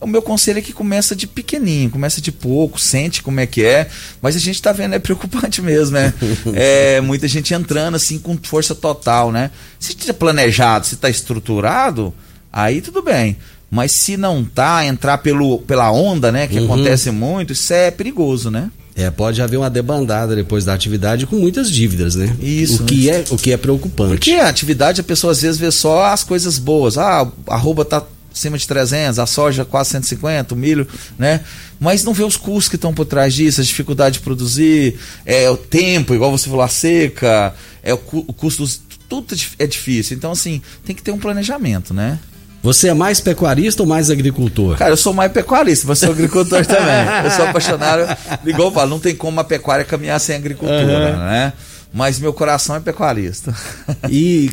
O 0.00 0.06
meu 0.06 0.22
conselho 0.22 0.58
é 0.58 0.62
que 0.62 0.72
começa 0.72 1.16
de 1.16 1.26
pequenininho, 1.26 1.90
começa 1.90 2.20
de 2.20 2.30
pouco, 2.30 2.78
sente 2.78 3.20
como 3.20 3.40
é 3.40 3.46
que 3.46 3.64
é, 3.64 3.88
mas 4.22 4.36
a 4.36 4.38
gente 4.38 4.54
está 4.54 4.70
vendo, 4.70 4.94
é 4.94 4.98
preocupante 4.98 5.60
mesmo, 5.62 5.94
né? 5.94 6.14
é, 6.54 7.00
muita 7.00 7.26
gente 7.26 7.52
entrando 7.52 7.96
assim 7.96 8.18
com 8.18 8.38
força 8.40 8.74
total, 8.74 9.32
né? 9.32 9.50
Se 9.80 9.92
está 9.92 10.14
planejado, 10.14 10.86
se 10.86 10.94
está 10.94 11.08
estruturado, 11.08 12.14
aí 12.52 12.80
tudo 12.80 13.02
bem. 13.02 13.36
Mas 13.70 13.92
se 13.92 14.16
não 14.16 14.44
tá, 14.44 14.84
entrar 14.84 15.18
pelo, 15.18 15.58
pela 15.60 15.90
onda, 15.92 16.32
né? 16.32 16.46
Que 16.46 16.58
uhum. 16.58 16.64
acontece 16.64 17.10
muito, 17.10 17.52
isso 17.52 17.72
é 17.72 17.90
perigoso, 17.90 18.50
né? 18.50 18.70
É, 18.96 19.10
pode 19.10 19.40
haver 19.40 19.56
uma 19.56 19.70
debandada 19.70 20.34
depois 20.34 20.64
da 20.64 20.74
atividade 20.74 21.24
com 21.24 21.36
muitas 21.36 21.70
dívidas, 21.70 22.16
né? 22.16 22.34
Isso. 22.40 22.82
O 22.82 22.86
que 22.86 23.08
é, 23.08 23.24
o 23.30 23.36
que 23.36 23.52
é 23.52 23.56
preocupante. 23.56 24.10
Porque 24.10 24.32
a 24.32 24.48
atividade 24.48 25.00
a 25.00 25.04
pessoa 25.04 25.30
às 25.30 25.40
vezes 25.40 25.56
vê 25.56 25.70
só 25.70 26.06
as 26.06 26.24
coisas 26.24 26.58
boas. 26.58 26.98
Ah, 26.98 27.30
a 27.46 27.54
arroba 27.54 27.84
tá 27.84 28.02
acima 28.32 28.58
de 28.58 28.66
300, 28.66 29.18
a 29.18 29.26
soja 29.26 29.64
quase 29.64 29.90
150, 29.90 30.54
o 30.54 30.56
milho, 30.56 30.86
né? 31.18 31.42
Mas 31.78 32.04
não 32.04 32.12
vê 32.12 32.24
os 32.24 32.36
custos 32.36 32.68
que 32.68 32.76
estão 32.76 32.92
por 32.92 33.04
trás 33.04 33.34
disso, 33.34 33.60
a 33.60 33.64
dificuldade 33.64 34.14
de 34.14 34.20
produzir, 34.20 34.96
é 35.24 35.48
o 35.50 35.56
tempo, 35.56 36.14
igual 36.14 36.30
você 36.30 36.48
falou, 36.48 36.62
a 36.62 36.68
seca, 36.68 37.54
é 37.82 37.94
o, 37.94 38.00
o 38.12 38.32
custo, 38.32 38.66
tudo 39.08 39.34
é 39.58 39.66
difícil. 39.66 40.16
Então, 40.16 40.32
assim, 40.32 40.60
tem 40.84 40.94
que 40.94 41.02
ter 41.02 41.10
um 41.10 41.18
planejamento, 41.18 41.94
né? 41.94 42.18
Você 42.62 42.88
é 42.88 42.94
mais 42.94 43.20
pecuarista 43.20 43.82
ou 43.82 43.88
mais 43.88 44.10
agricultor? 44.10 44.76
Cara, 44.76 44.90
eu 44.90 44.96
sou 44.96 45.12
mais 45.12 45.30
pecuarista, 45.30 45.86
mas 45.88 45.98
sou 45.98 46.10
agricultor 46.10 46.64
também. 46.66 47.24
Eu 47.24 47.30
sou 47.30 47.46
apaixonado, 47.46 48.16
igual 48.44 48.68
eu 48.68 48.74
falo, 48.74 48.90
não 48.90 48.98
tem 48.98 49.14
como 49.14 49.38
a 49.40 49.44
pecuária 49.44 49.84
caminhar 49.84 50.18
sem 50.18 50.36
agricultura, 50.36 51.12
uhum. 51.12 51.18
né? 51.18 51.52
Mas 51.92 52.18
meu 52.18 52.32
coração 52.34 52.76
é 52.76 52.80
pecuarista. 52.80 53.54
E 54.10 54.50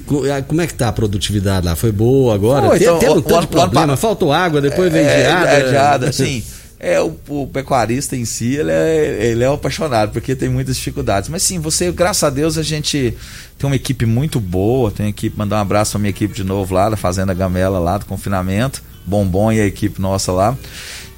como 0.47 0.61
é 0.61 0.67
que 0.67 0.73
tá 0.73 0.87
a 0.87 0.91
produtividade 0.91 1.65
lá? 1.65 1.75
Foi 1.75 1.91
boa 1.91 2.33
agora? 2.33 2.67
Foi, 2.67 2.77
então, 2.77 2.99
tem 2.99 3.09
um 3.09 3.21
tanto 3.21 3.41
de 3.41 3.47
problema, 3.47 3.97
faltou 3.97 4.31
água, 4.31 4.61
depois 4.61 4.93
é, 4.93 4.97
vem 4.97 5.03
geada. 5.03 5.49
É, 5.49 5.69
geada, 5.69 6.11
sim. 6.11 6.43
É, 6.87 7.01
o, 7.01 7.17
o, 7.29 7.47
pecuarista 7.47 8.15
em 8.15 8.25
si, 8.25 8.53
ele 8.53 8.69
é, 8.69 9.25
ele 9.31 9.43
é 9.43 9.49
um 9.49 9.55
apaixonado, 9.55 10.11
porque 10.11 10.35
tem 10.35 10.49
muitas 10.49 10.75
dificuldades. 10.75 11.29
Mas 11.29 11.41
sim, 11.41 11.57
você, 11.57 11.91
graças 11.91 12.23
a 12.23 12.29
Deus, 12.29 12.59
a 12.59 12.61
gente 12.61 13.17
tem 13.57 13.67
uma 13.67 13.75
equipe 13.75 14.05
muito 14.05 14.39
boa. 14.39 14.91
Tem 14.91 15.09
equipe, 15.09 15.35
mandar 15.35 15.55
um 15.55 15.61
abraço 15.61 15.93
pra 15.93 15.99
minha 15.99 16.11
equipe 16.11 16.35
de 16.35 16.43
novo 16.43 16.75
lá, 16.75 16.87
da 16.87 16.95
Fazenda 16.95 17.33
Gamela, 17.33 17.79
lá 17.79 17.97
do 17.97 18.05
confinamento. 18.05 18.83
Bombom 19.03 19.51
e 19.51 19.59
a 19.59 19.65
equipe 19.65 19.99
nossa 19.99 20.31
lá. 20.31 20.55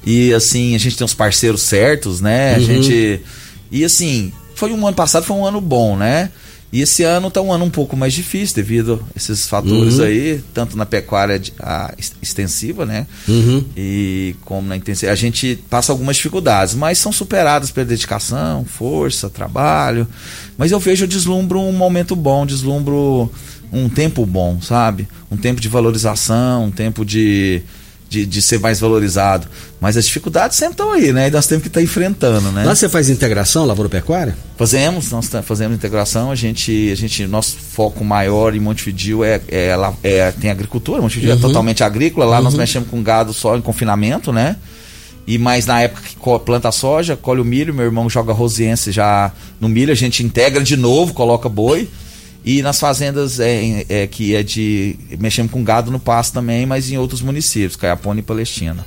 E 0.06 0.32
assim, 0.32 0.74
a 0.74 0.78
gente 0.78 0.96
tem 0.96 1.04
os 1.04 1.12
parceiros 1.12 1.60
certos, 1.60 2.22
né? 2.22 2.54
A 2.54 2.58
uhum. 2.58 2.64
gente. 2.64 3.20
E 3.70 3.84
assim, 3.84 4.32
foi 4.54 4.72
um 4.72 4.86
ano 4.86 4.96
passado, 4.96 5.24
foi 5.24 5.36
um 5.36 5.44
ano 5.44 5.60
bom, 5.60 5.98
né? 5.98 6.30
E 6.70 6.82
esse 6.82 7.02
ano 7.02 7.28
está 7.28 7.40
um 7.40 7.50
ano 7.50 7.64
um 7.64 7.70
pouco 7.70 7.96
mais 7.96 8.12
difícil 8.12 8.54
devido 8.54 9.02
a 9.14 9.16
esses 9.16 9.48
fatores 9.48 9.98
uhum. 9.98 10.04
aí, 10.04 10.42
tanto 10.52 10.76
na 10.76 10.84
pecuária 10.84 11.38
de, 11.38 11.52
a, 11.58 11.94
extensiva, 12.20 12.84
né? 12.84 13.06
Uhum. 13.26 13.64
E 13.74 14.36
como 14.44 14.68
na 14.68 14.76
intensiva. 14.76 15.10
A 15.10 15.14
gente 15.14 15.58
passa 15.70 15.92
algumas 15.92 16.16
dificuldades, 16.16 16.74
mas 16.74 16.98
são 16.98 17.10
superadas 17.10 17.70
pela 17.70 17.86
dedicação, 17.86 18.66
força, 18.66 19.30
trabalho. 19.30 20.06
Mas 20.58 20.70
eu 20.70 20.78
vejo, 20.78 21.04
eu 21.04 21.08
deslumbro 21.08 21.58
um 21.58 21.72
momento 21.72 22.14
bom, 22.14 22.44
deslumbro 22.44 23.32
um 23.72 23.88
tempo 23.88 24.26
bom, 24.26 24.60
sabe? 24.60 25.08
Um 25.30 25.36
tempo 25.38 25.62
de 25.62 25.68
valorização, 25.68 26.66
um 26.66 26.70
tempo 26.70 27.02
de 27.02 27.62
de, 28.08 28.24
de 28.24 28.42
ser 28.42 28.58
mais 28.58 28.80
valorizado. 28.80 29.46
Mas 29.80 29.96
as 29.96 30.06
dificuldades 30.06 30.56
sempre 30.56 30.74
estão 30.74 30.90
aí, 30.90 31.12
né? 31.12 31.28
E 31.28 31.30
nós 31.30 31.46
temos 31.46 31.62
que 31.62 31.68
estar 31.68 31.80
tá 31.80 31.84
enfrentando, 31.84 32.50
né? 32.50 32.64
Lá 32.64 32.74
você 32.74 32.88
faz 32.88 33.08
integração, 33.10 33.64
lavoura-pecuária? 33.64 34.36
Fazemos, 34.56 35.10
nós 35.10 35.30
fazemos 35.44 35.76
integração. 35.76 36.30
A 36.30 36.34
gente, 36.34 36.90
a 36.90 36.96
gente, 36.96 37.26
nosso 37.26 37.56
foco 37.56 38.04
maior 38.04 38.54
em 38.54 38.60
Montevideo 38.60 39.22
é, 39.22 39.40
é, 39.48 39.76
é 40.02 40.32
tem 40.32 40.50
agricultura. 40.50 41.02
Montevideo 41.02 41.30
é 41.30 41.34
uhum. 41.34 41.38
é 41.38 41.42
totalmente 41.42 41.84
agrícola. 41.84 42.24
Lá 42.24 42.38
uhum. 42.38 42.44
nós 42.44 42.54
mexemos 42.54 42.88
com 42.88 43.02
gado 43.02 43.32
só 43.32 43.56
em 43.56 43.60
confinamento, 43.60 44.32
né? 44.32 44.56
E 45.26 45.36
mais 45.36 45.66
na 45.66 45.82
época 45.82 46.02
que 46.02 46.16
planta 46.44 46.72
soja, 46.72 47.14
colhe 47.14 47.40
o 47.40 47.44
milho, 47.44 47.74
meu 47.74 47.84
irmão 47.84 48.08
joga 48.08 48.32
rosiense 48.32 48.90
já 48.90 49.30
no 49.60 49.68
milho, 49.68 49.92
a 49.92 49.94
gente 49.94 50.22
integra 50.22 50.62
de 50.62 50.74
novo, 50.74 51.12
coloca 51.12 51.50
boi. 51.50 51.86
E 52.44 52.62
nas 52.62 52.78
fazendas 52.78 53.40
é, 53.40 53.84
é, 53.88 54.06
que 54.06 54.34
é 54.34 54.42
de. 54.42 54.96
Mexemos 55.18 55.50
com 55.52 55.62
gado 55.62 55.90
no 55.90 55.98
pasto 55.98 56.34
também, 56.34 56.64
mas 56.64 56.90
em 56.90 56.96
outros 56.96 57.20
municípios, 57.20 57.76
Caiapona 57.76 58.20
e 58.20 58.22
Palestina. 58.22 58.86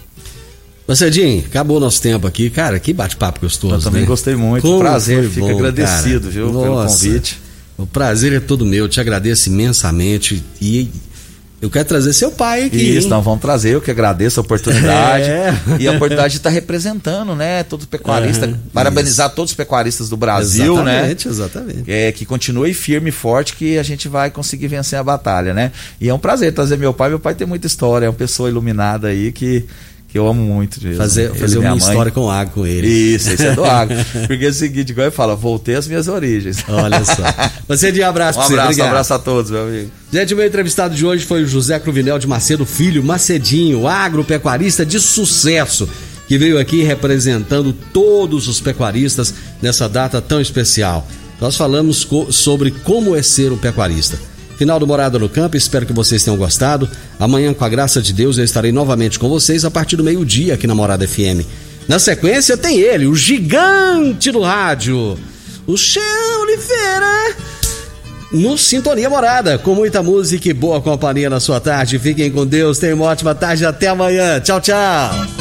Macedinho, 0.87 1.43
acabou 1.45 1.79
nosso 1.79 2.01
tempo 2.01 2.25
aqui. 2.27 2.49
Cara, 2.49 2.79
que 2.79 2.91
bate-papo 2.91 3.41
gostoso. 3.41 3.75
Eu 3.75 3.81
também 3.81 4.01
né? 4.01 4.07
gostei 4.07 4.35
muito. 4.35 4.61
Como 4.61 4.79
prazer, 4.79 5.29
fico 5.29 5.47
agradecido, 5.49 6.21
cara. 6.21 6.31
viu, 6.31 6.51
Nossa, 6.51 6.63
pelo 6.63 6.87
convite. 6.87 7.39
O 7.77 7.87
prazer 7.87 8.33
é 8.33 8.39
todo 8.39 8.65
meu, 8.65 8.87
te 8.87 8.99
agradeço 8.99 9.49
imensamente 9.49 10.43
e 10.61 10.89
eu 11.61 11.69
quero 11.69 11.87
trazer 11.87 12.11
seu 12.13 12.31
pai 12.31 12.63
aqui. 12.63 12.97
Isso, 12.97 13.13
hein? 13.13 13.21
vamos 13.23 13.39
trazer. 13.39 13.69
Eu 13.75 13.81
que 13.81 13.91
agradeço 13.91 14.39
a 14.39 14.43
oportunidade. 14.43 15.21
É. 15.31 15.53
E 15.79 15.87
a 15.87 15.91
oportunidade 15.91 16.33
de 16.33 16.37
estar 16.37 16.49
representando, 16.49 17.35
né? 17.35 17.63
Todo 17.63 17.85
pecuarista. 17.85 18.47
Uhum, 18.47 18.57
parabenizar 18.73 19.27
isso. 19.27 19.35
todos 19.35 19.51
os 19.51 19.55
pecuaristas 19.55 20.09
do 20.09 20.17
Brasil, 20.17 20.73
exatamente, 20.73 21.27
né? 21.27 21.31
Exatamente, 21.31 21.91
É, 21.91 22.11
que 22.11 22.25
continue 22.25 22.73
firme 22.73 23.09
e 23.09 23.11
forte 23.11 23.55
que 23.55 23.77
a 23.77 23.83
gente 23.83 24.07
vai 24.07 24.31
conseguir 24.31 24.67
vencer 24.67 24.97
a 24.97 25.03
batalha, 25.03 25.53
né? 25.53 25.71
E 25.99 26.09
é 26.09 26.13
um 26.13 26.19
prazer 26.19 26.53
trazer 26.53 26.77
meu 26.77 26.93
pai. 26.93 27.09
Meu 27.09 27.19
pai 27.19 27.35
tem 27.35 27.45
muita 27.45 27.67
história, 27.67 28.05
é 28.05 28.09
uma 28.09 28.15
pessoa 28.15 28.49
iluminada 28.49 29.07
aí 29.07 29.31
que 29.31 29.65
que 30.11 30.19
eu 30.19 30.27
amo 30.27 30.41
muito 30.41 30.83
mesmo. 30.83 30.97
Fazer, 30.97 31.33
fazer 31.33 31.57
uma 31.59 31.77
história 31.77 32.11
com 32.11 32.29
água 32.29 32.53
com 32.53 32.67
ele. 32.67 32.85
Isso, 32.85 33.33
isso 33.33 33.43
é 33.43 33.55
do 33.55 33.63
água. 33.65 33.95
Porque 34.27 34.45
é 34.45 34.49
o 34.49 34.53
seguinte, 34.53 34.89
igual 34.91 35.07
ele 35.07 35.15
fala, 35.15 35.37
voltei 35.37 35.75
às 35.75 35.87
minhas 35.87 36.09
origens. 36.09 36.57
Olha 36.67 37.03
só. 37.05 37.23
Você 37.65 37.93
de 37.93 38.03
abraço 38.03 38.37
um 38.37 38.41
abraço, 38.41 38.73
você, 38.73 38.81
um 38.81 38.85
abraço 38.85 39.13
a 39.13 39.19
todos, 39.19 39.49
meu 39.51 39.63
amigo. 39.63 39.89
Gente, 40.11 40.33
o 40.33 40.37
meu 40.37 40.45
entrevistado 40.45 40.93
de 40.93 41.05
hoje 41.05 41.25
foi 41.25 41.43
o 41.43 41.47
José 41.47 41.79
Cruvinel 41.79 42.19
de 42.19 42.27
Macedo 42.27 42.65
Filho, 42.65 43.01
Macedinho, 43.01 43.87
agropecuarista 43.87 44.85
de 44.85 44.99
sucesso, 44.99 45.87
que 46.27 46.37
veio 46.37 46.59
aqui 46.59 46.83
representando 46.83 47.71
todos 47.71 48.49
os 48.49 48.59
pecuaristas 48.59 49.33
nessa 49.61 49.87
data 49.87 50.21
tão 50.21 50.41
especial. 50.41 51.07
Nós 51.39 51.55
falamos 51.55 52.03
co 52.03 52.33
sobre 52.33 52.69
como 52.69 53.15
é 53.15 53.21
ser 53.21 53.53
um 53.53 53.57
pecuarista. 53.57 54.19
Final 54.61 54.79
do 54.79 54.85
Morada 54.85 55.17
no 55.17 55.27
Campo, 55.27 55.57
espero 55.57 55.87
que 55.87 55.91
vocês 55.91 56.23
tenham 56.23 56.37
gostado. 56.37 56.87
Amanhã, 57.19 57.51
com 57.51 57.65
a 57.65 57.69
graça 57.69 57.99
de 57.99 58.13
Deus, 58.13 58.37
eu 58.37 58.43
estarei 58.43 58.71
novamente 58.71 59.17
com 59.17 59.27
vocês 59.27 59.65
a 59.65 59.71
partir 59.71 59.95
do 59.95 60.03
meio-dia 60.03 60.53
aqui 60.53 60.67
na 60.67 60.75
Morada 60.75 61.07
FM. 61.07 61.43
Na 61.87 61.97
sequência, 61.97 62.55
tem 62.55 62.79
ele, 62.79 63.07
o 63.07 63.15
gigante 63.15 64.29
do 64.29 64.41
rádio, 64.41 65.17
o 65.65 65.75
Cheão 65.75 66.43
Oliveira. 66.43 67.35
No 68.31 68.55
Sintonia 68.55 69.09
Morada, 69.09 69.57
com 69.57 69.73
muita 69.73 70.03
música 70.03 70.49
e 70.49 70.53
boa 70.53 70.79
companhia 70.79 71.27
na 71.27 71.39
sua 71.39 71.59
tarde. 71.59 71.97
Fiquem 71.97 72.29
com 72.29 72.45
Deus, 72.45 72.77
tenham 72.77 72.97
uma 72.97 73.07
ótima 73.07 73.33
tarde. 73.33 73.65
Até 73.65 73.87
amanhã. 73.87 74.39
Tchau, 74.41 74.61
tchau. 74.61 75.40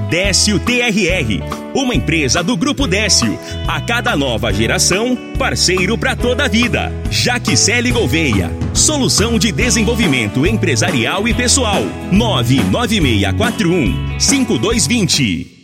Décio 0.11 0.59
TRR, 0.59 1.41
uma 1.73 1.95
empresa 1.95 2.43
do 2.43 2.57
Grupo 2.57 2.85
Décio. 2.85 3.39
A 3.65 3.79
cada 3.79 4.13
nova 4.13 4.51
geração, 4.51 5.15
parceiro 5.39 5.97
para 5.97 6.17
toda 6.17 6.43
a 6.43 6.49
vida. 6.49 6.91
Jaquicele 7.09 7.91
Gouveia, 7.91 8.51
solução 8.73 9.39
de 9.39 9.53
desenvolvimento 9.53 10.45
empresarial 10.45 11.29
e 11.29 11.33
pessoal. 11.33 11.81
99641 12.11 14.19
5220. 14.19 15.60